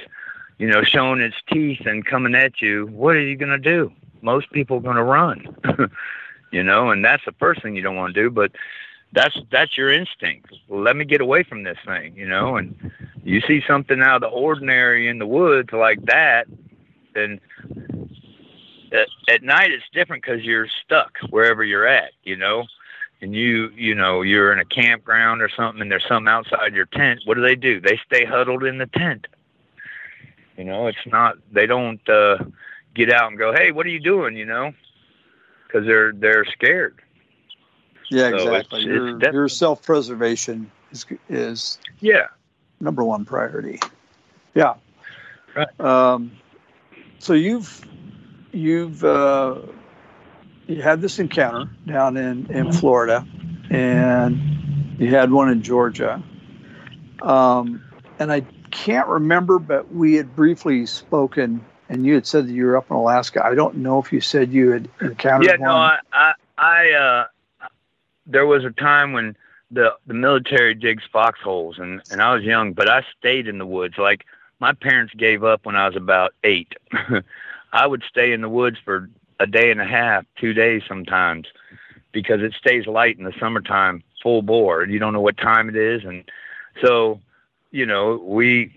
you 0.59 0.69
know, 0.69 0.83
showing 0.83 1.21
its 1.21 1.37
teeth 1.53 1.81
and 1.85 2.07
coming 2.07 2.35
at 2.35 2.63
you. 2.63 2.87
What 2.87 3.17
are 3.17 3.21
you 3.21 3.37
gonna 3.37 3.59
do? 3.59 3.93
Most 4.23 4.51
people 4.53 4.79
are 4.79 4.81
gonna 4.81 5.05
run, 5.05 5.57
you 6.53 6.63
know, 6.63 6.91
and 6.91 7.05
that's 7.05 7.25
the 7.25 7.33
first 7.33 7.63
thing 7.63 7.75
you 7.77 7.83
don't 7.83 7.97
want 7.97 8.15
to 8.15 8.23
do. 8.23 8.31
But 8.31 8.53
that's 9.13 9.39
that's 9.51 9.77
your 9.77 9.93
instinct. 9.93 10.53
Let 10.69 10.97
me 10.97 11.05
get 11.05 11.21
away 11.21 11.43
from 11.43 11.65
this 11.65 11.79
thing, 11.85 12.17
you 12.17 12.27
know. 12.27 12.57
And 12.57 12.93
you 13.23 13.41
see 13.41 13.63
something 13.67 14.01
out 14.01 14.17
of 14.17 14.21
the 14.23 14.29
ordinary 14.29 15.09
in 15.09 15.19
the 15.19 15.27
woods 15.27 15.73
like 15.73 16.05
that, 16.07 16.47
then 17.15 17.41
at, 18.95 19.09
at 19.29 19.43
night 19.43 19.71
it's 19.73 19.85
different 19.93 20.23
because 20.23 20.43
you're 20.43 20.69
stuck 20.85 21.19
wherever 21.31 21.63
you're 21.65 21.87
at, 21.87 22.13
you 22.23 22.37
know. 22.37 22.65
And 23.21 23.35
you 23.35 23.71
you 23.75 23.95
know 23.95 24.21
you're 24.23 24.53
in 24.53 24.59
a 24.59 24.65
campground 24.67 25.41
or 25.41 25.49
something, 25.49 25.81
and 25.81 25.91
there's 25.91 26.07
some 26.07 26.29
outside 26.29 26.75
your 26.75 26.85
tent. 26.87 27.21
What 27.25 27.37
do 27.37 27.41
they 27.41 27.55
do? 27.57 27.81
They 27.81 27.99
stay 28.05 28.25
huddled 28.27 28.65
in 28.65 28.77
the 28.79 28.87
tent. 28.87 29.29
You 30.59 30.65
know, 30.65 30.89
it's 30.89 31.07
not 31.07 31.39
they 31.51 31.65
don't 31.67 32.07
uh, 32.09 32.39
get 32.95 33.11
out 33.11 33.29
and 33.31 33.39
go, 33.39 33.53
hey, 33.55 33.71
what 33.73 33.87
are 33.87 33.91
you 33.91 34.01
doing? 34.01 34.37
You 34.37 34.45
know, 34.45 34.73
because 35.67 35.87
they're 35.87 36.13
they're 36.13 36.45
scared. 36.45 37.01
Yeah, 38.11 38.31
So 38.31 38.37
exactly. 38.55 38.81
it's- 38.83 38.85
your, 38.85 39.17
it's 39.19 39.33
your 39.33 39.49
self-preservation 39.49 40.71
is 40.93 41.07
is 41.31 41.79
Yeah. 42.01 42.27
number 42.81 43.03
one 43.05 43.25
priority. 43.25 43.81
Yeah. 44.55 44.75
Right. 45.57 45.81
Um, 45.81 46.33
so 47.21 47.33
you've 47.33 47.87
you've 48.55 49.05
uh, 49.05 49.61
you 50.67 50.83
had 50.83 51.01
this 51.01 51.19
encounter 51.19 51.71
down 51.87 52.17
in 52.17 52.47
in 52.51 52.71
Florida, 52.71 53.27
and 53.71 54.41
you 54.99 55.11
had 55.15 55.31
one 55.31 55.51
in 55.51 55.63
Georgia. 55.63 56.23
Um, 57.23 57.83
and 58.19 58.33
I 58.33 58.43
can't 58.71 59.09
remember, 59.09 59.59
but 59.59 59.93
we 59.93 60.15
had 60.15 60.35
briefly 60.37 60.87
spoken, 60.87 61.65
and 61.89 62.05
you 62.05 62.15
had 62.15 62.27
said 62.27 62.49
that 62.49 62.53
you 62.53 62.67
were 62.67 62.77
up 62.77 62.91
in 62.91 62.97
Alaska. 62.97 63.45
I 63.45 63.55
don't 63.55 63.77
know 63.77 63.99
if 64.01 64.13
you 64.13 64.21
said 64.21 64.53
you 64.53 64.73
had 64.73 64.89
encountered 65.01 65.47
Yeah, 65.47 65.57
one. 65.57 65.61
no, 65.61 65.75
I, 65.77 65.99
I, 66.13 66.33
I, 66.59 66.91
uh, 66.93 67.67
there 68.27 68.47
was 68.47 68.65
a 68.65 68.71
time 68.71 69.13
when 69.13 69.37
the 69.71 69.95
the 70.07 70.15
military 70.15 70.75
digs 70.75 71.05
foxholes, 71.13 71.79
and 71.79 72.03
and 72.11 72.23
I 72.23 72.35
was 72.35 72.45
young, 72.45 72.73
but 72.73 72.89
I 72.89 73.05
stayed 73.19 73.49
in 73.49 73.59
the 73.59 73.67
woods. 73.67 73.95
Like 73.99 74.25
my 74.61 74.73
parents 74.73 75.15
gave 75.15 75.45
up 75.45 75.67
when 75.67 75.77
I 75.77 75.87
was 75.87 75.97
about 75.97 76.35
eight. 76.45 76.75
I 77.75 77.87
would 77.87 78.05
stay 78.09 78.33
in 78.33 78.41
the 78.41 78.49
woods 78.49 78.79
for 78.85 79.11
a 79.41 79.47
day 79.47 79.71
and 79.71 79.81
a 79.81 79.85
half, 79.85 80.25
two 80.41 80.55
days 80.55 80.83
sometimes, 80.89 81.49
because 82.13 82.41
it 82.41 82.55
stays 82.55 82.87
light 82.87 83.19
in 83.19 83.25
the 83.25 83.35
summertime, 83.41 84.03
full 84.23 84.43
bore. 84.43 84.85
You 84.87 85.01
don't 85.01 85.13
know 85.13 85.21
what 85.21 85.37
time 85.37 85.69
it 85.69 85.77
is, 85.77 86.05
and 86.05 86.25
so, 86.81 87.21
you 87.73 87.85
know, 87.85 88.23
we 88.25 88.73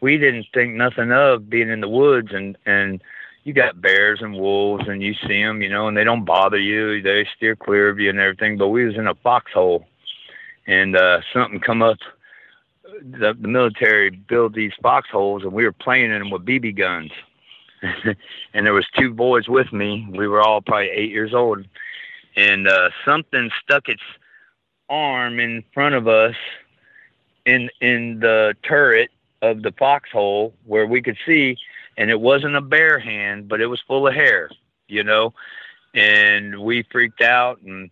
we 0.00 0.18
didn't 0.18 0.46
think 0.54 0.74
nothing 0.74 1.10
of 1.10 1.50
being 1.50 1.68
in 1.68 1.80
the 1.80 1.88
woods, 1.88 2.28
and 2.32 2.56
and 2.64 3.02
you 3.42 3.52
got 3.52 3.80
bears 3.80 4.22
and 4.22 4.34
wolves 4.34 4.88
and 4.88 5.00
you 5.00 5.14
see 5.14 5.40
them, 5.40 5.62
you 5.62 5.68
know, 5.68 5.86
and 5.86 5.96
they 5.96 6.02
don't 6.02 6.24
bother 6.24 6.58
you. 6.58 7.00
They 7.00 7.28
steer 7.36 7.54
clear 7.54 7.88
of 7.88 8.00
you 8.00 8.10
and 8.10 8.18
everything. 8.18 8.58
But 8.58 8.68
we 8.68 8.84
was 8.84 8.96
in 8.96 9.06
a 9.06 9.14
foxhole 9.14 9.86
and 10.66 10.96
uh, 10.96 11.20
something 11.32 11.60
come 11.60 11.80
up. 11.80 11.98
The, 12.82 13.36
the 13.40 13.46
military 13.46 14.10
built 14.10 14.54
these 14.54 14.72
foxholes 14.82 15.44
and 15.44 15.52
we 15.52 15.64
were 15.64 15.70
playing 15.70 16.10
in 16.10 16.18
them 16.18 16.30
with 16.30 16.44
BB 16.44 16.76
guns. 16.76 17.12
and 18.54 18.66
there 18.66 18.74
was 18.74 18.86
two 18.96 19.12
boys 19.12 19.48
with 19.48 19.72
me. 19.72 20.06
We 20.10 20.28
were 20.28 20.40
all 20.40 20.60
probably 20.60 20.88
eight 20.88 21.10
years 21.10 21.34
old. 21.34 21.66
And 22.36 22.68
uh, 22.68 22.90
something 23.04 23.50
stuck 23.62 23.88
its 23.88 24.02
arm 24.88 25.40
in 25.40 25.64
front 25.72 25.94
of 25.94 26.06
us 26.06 26.36
in 27.44 27.70
in 27.80 28.20
the 28.20 28.54
turret 28.62 29.10
of 29.42 29.62
the 29.62 29.72
foxhole 29.72 30.54
where 30.64 30.86
we 30.86 31.00
could 31.02 31.16
see 31.26 31.56
and 31.96 32.10
it 32.10 32.20
wasn't 32.20 32.56
a 32.56 32.60
bare 32.60 32.98
hand, 32.98 33.48
but 33.48 33.60
it 33.60 33.66
was 33.66 33.80
full 33.86 34.06
of 34.06 34.14
hair, 34.14 34.50
you 34.88 35.02
know. 35.02 35.32
And 35.94 36.60
we 36.60 36.84
freaked 36.90 37.22
out, 37.22 37.60
and 37.62 37.90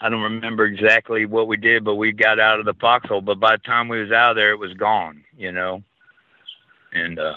I 0.00 0.08
don't 0.08 0.22
remember 0.22 0.64
exactly 0.64 1.26
what 1.26 1.48
we 1.48 1.56
did, 1.58 1.84
but 1.84 1.96
we 1.96 2.12
got 2.12 2.40
out 2.40 2.58
of 2.58 2.64
the 2.64 2.74
foxhole. 2.74 3.20
But 3.20 3.40
by 3.40 3.56
the 3.56 3.62
time 3.62 3.88
we 3.88 4.00
was 4.00 4.10
out 4.10 4.30
of 4.30 4.36
there, 4.36 4.52
it 4.52 4.58
was 4.58 4.72
gone, 4.74 5.22
you 5.36 5.52
know. 5.52 5.82
And 6.94 7.18
uh, 7.18 7.34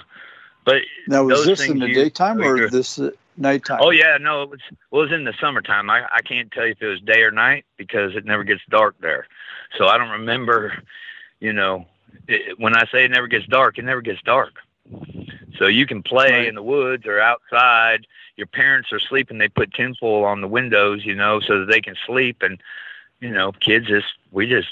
but 0.66 0.82
now, 1.08 1.24
was 1.24 1.46
this 1.46 1.62
in 1.70 1.80
the 1.80 1.88
daytime 1.88 2.42
or 2.42 2.58
you- 2.58 2.70
this 2.70 3.00
uh, 3.00 3.12
nighttime? 3.38 3.80
Oh 3.82 3.92
yeah, 3.92 4.18
no, 4.20 4.44
it 4.44 4.50
was 4.50 4.60
well, 4.92 5.02
it 5.04 5.10
was 5.10 5.14
in 5.14 5.24
the 5.24 5.34
summertime. 5.40 5.90
I 5.90 6.06
I 6.12 6.22
can't 6.22 6.52
tell 6.52 6.66
you 6.66 6.72
if 6.72 6.82
it 6.82 6.88
was 6.88 7.02
day 7.02 7.22
or 7.22 7.32
night 7.32 7.66
because 7.78 8.16
it 8.16 8.26
never 8.26 8.44
gets 8.44 8.62
dark 8.70 8.96
there. 9.00 9.28
So 9.78 9.88
I 9.88 9.98
don't 9.98 10.10
remember, 10.10 10.74
you 11.40 11.54
know, 11.54 11.86
it, 12.28 12.60
when 12.60 12.76
I 12.76 12.86
say 12.92 13.06
it 13.06 13.12
never 13.12 13.28
gets 13.28 13.46
dark, 13.48 13.78
it 13.78 13.86
never 13.86 14.02
gets 14.02 14.22
dark. 14.24 14.54
So 15.58 15.68
you 15.68 15.86
can 15.86 16.04
play 16.04 16.32
Right. 16.32 16.48
in 16.48 16.56
the 16.56 16.64
woods 16.64 17.06
or 17.06 17.20
outside. 17.20 18.08
Your 18.36 18.48
parents 18.48 18.92
are 18.92 19.00
sleeping. 19.00 19.38
They 19.38 19.48
put 19.48 19.74
tinfoil 19.74 20.26
on 20.26 20.42
the 20.42 20.48
windows, 20.48 21.06
you 21.06 21.16
know, 21.16 21.40
so 21.40 21.60
that 21.60 21.66
they 21.68 21.82
can 21.82 21.96
sleep. 22.06 22.42
And 22.42 22.62
you 23.22 23.32
know, 23.32 23.52
kids 23.54 23.88
just 23.88 24.08
we 24.32 24.48
just 24.48 24.70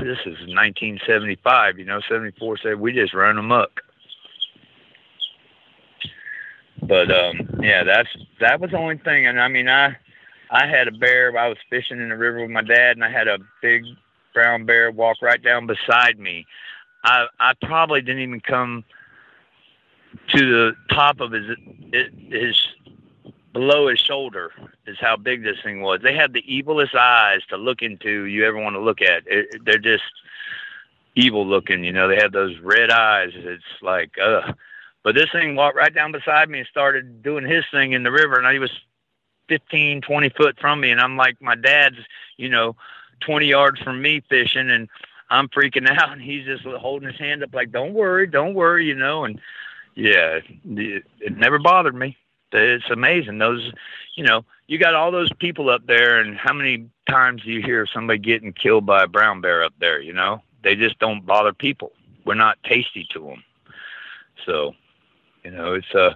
this 0.00 0.18
is 0.26 0.38
1975, 0.40 1.78
you 1.78 1.84
know, 1.84 2.00
74 2.00 2.58
said 2.58 2.80
we 2.80 2.92
just 2.92 3.14
run 3.14 3.38
amok. 3.38 3.82
But 6.86 7.10
um, 7.10 7.60
yeah, 7.60 7.82
that's 7.84 8.08
that 8.40 8.60
was 8.60 8.70
the 8.70 8.78
only 8.78 8.98
thing. 8.98 9.26
And 9.26 9.40
I 9.40 9.48
mean, 9.48 9.68
I 9.68 9.96
I 10.50 10.66
had 10.66 10.88
a 10.88 10.92
bear. 10.92 11.36
I 11.36 11.48
was 11.48 11.58
fishing 11.70 12.00
in 12.00 12.08
the 12.08 12.16
river 12.16 12.40
with 12.40 12.50
my 12.50 12.62
dad, 12.62 12.96
and 12.96 13.04
I 13.04 13.10
had 13.10 13.28
a 13.28 13.38
big 13.62 13.84
brown 14.32 14.66
bear 14.66 14.90
walk 14.90 15.22
right 15.22 15.42
down 15.42 15.66
beside 15.66 16.18
me. 16.18 16.46
I 17.04 17.26
I 17.40 17.52
probably 17.62 18.00
didn't 18.00 18.22
even 18.22 18.40
come 18.40 18.84
to 20.28 20.38
the 20.38 20.76
top 20.90 21.20
of 21.20 21.32
his 21.32 21.56
his 22.28 22.68
below 23.52 23.88
his 23.88 24.00
shoulder 24.00 24.50
is 24.86 24.98
how 25.00 25.16
big 25.16 25.42
this 25.42 25.56
thing 25.62 25.80
was. 25.80 26.00
They 26.02 26.14
had 26.14 26.32
the 26.32 26.42
evilest 26.42 26.94
eyes 26.94 27.40
to 27.48 27.56
look 27.56 27.82
into 27.82 28.24
you 28.24 28.44
ever 28.44 28.58
want 28.58 28.74
to 28.74 28.80
look 28.80 29.00
at. 29.00 29.22
It, 29.26 29.64
they're 29.64 29.78
just 29.78 30.02
evil 31.14 31.46
looking, 31.46 31.84
you 31.84 31.92
know. 31.92 32.08
They 32.08 32.16
had 32.16 32.32
those 32.32 32.58
red 32.58 32.90
eyes. 32.90 33.30
It's 33.34 33.62
like, 33.80 34.16
ugh. 34.22 34.56
But 35.04 35.14
this 35.14 35.30
thing 35.30 35.54
walked 35.54 35.76
right 35.76 35.94
down 35.94 36.10
beside 36.10 36.48
me 36.48 36.60
and 36.60 36.68
started 36.68 37.22
doing 37.22 37.44
his 37.46 37.64
thing 37.70 37.92
in 37.92 38.02
the 38.02 38.10
river, 38.10 38.40
and 38.40 38.52
he 38.52 38.58
was 38.58 38.72
15, 39.48 40.00
20 40.00 40.28
foot 40.30 40.58
from 40.58 40.80
me, 40.80 40.90
and 40.90 41.00
I'm 41.00 41.16
like, 41.16 41.40
my 41.40 41.54
dad's, 41.54 41.98
you 42.36 42.48
know, 42.48 42.74
20 43.20 43.46
yards 43.46 43.80
from 43.80 44.02
me 44.02 44.22
fishing, 44.28 44.70
and 44.70 44.88
I'm 45.30 45.48
freaking 45.48 45.88
out, 45.98 46.12
and 46.12 46.22
he's 46.22 46.44
just 46.44 46.64
holding 46.64 47.08
his 47.08 47.18
hand 47.18 47.44
up 47.44 47.54
like, 47.54 47.70
don't 47.70 47.94
worry, 47.94 48.26
don't 48.26 48.54
worry, 48.54 48.86
you 48.86 48.94
know, 48.94 49.24
and 49.24 49.40
yeah, 49.94 50.40
it, 50.64 51.04
it 51.20 51.36
never 51.36 51.60
bothered 51.60 51.94
me 51.94 52.16
it's 52.54 52.90
amazing. 52.90 53.38
Those, 53.38 53.72
you 54.14 54.24
know, 54.24 54.44
you 54.66 54.78
got 54.78 54.94
all 54.94 55.10
those 55.10 55.32
people 55.38 55.70
up 55.70 55.86
there, 55.86 56.20
and 56.20 56.36
how 56.36 56.52
many 56.52 56.88
times 57.08 57.42
do 57.42 57.50
you 57.50 57.62
hear 57.62 57.86
somebody 57.86 58.18
getting 58.18 58.52
killed 58.52 58.86
by 58.86 59.04
a 59.04 59.08
brown 59.08 59.40
bear 59.40 59.64
up 59.64 59.74
there? 59.78 60.00
You 60.00 60.12
know, 60.12 60.42
they 60.62 60.76
just 60.76 60.98
don't 60.98 61.26
bother 61.26 61.52
people. 61.52 61.92
We're 62.24 62.34
not 62.34 62.62
tasty 62.64 63.06
to 63.12 63.20
them. 63.20 63.44
So, 64.46 64.74
you 65.44 65.50
know, 65.50 65.74
it's 65.74 65.94
uh, 65.94 66.14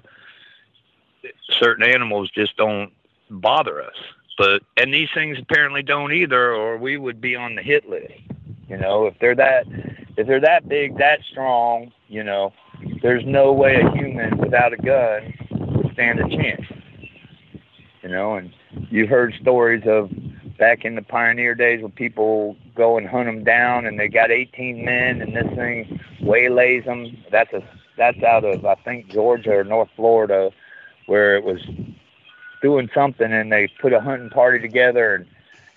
certain 1.58 1.84
animals 1.84 2.30
just 2.30 2.56
don't 2.56 2.92
bother 3.30 3.82
us. 3.82 3.96
But 4.36 4.62
and 4.76 4.94
these 4.94 5.08
things 5.12 5.38
apparently 5.38 5.82
don't 5.82 6.12
either, 6.12 6.52
or 6.52 6.78
we 6.78 6.96
would 6.96 7.20
be 7.20 7.34
on 7.34 7.54
the 7.56 7.62
hit 7.62 7.88
list. 7.88 8.12
You 8.68 8.76
know, 8.76 9.06
if 9.06 9.14
they're 9.20 9.34
that 9.34 9.66
if 10.16 10.26
they're 10.26 10.40
that 10.40 10.68
big, 10.68 10.98
that 10.98 11.20
strong, 11.30 11.92
you 12.08 12.22
know, 12.22 12.52
there's 13.02 13.24
no 13.26 13.52
way 13.52 13.80
a 13.80 13.90
human 13.90 14.38
without 14.38 14.72
a 14.72 14.76
gun 14.76 15.34
stand 15.92 16.20
a 16.20 16.28
chance. 16.28 16.62
You 18.02 18.08
know, 18.08 18.36
and 18.36 18.52
you've 18.90 19.08
heard 19.08 19.34
stories 19.40 19.82
of 19.86 20.10
back 20.58 20.84
in 20.84 20.94
the 20.94 21.02
pioneer 21.02 21.54
days 21.54 21.80
where 21.80 21.90
people 21.90 22.56
go 22.76 22.96
and 22.96 23.08
hunt 23.08 23.26
them 23.26 23.42
down 23.42 23.86
and 23.86 23.98
they 23.98 24.08
got 24.08 24.30
18 24.30 24.84
men 24.84 25.20
and 25.20 25.34
this 25.34 25.52
thing 25.56 26.00
waylays 26.20 26.84
them. 26.84 27.16
That's 27.32 27.52
a 27.52 27.62
that's 27.98 28.22
out 28.22 28.44
of 28.44 28.64
I 28.64 28.76
think 28.76 29.08
Georgia 29.08 29.58
or 29.58 29.64
North 29.64 29.90
Florida, 29.96 30.50
where 31.06 31.36
it 31.36 31.44
was 31.44 31.60
doing 32.62 32.88
something 32.94 33.32
and 33.32 33.52
they 33.52 33.68
put 33.80 33.92
a 33.92 34.00
hunting 34.00 34.30
party 34.30 34.58
together 34.58 35.14
and 35.14 35.26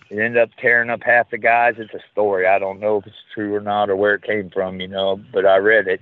it 0.10 0.20
ended 0.20 0.42
up 0.42 0.50
tearing 0.58 0.90
up 0.90 1.04
half 1.04 1.30
the 1.30 1.38
guys. 1.38 1.76
It's 1.78 1.94
a 1.94 2.00
story. 2.12 2.48
I 2.48 2.60
don't 2.60 2.80
know 2.80 2.98
if 2.98 3.08
it's 3.08 3.16
true 3.34 3.54
or 3.56 3.62
not 3.62 3.90
or 3.90 3.96
where 3.96 4.16
it 4.16 4.24
came 4.24 4.50
from, 4.50 4.82
you 4.82 4.88
know, 4.88 5.22
but 5.32 5.46
I 5.46 5.58
read 5.58 5.88
it. 5.88 6.02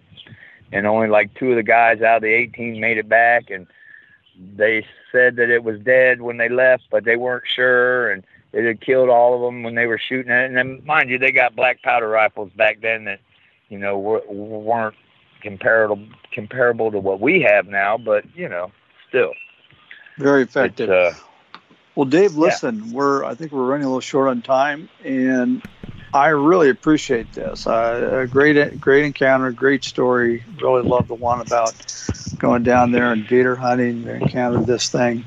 And 0.71 0.85
only 0.85 1.07
like 1.07 1.33
two 1.33 1.51
of 1.51 1.55
the 1.55 1.63
guys 1.63 2.01
out 2.01 2.17
of 2.17 2.21
the 2.21 2.33
18 2.33 2.79
made 2.79 2.97
it 2.97 3.09
back 3.09 3.49
and 3.49 3.67
they 4.55 4.85
said 5.11 5.35
that 5.35 5.49
it 5.49 5.63
was 5.63 5.79
dead 5.79 6.21
when 6.21 6.37
they 6.37 6.49
left, 6.49 6.83
but 6.89 7.03
they 7.03 7.15
weren't 7.15 7.47
sure, 7.47 8.11
and 8.11 8.23
it 8.53 8.65
had 8.65 8.81
killed 8.81 9.09
all 9.09 9.35
of 9.35 9.41
them 9.41 9.63
when 9.63 9.75
they 9.75 9.85
were 9.85 9.97
shooting 9.97 10.31
it. 10.31 10.45
And 10.45 10.55
then, 10.55 10.81
mind 10.85 11.09
you, 11.09 11.17
they 11.17 11.31
got 11.31 11.55
black 11.55 11.81
powder 11.81 12.07
rifles 12.07 12.51
back 12.55 12.81
then 12.81 13.05
that, 13.05 13.19
you 13.69 13.77
know, 13.77 13.99
were, 13.99 14.23
weren't 14.29 14.95
comparable 15.41 15.99
comparable 16.31 16.91
to 16.91 16.99
what 16.99 17.19
we 17.19 17.41
have 17.41 17.67
now, 17.67 17.97
but 17.97 18.25
you 18.35 18.49
know, 18.49 18.71
still 19.07 19.33
very 20.17 20.43
effective. 20.43 20.89
Uh, 20.89 21.11
well, 21.95 22.05
Dave, 22.05 22.35
listen, 22.35 22.83
yeah. 22.85 22.93
we're 22.93 23.23
I 23.23 23.35
think 23.35 23.51
we're 23.51 23.65
running 23.65 23.85
a 23.85 23.89
little 23.89 24.01
short 24.01 24.29
on 24.29 24.41
time, 24.41 24.89
and 25.03 25.61
I 26.13 26.29
really 26.29 26.69
appreciate 26.69 27.33
this. 27.33 27.67
Uh, 27.67 28.21
a 28.23 28.27
great, 28.27 28.79
great 28.81 29.05
encounter, 29.05 29.51
great 29.51 29.83
story. 29.83 30.43
Really 30.61 30.81
love 30.81 31.07
the 31.07 31.15
one 31.15 31.41
about 31.41 31.73
going 32.37 32.63
down 32.63 32.91
there 32.91 33.11
and 33.11 33.27
gator 33.27 33.55
hunting. 33.55 34.07
And 34.07 34.23
encountered 34.23 34.65
this 34.65 34.89
thing. 34.89 35.25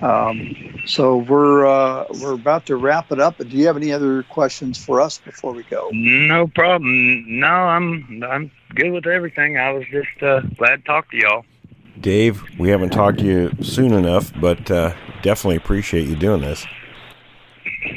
Um, 0.00 0.82
so 0.86 1.18
we're 1.18 1.66
uh, 1.66 2.04
we're 2.20 2.34
about 2.34 2.66
to 2.66 2.76
wrap 2.76 3.10
it 3.12 3.20
up. 3.20 3.38
But 3.38 3.48
do 3.48 3.56
you 3.56 3.66
have 3.66 3.76
any 3.76 3.92
other 3.92 4.22
questions 4.24 4.82
for 4.82 5.00
us 5.00 5.18
before 5.18 5.52
we 5.52 5.62
go? 5.64 5.88
No 5.92 6.46
problem. 6.48 7.24
No, 7.26 7.46
I'm 7.46 8.22
I'm 8.28 8.50
good 8.74 8.92
with 8.92 9.06
everything. 9.06 9.58
I 9.58 9.72
was 9.72 9.84
just 9.90 10.22
uh, 10.22 10.40
glad 10.56 10.76
to 10.76 10.82
talk 10.82 11.10
to 11.10 11.16
y'all. 11.16 11.44
Dave, 12.00 12.42
we 12.58 12.68
haven't 12.68 12.90
talked 12.90 13.18
to 13.20 13.24
you 13.24 13.52
soon 13.62 13.92
enough, 13.92 14.30
but 14.38 14.70
uh, 14.70 14.94
definitely 15.22 15.56
appreciate 15.56 16.06
you 16.06 16.14
doing 16.14 16.42
this. 16.42 16.66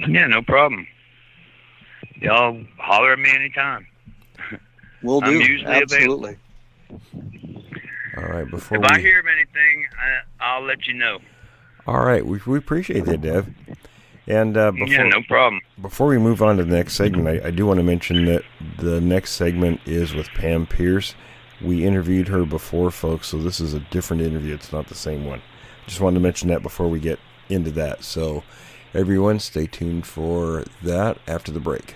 Yeah, 0.07 0.27
no 0.27 0.41
problem 0.41 0.87
y'all 2.21 2.61
holler 2.77 3.13
at 3.13 3.19
me 3.19 3.29
anytime. 3.33 3.87
We'll 5.01 5.21
do. 5.21 5.41
Absolutely. 5.65 6.37
Available. 6.89 7.63
All 8.17 8.23
right. 8.23 8.49
Before 8.49 8.77
if 8.77 8.81
we... 8.81 8.87
I 8.89 8.99
hear 8.99 9.19
of 9.19 9.27
anything, 9.27 9.87
I, 10.39 10.59
will 10.59 10.67
let 10.67 10.87
you 10.87 10.93
know. 10.93 11.19
All 11.89 12.05
right. 12.05 12.23
We, 12.23 12.39
we 12.45 12.59
appreciate 12.59 13.05
that, 13.05 13.21
Dev. 13.21 13.49
And 14.27 14.55
uh, 14.55 14.69
before, 14.69 14.87
yeah, 14.89 15.07
no 15.07 15.23
problem. 15.23 15.59
Before 15.81 16.05
we 16.05 16.19
move 16.19 16.43
on 16.43 16.57
to 16.57 16.63
the 16.63 16.75
next 16.75 16.93
segment, 16.93 17.27
I, 17.27 17.47
I 17.47 17.49
do 17.49 17.65
want 17.65 17.79
to 17.79 17.83
mention 17.83 18.25
that 18.25 18.43
the 18.77 19.01
next 19.01 19.31
segment 19.31 19.81
is 19.87 20.13
with 20.13 20.27
Pam 20.35 20.67
Pierce. 20.67 21.15
We 21.63 21.83
interviewed 21.83 22.27
her 22.27 22.45
before, 22.45 22.91
folks, 22.91 23.29
so 23.29 23.39
this 23.39 23.59
is 23.59 23.73
a 23.73 23.79
different 23.79 24.21
interview. 24.21 24.53
It's 24.53 24.71
not 24.71 24.85
the 24.85 24.93
same 24.93 25.25
one. 25.25 25.41
Just 25.87 25.99
wanted 25.99 26.17
to 26.17 26.19
mention 26.19 26.49
that 26.49 26.61
before 26.61 26.87
we 26.87 26.99
get 26.99 27.17
into 27.49 27.71
that. 27.71 28.03
So, 28.03 28.43
everyone, 28.93 29.39
stay 29.39 29.65
tuned 29.65 30.05
for 30.05 30.65
that 30.83 31.17
after 31.27 31.51
the 31.51 31.59
break. 31.59 31.95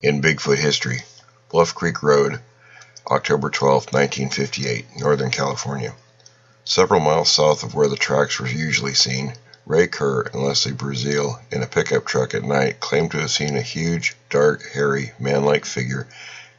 In 0.00 0.22
Bigfoot 0.22 0.56
history, 0.56 1.00
Bluff 1.48 1.76
Creek 1.76 2.02
Road, 2.02 2.40
October 3.08 3.50
12, 3.50 3.92
1958, 3.92 4.96
Northern 4.96 5.30
California. 5.30 5.94
Several 6.64 6.98
miles 6.98 7.30
south 7.30 7.62
of 7.62 7.72
where 7.72 7.86
the 7.86 7.96
tracks 7.96 8.40
were 8.40 8.48
usually 8.48 8.94
seen, 8.94 9.32
Ray 9.64 9.86
Kerr 9.86 10.22
and 10.22 10.42
Leslie 10.42 10.72
Breazeale 10.72 11.40
in 11.52 11.62
a 11.62 11.68
pickup 11.68 12.04
truck 12.04 12.34
at 12.34 12.42
night 12.42 12.80
claimed 12.80 13.12
to 13.12 13.20
have 13.20 13.30
seen 13.30 13.56
a 13.56 13.62
huge, 13.62 14.16
dark, 14.28 14.64
hairy, 14.72 15.12
man-like 15.20 15.64
figure 15.64 16.08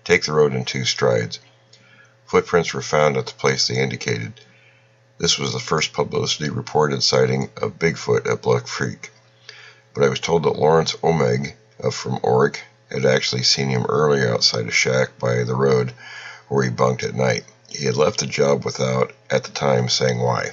take 0.06 0.24
the 0.24 0.32
road 0.32 0.54
in 0.54 0.64
two 0.64 0.86
strides. 0.86 1.40
Footprints 2.26 2.74
were 2.74 2.82
found 2.82 3.18
at 3.18 3.26
the 3.26 3.34
place 3.34 3.68
they 3.68 3.76
indicated. 3.76 4.40
This 5.18 5.38
was 5.38 5.52
the 5.52 5.60
first 5.60 5.92
publicity 5.92 6.50
reported 6.50 7.04
sighting 7.04 7.50
of 7.58 7.78
Bigfoot 7.78 8.26
at 8.26 8.42
Bluff 8.42 8.64
Creek. 8.64 9.12
But 9.94 10.06
I 10.06 10.10
was 10.10 10.22
told 10.22 10.44
that 10.44 10.56
Lawrence 10.56 10.94
Omeg 11.04 11.56
from 11.92 12.20
Orick 12.20 12.60
had 12.90 13.06
actually 13.06 13.44
seen 13.44 13.70
him 13.70 13.86
earlier 13.88 14.34
outside 14.34 14.68
a 14.68 14.72
shack 14.72 15.18
by 15.20 15.44
the 15.44 15.56
road 15.56 15.94
where 16.48 16.64
he 16.64 16.70
bunked 16.70 17.04
at 17.04 17.16
night. 17.16 17.44
He 17.70 17.86
had 17.86 17.98
left 17.98 18.20
the 18.20 18.28
job 18.28 18.64
without, 18.64 19.14
at 19.30 19.44
the 19.44 19.52
time, 19.52 19.90
saying 19.90 20.20
why. 20.20 20.52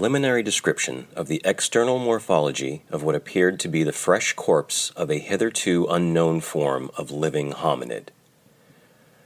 Preliminary 0.00 0.42
description 0.42 1.06
of 1.14 1.28
the 1.28 1.42
external 1.44 1.98
morphology 1.98 2.82
of 2.88 3.02
what 3.02 3.14
appeared 3.14 3.60
to 3.60 3.68
be 3.68 3.82
the 3.82 3.92
fresh 3.92 4.32
corpse 4.32 4.88
of 4.96 5.10
a 5.10 5.18
hitherto 5.18 5.86
unknown 5.90 6.40
form 6.40 6.90
of 6.96 7.10
living 7.10 7.52
hominid. 7.52 8.06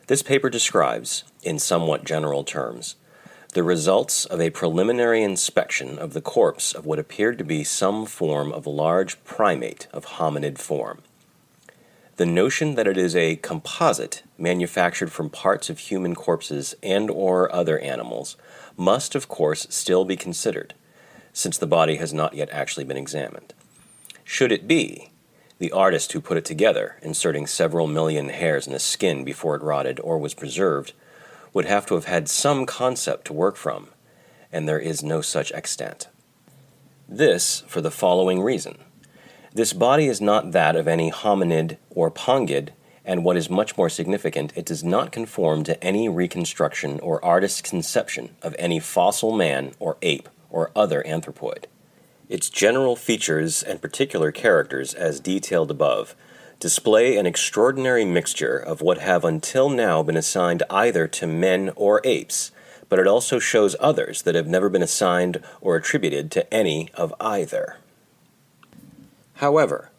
This 0.08 0.20
paper 0.20 0.50
describes, 0.50 1.22
in 1.44 1.60
somewhat 1.60 2.02
general 2.02 2.42
terms, 2.42 2.96
the 3.52 3.62
results 3.62 4.24
of 4.24 4.40
a 4.40 4.50
preliminary 4.50 5.22
inspection 5.22 5.96
of 5.96 6.12
the 6.12 6.20
corpse 6.20 6.72
of 6.72 6.84
what 6.84 6.98
appeared 6.98 7.38
to 7.38 7.44
be 7.44 7.62
some 7.62 8.04
form 8.04 8.50
of 8.50 8.66
large 8.66 9.22
primate 9.22 9.86
of 9.92 10.04
hominid 10.04 10.58
form. 10.58 11.02
The 12.16 12.26
notion 12.26 12.74
that 12.74 12.88
it 12.88 12.98
is 12.98 13.14
a 13.14 13.36
composite 13.36 14.24
manufactured 14.36 15.12
from 15.12 15.30
parts 15.30 15.70
of 15.70 15.78
human 15.78 16.16
corpses 16.16 16.74
and 16.82 17.10
or 17.10 17.54
other 17.54 17.78
animals 17.78 18.36
must, 18.76 19.14
of 19.14 19.28
course, 19.28 19.66
still 19.70 20.04
be 20.04 20.16
considered, 20.16 20.74
since 21.32 21.58
the 21.58 21.66
body 21.66 21.96
has 21.96 22.12
not 22.12 22.34
yet 22.34 22.48
actually 22.50 22.84
been 22.84 22.96
examined. 22.96 23.54
Should 24.24 24.52
it 24.52 24.66
be, 24.66 25.10
the 25.58 25.72
artist 25.72 26.12
who 26.12 26.20
put 26.20 26.36
it 26.36 26.44
together, 26.44 26.96
inserting 27.02 27.46
several 27.46 27.86
million 27.86 28.28
hairs 28.28 28.66
in 28.66 28.72
the 28.72 28.78
skin 28.78 29.24
before 29.24 29.54
it 29.54 29.62
rotted 29.62 30.00
or 30.00 30.18
was 30.18 30.34
preserved, 30.34 30.92
would 31.52 31.64
have 31.64 31.86
to 31.86 31.94
have 31.94 32.06
had 32.06 32.28
some 32.28 32.66
concept 32.66 33.26
to 33.26 33.32
work 33.32 33.56
from, 33.56 33.88
and 34.52 34.68
there 34.68 34.80
is 34.80 35.02
no 35.02 35.20
such 35.20 35.52
extant. 35.52 36.08
This 37.08 37.62
for 37.66 37.80
the 37.80 37.90
following 37.90 38.42
reason. 38.42 38.78
This 39.52 39.72
body 39.72 40.06
is 40.06 40.20
not 40.20 40.52
that 40.52 40.74
of 40.74 40.88
any 40.88 41.12
hominid 41.12 41.76
or 41.90 42.10
pongid, 42.10 42.70
and 43.04 43.24
what 43.24 43.36
is 43.36 43.50
much 43.50 43.76
more 43.76 43.88
significant, 43.88 44.52
it 44.56 44.64
does 44.64 44.82
not 44.82 45.12
conform 45.12 45.62
to 45.64 45.82
any 45.84 46.08
reconstruction 46.08 46.98
or 47.00 47.24
artist's 47.24 47.60
conception 47.60 48.34
of 48.42 48.56
any 48.58 48.80
fossil 48.80 49.32
man 49.36 49.72
or 49.78 49.96
ape 50.02 50.28
or 50.50 50.70
other 50.74 51.02
anthropoid. 51.06 51.64
Its 52.28 52.48
general 52.48 52.96
features 52.96 53.62
and 53.62 53.82
particular 53.82 54.32
characters, 54.32 54.94
as 54.94 55.20
detailed 55.20 55.70
above, 55.70 56.16
display 56.58 57.16
an 57.18 57.26
extraordinary 57.26 58.04
mixture 58.04 58.56
of 58.56 58.80
what 58.80 58.98
have 58.98 59.24
until 59.24 59.68
now 59.68 60.02
been 60.02 60.16
assigned 60.16 60.62
either 60.70 61.06
to 61.06 61.26
men 61.26 61.70
or 61.76 62.00
apes, 62.04 62.50
but 62.88 62.98
it 62.98 63.06
also 63.06 63.38
shows 63.38 63.76
others 63.80 64.22
that 64.22 64.34
have 64.34 64.46
never 64.46 64.70
been 64.70 64.82
assigned 64.82 65.42
or 65.60 65.76
attributed 65.76 66.30
to 66.30 66.54
any 66.54 66.88
of 66.94 67.12
either. 67.20 67.76
However, 69.34 69.90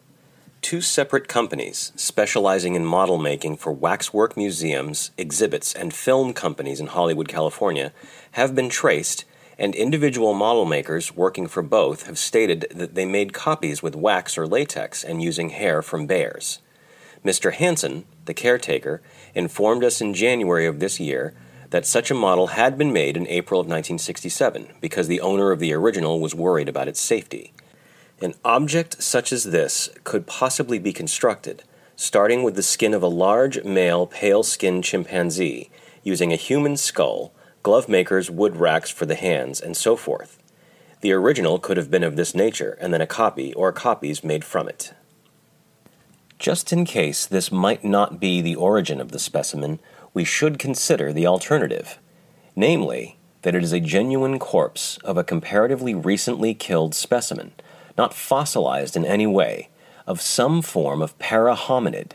two 0.65 0.81
separate 0.81 1.27
companies 1.27 1.91
specializing 1.95 2.73
in 2.73 2.83
model 2.83 3.19
making 3.19 3.55
for 3.55 3.71
waxwork 3.71 4.35
museums, 4.35 5.11
exhibits, 5.15 5.75
and 5.75 5.93
film 5.93 6.33
companies 6.33 6.79
in 6.79 6.87
Hollywood, 6.87 7.27
California 7.27 7.93
have 8.31 8.55
been 8.55 8.67
traced, 8.67 9.25
and 9.59 9.75
individual 9.75 10.33
model 10.33 10.65
makers 10.65 11.15
working 11.15 11.45
for 11.45 11.61
both 11.61 12.07
have 12.07 12.17
stated 12.17 12.65
that 12.71 12.95
they 12.95 13.05
made 13.05 13.31
copies 13.31 13.83
with 13.83 13.95
wax 13.95 14.39
or 14.39 14.47
latex 14.47 15.03
and 15.03 15.21
using 15.21 15.49
hair 15.49 15.83
from 15.83 16.07
bears. 16.07 16.57
Mr. 17.23 17.53
Hansen, 17.53 18.05
the 18.25 18.33
caretaker, 18.33 19.03
informed 19.35 19.83
us 19.83 20.01
in 20.01 20.15
January 20.15 20.65
of 20.65 20.79
this 20.79 20.99
year 20.99 21.35
that 21.69 21.85
such 21.85 22.09
a 22.09 22.15
model 22.15 22.47
had 22.47 22.75
been 22.75 22.91
made 22.91 23.15
in 23.15 23.27
April 23.27 23.59
of 23.59 23.67
1967 23.67 24.69
because 24.81 25.07
the 25.07 25.21
owner 25.21 25.51
of 25.51 25.59
the 25.59 25.73
original 25.73 26.19
was 26.19 26.33
worried 26.33 26.67
about 26.67 26.87
its 26.87 26.99
safety. 26.99 27.53
An 28.21 28.33
object 28.43 29.01
such 29.03 29.31
as 29.33 29.45
this 29.45 29.89
could 30.03 30.27
possibly 30.27 30.79
be 30.79 30.93
constructed, 30.93 31.63
starting 31.95 32.43
with 32.43 32.55
the 32.55 32.63
skin 32.63 32.93
of 32.93 33.03
a 33.03 33.07
large 33.07 33.63
male 33.63 34.07
pale 34.07 34.43
skinned 34.43 34.83
chimpanzee, 34.83 35.69
using 36.03 36.31
a 36.31 36.37
human 36.37 36.77
skull, 36.77 37.33
glove 37.63 37.89
makers' 37.89 38.31
wood 38.31 38.55
racks 38.55 38.89
for 38.89 39.05
the 39.05 39.15
hands, 39.15 39.59
and 39.59 39.75
so 39.75 39.95
forth. 39.95 40.41
The 41.01 41.11
original 41.11 41.59
could 41.59 41.77
have 41.77 41.91
been 41.91 42.03
of 42.03 42.15
this 42.15 42.33
nature, 42.33 42.77
and 42.79 42.93
then 42.93 43.01
a 43.01 43.07
copy 43.07 43.53
or 43.53 43.71
copies 43.71 44.23
made 44.23 44.43
from 44.43 44.69
it. 44.69 44.93
Just 46.39 46.71
in 46.71 46.85
case 46.85 47.25
this 47.25 47.51
might 47.51 47.83
not 47.83 48.19
be 48.19 48.41
the 48.41 48.55
origin 48.55 49.01
of 49.01 49.11
the 49.11 49.19
specimen, 49.19 49.79
we 50.13 50.23
should 50.23 50.59
consider 50.59 51.11
the 51.11 51.27
alternative 51.27 51.99
namely, 52.55 53.17
that 53.41 53.53
it 53.53 53.63
is 53.63 53.73
a 53.73 53.79
genuine 53.79 54.39
corpse 54.39 54.97
of 55.03 55.17
a 55.17 55.23
comparatively 55.23 55.93
recently 55.93 56.53
killed 56.53 56.95
specimen 56.95 57.51
not 57.97 58.13
fossilized 58.13 58.95
in 58.95 59.05
any 59.05 59.27
way, 59.27 59.69
of 60.07 60.21
some 60.21 60.61
form 60.61 61.01
of 61.01 61.17
parahominid. 61.17 62.11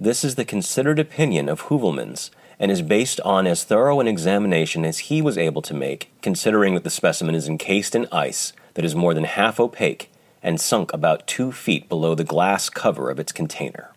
This 0.00 0.24
is 0.24 0.34
the 0.34 0.44
considered 0.44 0.98
opinion 0.98 1.48
of 1.48 1.62
Heuvelmans 1.62 2.30
and 2.58 2.70
is 2.70 2.82
based 2.82 3.20
on 3.20 3.46
as 3.46 3.64
thorough 3.64 4.00
an 4.00 4.08
examination 4.08 4.84
as 4.84 5.00
he 5.00 5.20
was 5.20 5.36
able 5.36 5.62
to 5.62 5.74
make, 5.74 6.10
considering 6.22 6.74
that 6.74 6.84
the 6.84 6.90
specimen 6.90 7.34
is 7.34 7.48
encased 7.48 7.94
in 7.94 8.06
ice 8.12 8.52
that 8.74 8.84
is 8.84 8.94
more 8.94 9.14
than 9.14 9.24
half 9.24 9.58
opaque 9.58 10.10
and 10.42 10.60
sunk 10.60 10.92
about 10.92 11.26
two 11.26 11.50
feet 11.50 11.88
below 11.88 12.14
the 12.14 12.24
glass 12.24 12.68
cover 12.68 13.10
of 13.10 13.18
its 13.18 13.32
container. 13.32 13.92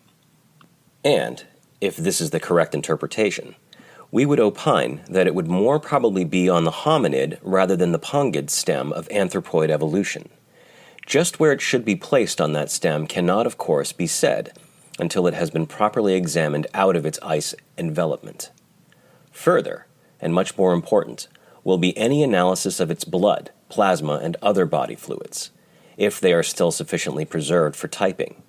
And, 1.04 1.44
if 1.80 1.96
this 1.96 2.20
is 2.20 2.30
the 2.30 2.40
correct 2.40 2.74
interpretation, 2.74 3.54
we 4.10 4.24
would 4.24 4.40
opine 4.40 5.02
that 5.08 5.26
it 5.26 5.34
would 5.34 5.46
more 5.46 5.78
probably 5.78 6.24
be 6.24 6.48
on 6.48 6.64
the 6.64 6.70
hominid 6.70 7.38
rather 7.42 7.76
than 7.76 7.92
the 7.92 7.98
pongid 7.98 8.50
stem 8.50 8.92
of 8.92 9.08
anthropoid 9.08 9.70
evolution. 9.70 10.28
Just 11.08 11.40
where 11.40 11.52
it 11.52 11.62
should 11.62 11.86
be 11.86 11.96
placed 11.96 12.38
on 12.38 12.52
that 12.52 12.70
stem 12.70 13.06
cannot, 13.06 13.46
of 13.46 13.56
course, 13.56 13.92
be 13.92 14.06
said 14.06 14.52
until 14.98 15.26
it 15.26 15.32
has 15.32 15.48
been 15.48 15.64
properly 15.64 16.14
examined 16.14 16.66
out 16.74 16.96
of 16.96 17.06
its 17.06 17.18
ice 17.22 17.54
envelopment. 17.78 18.50
Further, 19.32 19.86
and 20.20 20.34
much 20.34 20.58
more 20.58 20.74
important, 20.74 21.26
will 21.64 21.78
be 21.78 21.96
any 21.96 22.22
analysis 22.22 22.78
of 22.78 22.90
its 22.90 23.04
blood, 23.04 23.52
plasma, 23.70 24.20
and 24.22 24.36
other 24.42 24.66
body 24.66 24.94
fluids, 24.94 25.50
if 25.96 26.20
they 26.20 26.34
are 26.34 26.42
still 26.42 26.70
sufficiently 26.70 27.24
preserved 27.24 27.74
for 27.74 27.88
typing. 27.88 28.42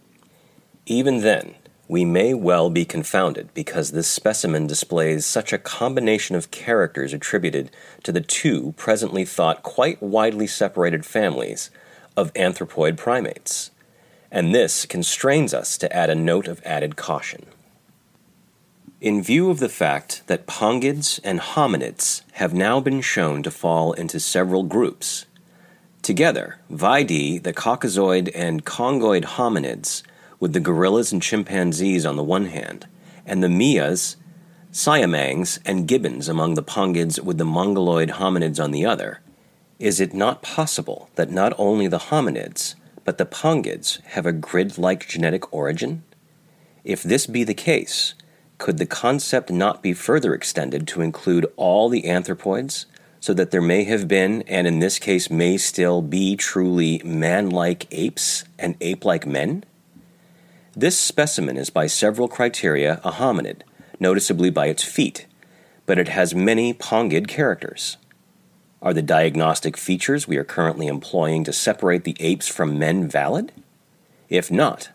Even 0.86 1.22
then, 1.22 1.55
we 1.88 2.03
may 2.03 2.34
well 2.34 2.70
be 2.70 2.84
confounded 2.84 3.53
because 3.53 3.91
this 3.91 4.10
specimen 4.10 4.68
displays 4.68 5.26
such 5.26 5.53
a 5.53 5.57
combination 5.57 6.36
of 6.36 6.51
characters 6.51 7.14
attributed 7.14 7.72
to 8.03 8.12
the 8.12 8.20
two 8.20 8.74
presently 8.76 9.24
thought 9.24 9.64
quite 9.64 10.03
widely 10.03 10.45
separated 10.45 11.05
families 11.05 11.72
of 12.20 12.34
anthropoid 12.34 12.97
primates, 12.97 13.72
and 14.30 14.53
this 14.53 14.86
constrains 14.86 15.53
us 15.53 15.78
to 15.78 15.95
add 15.95 16.09
a 16.09 16.15
note 16.15 16.47
of 16.47 16.61
added 16.65 16.95
caution. 16.95 17.45
In 18.99 19.24
view 19.24 19.49
of 19.49 19.59
the 19.59 19.70
fact 19.70 20.24
that 20.28 20.45
pongids 20.45 21.22
and 21.24 21.39
hominids 21.39 22.24
have 22.34 22.53
now 22.53 22.82
been 22.82 22.99
shown 22.99 23.41
to 23.43 23.51
fall 23.51 23.93
into 23.93 24.20
several 24.20 24.63
groups, 24.63 25.26
together, 26.01 26.59
Vide, 26.70 27.43
the 27.43 27.53
Caucasoid 27.53 28.30
and 28.36 28.65
Congoid 28.65 29.24
hominids, 29.24 30.03
with 30.39 30.51
the 30.51 30.59
gorillas 30.59 31.13
and 31.13 31.22
chimpanzees 31.22 32.05
on 32.05 32.17
the 32.17 32.24
one 32.24 32.47
hand, 32.47 32.88
and 33.26 33.41
the 33.41 33.49
Mias, 33.49 34.17
Siamangs, 34.74 35.59
and 35.65 35.88
gibbons 35.88 36.28
among 36.28 36.55
the 36.55 36.63
pongids 36.63 37.22
with 37.22 37.38
the 37.38 37.45
Mongoloid 37.45 38.09
hominids 38.09 38.61
on 38.61 38.72
the 38.72 38.86
other, 38.86 39.22
is 39.80 40.01
it 40.01 40.13
not 40.13 40.41
possible 40.41 41.09
that 41.15 41.32
not 41.32 41.53
only 41.57 41.88
the 41.88 41.97
hominids, 41.97 42.75
but 43.05 43.17
the 43.17 43.25
pongids 43.25 44.01
have 44.07 44.25
a 44.25 44.34
grid 44.34 44.77
like 44.77 45.07
genetic 45.07 45.51
origin? 45.53 46.03
If 46.84 47.01
this 47.01 47.25
be 47.25 47.45
the 47.45 47.53
case, 47.53 48.13
could 48.57 48.77
the 48.77 48.86
concept 48.86 49.49
not 49.49 49.82
be 49.82 49.93
further 49.93 50.34
extended 50.34 50.86
to 50.89 51.01
include 51.01 51.51
all 51.55 51.88
the 51.88 52.03
anthropoids, 52.03 52.86
so 53.21 53.34
that 53.34 53.51
there 53.51 53.61
may 53.61 53.86
have 53.86 54.07
been, 54.07 54.41
and 54.43 54.67
in 54.67 54.80
this 54.80 54.99
case 54.99 55.30
may 55.30 55.57
still 55.57 56.01
be, 56.01 56.36
truly 56.36 57.01
man 57.05 57.49
like 57.49 57.88
apes 57.91 58.43
and 58.57 58.75
ape 58.82 59.05
like 59.05 59.25
men? 59.25 59.63
This 60.75 60.99
specimen 60.99 61.57
is 61.57 61.69
by 61.69 61.88
several 61.88 62.27
criteria 62.27 62.99
a 63.03 63.11
hominid, 63.11 63.61
noticeably 63.99 64.49
by 64.49 64.67
its 64.67 64.84
feet, 64.84 65.25
but 65.86 65.97
it 65.97 66.09
has 66.09 66.36
many 66.36 66.73
pongid 66.73 67.27
characters. 67.27 67.97
Are 68.81 68.93
the 68.93 69.01
diagnostic 69.01 69.76
features 69.76 70.26
we 70.26 70.38
are 70.38 70.45
currently 70.45 70.88
employing 70.88 71.43
to 71.43 71.51
separate 71.51 72.06
the 72.06 72.15
apes 72.22 72.47
from 72.47 72.80
men 72.80 73.10
valid? 73.10 73.51
If 74.30 74.49
not, 74.49 74.91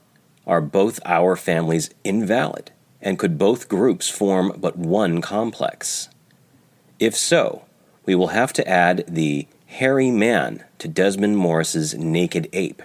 are 0.46 0.62
both 0.62 1.00
our 1.04 1.36
families 1.36 1.90
invalid, 2.02 2.70
and 3.02 3.18
could 3.18 3.36
both 3.36 3.68
groups 3.68 4.08
form 4.08 4.54
but 4.56 4.78
one 4.78 5.20
complex? 5.20 6.08
If 6.98 7.14
so, 7.14 7.66
we 8.06 8.14
will 8.14 8.28
have 8.28 8.54
to 8.54 8.66
add 8.66 9.04
the 9.06 9.46
hairy 9.66 10.10
man 10.10 10.64
to 10.78 10.88
Desmond 10.88 11.36
Morris's 11.36 11.94
naked 11.94 12.48
ape. 12.54 12.82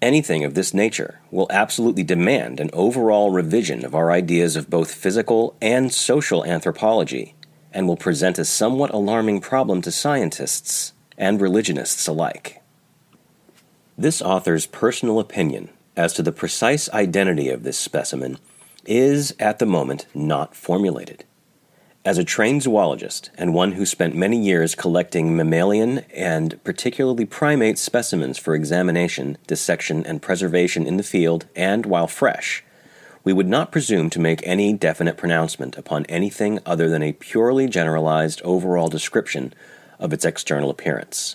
Anything 0.00 0.44
of 0.44 0.54
this 0.54 0.72
nature 0.72 1.20
will 1.30 1.46
absolutely 1.50 2.04
demand 2.04 2.58
an 2.58 2.70
overall 2.72 3.32
revision 3.32 3.84
of 3.84 3.94
our 3.94 4.10
ideas 4.10 4.56
of 4.56 4.70
both 4.70 4.94
physical 4.94 5.56
and 5.60 5.92
social 5.92 6.44
anthropology 6.44 7.34
and 7.76 7.86
will 7.86 7.96
present 7.96 8.38
a 8.38 8.44
somewhat 8.46 8.90
alarming 8.94 9.38
problem 9.38 9.82
to 9.82 9.92
scientists 9.92 10.94
and 11.18 11.42
religionists 11.42 12.06
alike. 12.08 12.62
This 13.98 14.22
author's 14.22 14.64
personal 14.64 15.20
opinion 15.20 15.68
as 15.94 16.14
to 16.14 16.22
the 16.22 16.32
precise 16.32 16.88
identity 16.88 17.50
of 17.50 17.64
this 17.64 17.76
specimen 17.76 18.38
is, 18.86 19.34
at 19.38 19.58
the 19.58 19.66
moment, 19.66 20.06
not 20.14 20.56
formulated. 20.56 21.24
As 22.02 22.16
a 22.16 22.24
trained 22.24 22.62
zoologist 22.62 23.30
and 23.36 23.52
one 23.52 23.72
who 23.72 23.84
spent 23.84 24.14
many 24.14 24.42
years 24.42 24.74
collecting 24.74 25.36
mammalian 25.36 25.98
and 26.14 26.62
particularly 26.64 27.26
primate 27.26 27.76
specimens 27.76 28.38
for 28.38 28.54
examination, 28.54 29.36
dissection, 29.46 30.06
and 30.06 30.22
preservation 30.22 30.86
in 30.86 30.96
the 30.96 31.02
field 31.02 31.44
and 31.54 31.84
while 31.84 32.06
fresh, 32.06 32.64
we 33.26 33.32
would 33.32 33.48
not 33.48 33.72
presume 33.72 34.08
to 34.08 34.20
make 34.20 34.40
any 34.46 34.72
definite 34.72 35.16
pronouncement 35.16 35.76
upon 35.76 36.06
anything 36.06 36.60
other 36.64 36.88
than 36.88 37.02
a 37.02 37.12
purely 37.12 37.66
generalized 37.66 38.40
overall 38.42 38.86
description 38.86 39.52
of 39.98 40.12
its 40.12 40.24
external 40.24 40.70
appearance. 40.70 41.34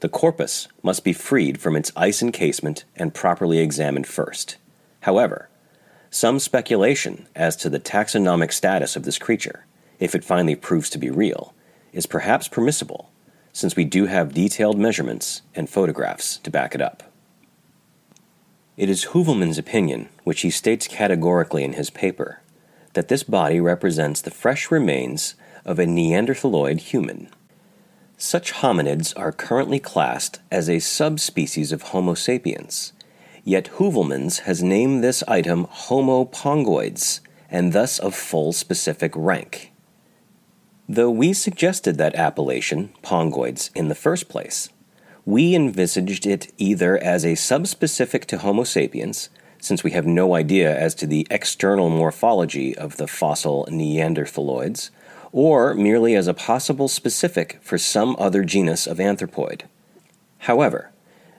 The 0.00 0.08
corpus 0.08 0.66
must 0.82 1.04
be 1.04 1.12
freed 1.12 1.60
from 1.60 1.76
its 1.76 1.92
ice 1.94 2.20
encasement 2.20 2.84
and 2.96 3.14
properly 3.14 3.60
examined 3.60 4.08
first. 4.08 4.56
However, 5.02 5.48
some 6.10 6.40
speculation 6.40 7.28
as 7.36 7.54
to 7.58 7.70
the 7.70 7.78
taxonomic 7.78 8.52
status 8.52 8.96
of 8.96 9.04
this 9.04 9.18
creature, 9.18 9.66
if 10.00 10.16
it 10.16 10.24
finally 10.24 10.56
proves 10.56 10.90
to 10.90 10.98
be 10.98 11.10
real, 11.10 11.54
is 11.92 12.06
perhaps 12.06 12.48
permissible, 12.48 13.12
since 13.52 13.76
we 13.76 13.84
do 13.84 14.06
have 14.06 14.34
detailed 14.34 14.76
measurements 14.76 15.42
and 15.54 15.70
photographs 15.70 16.38
to 16.38 16.50
back 16.50 16.74
it 16.74 16.82
up. 16.82 17.07
It 18.78 18.88
is 18.88 19.06
Heuvelmans's 19.06 19.58
opinion, 19.58 20.08
which 20.22 20.42
he 20.42 20.50
states 20.50 20.86
categorically 20.86 21.64
in 21.64 21.72
his 21.72 21.90
paper, 21.90 22.42
that 22.92 23.08
this 23.08 23.24
body 23.24 23.58
represents 23.58 24.20
the 24.20 24.30
fresh 24.30 24.70
remains 24.70 25.34
of 25.64 25.80
a 25.80 25.84
Neanderthaloid 25.84 26.78
human. 26.78 27.28
Such 28.16 28.52
hominids 28.52 29.12
are 29.16 29.32
currently 29.32 29.80
classed 29.80 30.38
as 30.52 30.70
a 30.70 30.78
subspecies 30.78 31.72
of 31.72 31.90
Homo 31.90 32.14
sapiens, 32.14 32.92
yet 33.42 33.68
Heuvelmans 33.78 34.42
has 34.42 34.62
named 34.62 35.02
this 35.02 35.24
item 35.26 35.66
Homo 35.68 36.24
pongoides, 36.26 37.18
and 37.50 37.72
thus 37.72 37.98
of 37.98 38.14
full 38.14 38.52
specific 38.52 39.10
rank. 39.16 39.72
Though 40.88 41.10
we 41.10 41.32
suggested 41.32 41.98
that 41.98 42.14
appellation, 42.14 42.90
pongoides, 43.02 43.70
in 43.74 43.88
the 43.88 43.96
first 43.96 44.28
place, 44.28 44.68
we 45.28 45.54
envisaged 45.54 46.24
it 46.24 46.50
either 46.56 46.96
as 46.96 47.22
a 47.22 47.32
subspecific 47.32 48.24
to 48.24 48.38
Homo 48.38 48.64
sapiens, 48.64 49.28
since 49.60 49.84
we 49.84 49.90
have 49.90 50.06
no 50.06 50.34
idea 50.34 50.74
as 50.74 50.94
to 50.94 51.06
the 51.06 51.26
external 51.30 51.90
morphology 51.90 52.74
of 52.74 52.96
the 52.96 53.06
fossil 53.06 53.68
Neanderthaloids, 53.70 54.88
or 55.30 55.74
merely 55.74 56.14
as 56.14 56.28
a 56.28 56.32
possible 56.32 56.88
specific 56.88 57.58
for 57.60 57.76
some 57.76 58.16
other 58.18 58.42
genus 58.42 58.86
of 58.86 58.96
anthropoid. 58.96 59.64
However, 60.38 60.92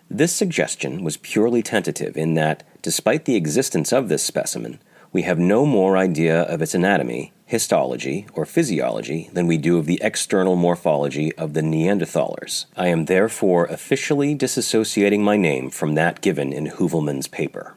this 0.08 0.34
suggestion 0.34 1.04
was 1.04 1.18
purely 1.18 1.64
tentative 1.64 2.16
in 2.16 2.36
that, 2.36 2.62
despite 2.84 3.26
the 3.26 3.36
existence 3.36 3.92
of 3.92 4.08
this 4.08 4.22
specimen, 4.22 4.80
we 5.12 5.24
have 5.24 5.40
no 5.40 5.66
more 5.66 5.98
idea 5.98 6.44
of 6.44 6.62
its 6.62 6.76
anatomy, 6.76 7.34
histology, 7.50 8.28
or 8.34 8.46
physiology 8.46 9.28
than 9.34 9.48
we 9.48 9.58
do 9.58 9.80
of 9.80 9.88
the 9.88 10.00
external 10.04 10.56
morphology 10.56 11.34
of 11.34 11.56
the 11.56 11.62
Neanderthalers. 11.62 12.68
I 12.78 12.90
am 12.90 13.06
therefore 13.06 13.66
officially 13.66 14.36
disassociating 14.36 15.22
my 15.22 15.36
name 15.36 15.72
from 15.72 15.96
that 15.96 16.22
given 16.22 16.54
in 16.54 16.68
Heuvelmans's 16.68 17.28
paper. 17.28 17.76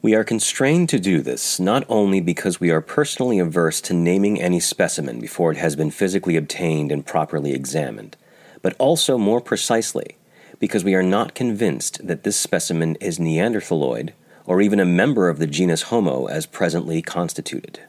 We 0.00 0.14
are 0.14 0.24
constrained 0.24 0.88
to 0.88 0.98
do 0.98 1.20
this 1.20 1.60
not 1.60 1.84
only 1.90 2.22
because 2.22 2.58
we 2.58 2.70
are 2.70 2.80
personally 2.80 3.38
averse 3.38 3.82
to 3.82 3.92
naming 3.92 4.40
any 4.40 4.60
specimen 4.60 5.20
before 5.20 5.52
it 5.52 5.58
has 5.58 5.76
been 5.76 5.90
physically 5.90 6.36
obtained 6.36 6.90
and 6.90 7.04
properly 7.04 7.52
examined, 7.52 8.16
but 8.62 8.74
also 8.78 9.18
more 9.18 9.42
precisely 9.42 10.16
because 10.58 10.84
we 10.84 10.94
are 10.94 11.02
not 11.02 11.34
convinced 11.34 12.06
that 12.06 12.22
this 12.22 12.38
specimen 12.38 12.96
is 12.98 13.18
Neanderthaloid 13.18 14.12
or 14.46 14.62
even 14.62 14.80
a 14.80 14.86
member 14.86 15.28
of 15.28 15.38
the 15.38 15.46
genus 15.46 15.82
Homo 15.82 16.24
as 16.28 16.46
presently 16.46 17.02
constituted. 17.02 17.80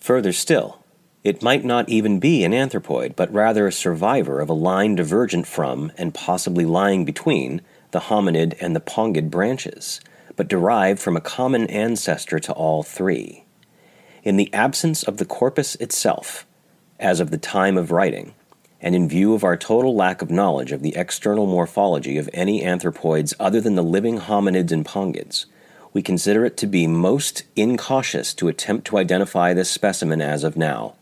Further 0.00 0.32
still, 0.32 0.78
it 1.22 1.42
might 1.42 1.64
not 1.64 1.88
even 1.88 2.18
be 2.18 2.44
an 2.44 2.52
anthropoid, 2.52 3.14
but 3.16 3.32
rather 3.32 3.66
a 3.66 3.72
survivor 3.72 4.40
of 4.40 4.48
a 4.48 4.54
line 4.54 4.94
divergent 4.94 5.46
from 5.46 5.92
and 5.98 6.14
possibly 6.14 6.64
lying 6.64 7.04
between 7.04 7.60
the 7.90 8.00
hominid 8.00 8.56
and 8.60 8.74
the 8.74 8.80
pongid 8.80 9.30
branches 9.30 10.00
but 10.40 10.48
derived 10.48 10.98
from 10.98 11.18
a 11.18 11.20
common 11.20 11.66
ancestor 11.66 12.38
to 12.38 12.50
all 12.54 12.82
three. 12.82 13.44
In 14.22 14.38
the 14.38 14.50
absence 14.54 15.02
of 15.02 15.18
the 15.18 15.26
corpus 15.26 15.74
itself, 15.74 16.46
as 16.98 17.20
of 17.20 17.30
the 17.30 17.36
time 17.36 17.76
of 17.76 17.90
writing, 17.90 18.32
and 18.80 18.94
in 18.94 19.06
view 19.06 19.34
of 19.34 19.44
our 19.44 19.58
total 19.58 19.94
lack 19.94 20.22
of 20.22 20.30
knowledge 20.30 20.72
of 20.72 20.80
the 20.80 20.96
external 20.96 21.46
morphology 21.46 22.16
of 22.16 22.30
any 22.32 22.62
anthropoids 22.62 23.34
other 23.38 23.60
than 23.60 23.74
the 23.74 23.82
living 23.82 24.18
hominids 24.18 24.72
and 24.72 24.86
pongids, 24.86 25.44
we 25.92 26.02
consider 26.02 26.44
it 26.44 26.56
to 26.58 26.66
be 26.66 26.86
most 26.86 27.44
incautious 27.56 28.32
to 28.34 28.48
attempt 28.48 28.86
to 28.86 28.98
identify 28.98 29.52
this 29.52 29.70
specimen 29.70 30.20
as 30.20 30.44
of 30.44 30.56
now, 30.56 30.94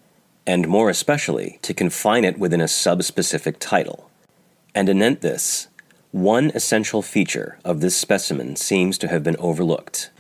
and 0.47 0.67
more 0.67 0.89
especially 0.89 1.59
to 1.63 1.75
confine 1.75 2.25
it 2.25 2.39
within 2.39 2.61
a 2.61 2.65
subspecific 2.65 3.57
title. 3.59 4.11
And 4.75 4.89
anent 4.89 5.21
this, 5.21 5.69
one 6.11 6.51
essential 6.55 7.03
feature 7.03 7.59
of 7.65 7.81
this 7.81 7.97
specimen 7.97 8.57
seems 8.57 8.97
to 8.99 9.09
have 9.09 9.23
been 9.23 9.37
overlooked. 9.39 10.11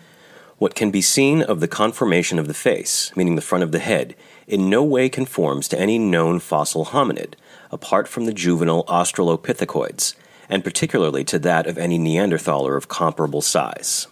What 0.58 0.74
can 0.74 0.90
be 0.90 1.00
seen 1.00 1.40
of 1.40 1.60
the 1.60 1.68
conformation 1.68 2.38
of 2.38 2.46
the 2.46 2.54
face, 2.54 3.10
meaning 3.16 3.36
the 3.36 3.40
front 3.40 3.64
of 3.64 3.72
the 3.72 3.78
head, 3.78 4.14
in 4.46 4.68
no 4.68 4.82
way 4.82 5.08
conforms 5.08 5.68
to 5.68 5.78
any 5.78 5.98
known 5.98 6.40
fossil 6.40 6.86
hominid, 6.86 7.34
apart 7.70 8.08
from 8.08 8.26
the 8.26 8.34
juvenile 8.34 8.84
Australopithecus, 8.84 10.14
and 10.48 10.64
particularly 10.64 11.24
to 11.24 11.38
that 11.38 11.66
of 11.66 11.78
any 11.78 11.98
Neanderthaler 11.98 12.76
of 12.76 12.88
comparable 12.88 13.40
size. 13.40 14.08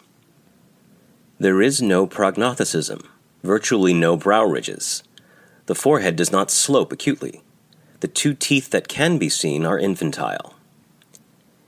There 1.38 1.60
is 1.60 1.82
no 1.82 2.06
prognathicism, 2.06 3.04
virtually 3.42 3.92
no 3.92 4.16
brow 4.16 4.46
ridges. 4.46 5.02
The 5.66 5.74
forehead 5.74 6.16
does 6.16 6.32
not 6.32 6.50
slope 6.50 6.92
acutely. 6.92 7.42
The 8.00 8.08
two 8.08 8.32
teeth 8.32 8.70
that 8.70 8.88
can 8.88 9.18
be 9.18 9.28
seen 9.28 9.66
are 9.66 9.78
infantile. 9.78 10.54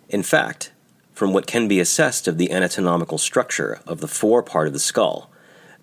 In 0.09 0.23
fact, 0.23 0.73
from 1.13 1.35
what 1.35 1.47
can 1.47 1.69
be 1.69 1.81
assessed 1.81 2.27
of 2.27 2.39
the 2.39 2.51
anatomical 2.51 3.19
structure 3.19 3.81
of 3.87 4.01
the 4.01 4.09
fore 4.09 4.43
part 4.43 4.69
of 4.69 4.73
the 4.73 4.79
skull, 4.79 5.31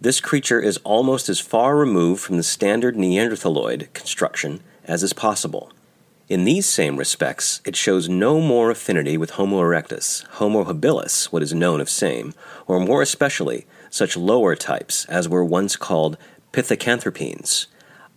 this 0.02 0.20
creature 0.20 0.60
is 0.60 0.78
almost 0.78 1.30
as 1.30 1.40
far 1.40 1.76
removed 1.76 2.24
from 2.24 2.38
the 2.38 2.44
standard 2.44 2.96
Neanderthaloid 2.96 3.94
construction 3.94 4.64
as 4.86 5.04
is 5.04 5.14
possible. 5.14 5.72
In 6.28 6.44
these 6.44 6.66
same 6.66 6.98
respects, 6.98 7.62
it 7.66 7.76
shows 7.76 8.10
no 8.10 8.42
more 8.42 8.72
affinity 8.72 9.16
with 9.16 9.32
Homo 9.32 9.62
erectus, 9.62 10.26
Homo 10.26 10.64
habilis, 10.64 11.26
what 11.26 11.44
is 11.44 11.54
known 11.54 11.80
of 11.80 11.88
same, 11.88 12.34
or 12.66 12.80
more 12.80 13.04
especially 13.04 13.68
such 13.96 14.18
lower 14.18 14.58
types 14.58 15.06
as 15.06 15.30
were 15.30 15.46
once 15.46 15.78
called 15.78 16.18
pithecanthropines, 16.52 17.68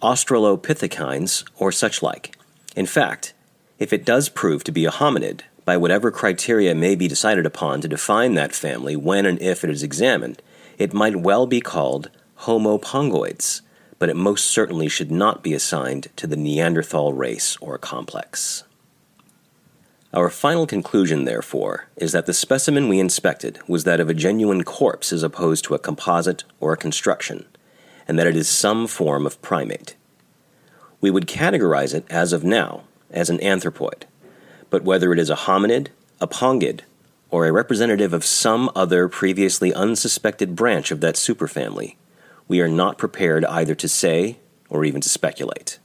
australopithecines, 0.03 1.45
or 1.57 1.71
such 1.71 2.03
like. 2.03 2.37
In 2.75 2.85
fact, 2.85 3.33
if 3.79 3.93
it 3.93 4.05
does 4.05 4.29
prove 4.29 4.65
to 4.65 4.73
be 4.73 4.85
a 4.85 4.91
hominid, 4.91 5.43
by 5.65 5.77
whatever 5.77 6.11
criteria 6.11 6.75
may 6.75 6.97
be 6.97 7.07
decided 7.07 7.47
upon 7.47 7.81
to 7.81 7.89
define 7.89 8.35
that 8.35 8.55
family 8.55 8.97
when 8.97 9.25
and 9.25 9.41
if 9.41 9.63
it 9.63 9.71
is 9.71 9.85
examined, 9.85 10.43
it 10.79 10.93
might 10.93 11.15
well 11.15 11.47
be 11.47 11.61
called 11.61 12.11
Homo 12.37 12.79
pongoides, 12.79 13.63
but 14.01 14.09
it 14.09 14.17
most 14.17 14.47
certainly 14.47 14.89
should 14.89 15.13
not 15.13 15.45
be 15.45 15.55
assigned 15.55 16.09
to 16.17 16.27
the 16.27 16.37
Neanderthal 16.37 17.13
race 17.13 17.57
or 17.61 17.79
complex. 17.79 18.65
Our 20.15 20.31
final 20.31 20.67
conclusion, 20.67 21.27
therefore, 21.27 21.89
is 21.97 22.13
that 22.13 22.25
the 22.25 22.33
specimen 22.33 22.89
we 22.89 22.99
inspected 22.99 23.59
was 23.69 23.85
that 23.85 24.01
of 24.01 24.09
a 24.09 24.15
genuine 24.15 24.65
corpse 24.65 25.13
as 25.13 25.23
opposed 25.23 25.65
to 25.65 25.75
a 25.75 25.79
composite 25.79 26.45
or 26.61 26.73
a 26.73 26.79
construction, 26.79 27.45
and 28.07 28.19
that 28.19 28.27
it 28.27 28.35
is 28.35 28.49
some 28.49 28.87
form 28.87 29.27
of 29.27 29.41
primate. 29.43 29.97
We 31.03 31.11
would 31.11 31.27
categorize 31.27 31.95
it, 31.95 32.07
as 32.09 32.33
of 32.33 32.43
now, 32.43 32.85
as 33.11 33.29
an 33.29 33.39
anthropoid, 33.39 34.05
but 34.71 34.83
whether 34.83 35.13
it 35.13 35.19
is 35.19 35.29
a 35.29 35.37
hominid, 35.37 35.89
a 36.23 36.27
pongid, 36.27 36.81
or 37.31 37.47
a 37.47 37.53
representative 37.53 38.15
of 38.15 38.25
some 38.25 38.71
other 38.75 39.09
previously 39.09 39.75
unsuspected 39.75 40.57
branch 40.57 40.91
of 40.91 41.03
that 41.03 41.17
superfamily, 41.17 41.97
we 42.49 42.63
are 42.63 42.69
not 42.69 42.97
prepared 42.97 43.45
either 43.45 43.75
to 43.75 43.87
say 43.87 44.39
or 44.71 44.87
even 44.87 45.03
to 45.03 45.09
speculate. 45.11 45.79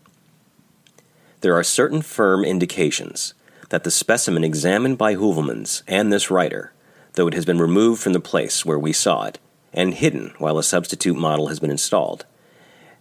There 1.42 1.56
are 1.56 1.64
certain 1.64 2.02
firm 2.02 2.46
indications 2.46 3.34
that 3.74 3.84
the 3.84 3.90
specimen 3.90 4.44
examined 4.44 5.00
by 5.00 5.16
Heuvelmans 5.16 5.82
and 5.88 6.14
this 6.14 6.30
writer, 6.30 6.72
though 7.14 7.26
it 7.28 7.34
has 7.34 7.44
been 7.44 7.58
removed 7.58 8.04
from 8.04 8.14
the 8.14 8.20
place 8.20 8.64
where 8.64 8.78
we 8.78 8.94
saw 8.94 9.24
it 9.24 9.40
and 9.74 9.96
hidden 9.96 10.32
while 10.38 10.60
a 10.60 10.64
substitute 10.64 11.18
model 11.18 11.48
has 11.48 11.60
been 11.60 11.72
installed, 11.72 12.24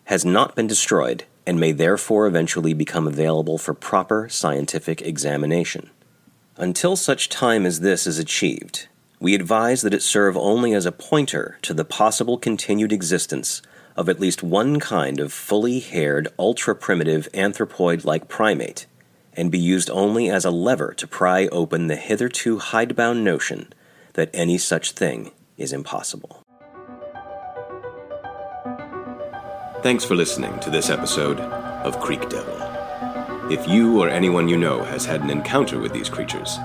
has 0.04 0.24
not 0.24 0.54
been 0.56 0.66
destroyed 0.66 1.24
and 1.46 1.60
may 1.60 1.72
therefore 1.72 2.26
eventually 2.26 2.72
become 2.72 3.06
available 3.06 3.58
for 3.58 3.74
proper 3.74 4.30
scientific 4.30 5.02
examination. 5.02 5.90
Until 6.56 6.96
such 6.96 7.28
time 7.28 7.66
as 7.66 7.80
this 7.80 8.06
is 8.06 8.18
achieved, 8.18 8.88
we 9.20 9.34
advise 9.34 9.82
that 9.82 9.92
it 9.92 10.02
serve 10.02 10.38
only 10.38 10.72
as 10.72 10.86
a 10.86 10.90
pointer 10.90 11.58
to 11.60 11.74
the 11.74 11.84
possible 11.84 12.38
continued 12.38 12.92
existence 12.92 13.60
of 13.94 14.08
at 14.08 14.20
least 14.20 14.42
one 14.42 14.80
kind 14.80 15.20
of 15.20 15.34
fully 15.34 15.80
haired, 15.80 16.28
ultra 16.38 16.74
primitive 16.74 17.28
anthropoid 17.34 18.06
like 18.06 18.26
primate, 18.26 18.86
and 19.36 19.50
be 19.50 19.58
used 19.58 19.90
only 19.90 20.28
as 20.28 20.44
a 20.44 20.50
lever 20.50 20.92
to 20.94 21.06
pry 21.06 21.46
open 21.48 21.86
the 21.86 21.96
hitherto 21.96 22.58
hidebound 22.58 23.24
notion 23.24 23.72
that 24.14 24.30
any 24.32 24.58
such 24.58 24.92
thing 24.92 25.30
is 25.56 25.72
impossible. 25.72 26.42
Thanks 29.82 30.04
for 30.04 30.14
listening 30.14 30.58
to 30.60 30.70
this 30.70 30.90
episode 30.90 31.40
of 31.40 31.98
Creek 31.98 32.28
Devil. 32.28 32.58
If 33.50 33.66
you 33.66 34.00
or 34.00 34.08
anyone 34.08 34.48
you 34.48 34.56
know 34.56 34.84
has 34.84 35.04
had 35.04 35.22
an 35.22 35.30
encounter 35.30 35.80
with 35.80 35.92
these 35.92 36.08
creatures, 36.08 36.56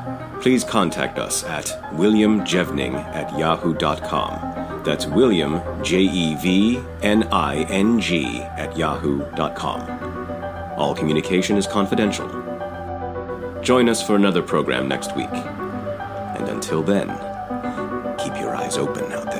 please 0.41 0.63
contact 0.63 1.17
us 1.17 1.43
at 1.45 1.65
williamjevning 1.93 2.93
at 2.93 3.37
yahoo.com. 3.37 4.83
That's 4.83 5.07
William, 5.07 5.59
J 5.83 6.01
E 6.01 6.35
V 6.35 6.79
N 7.01 7.23
I 7.31 7.63
N 7.63 7.99
G, 7.99 8.41
at 8.41 8.77
yahoo.com. 8.77 9.81
All 10.77 10.95
communication 10.95 11.57
is 11.57 11.67
confidential. 11.67 12.46
Join 13.61 13.89
us 13.89 14.05
for 14.05 14.15
another 14.15 14.41
program 14.41 14.87
next 14.87 15.15
week. 15.15 15.29
And 15.29 16.47
until 16.47 16.81
then, 16.81 17.07
keep 18.17 18.35
your 18.39 18.55
eyes 18.55 18.77
open 18.77 19.11
out 19.11 19.25
there. 19.25 19.36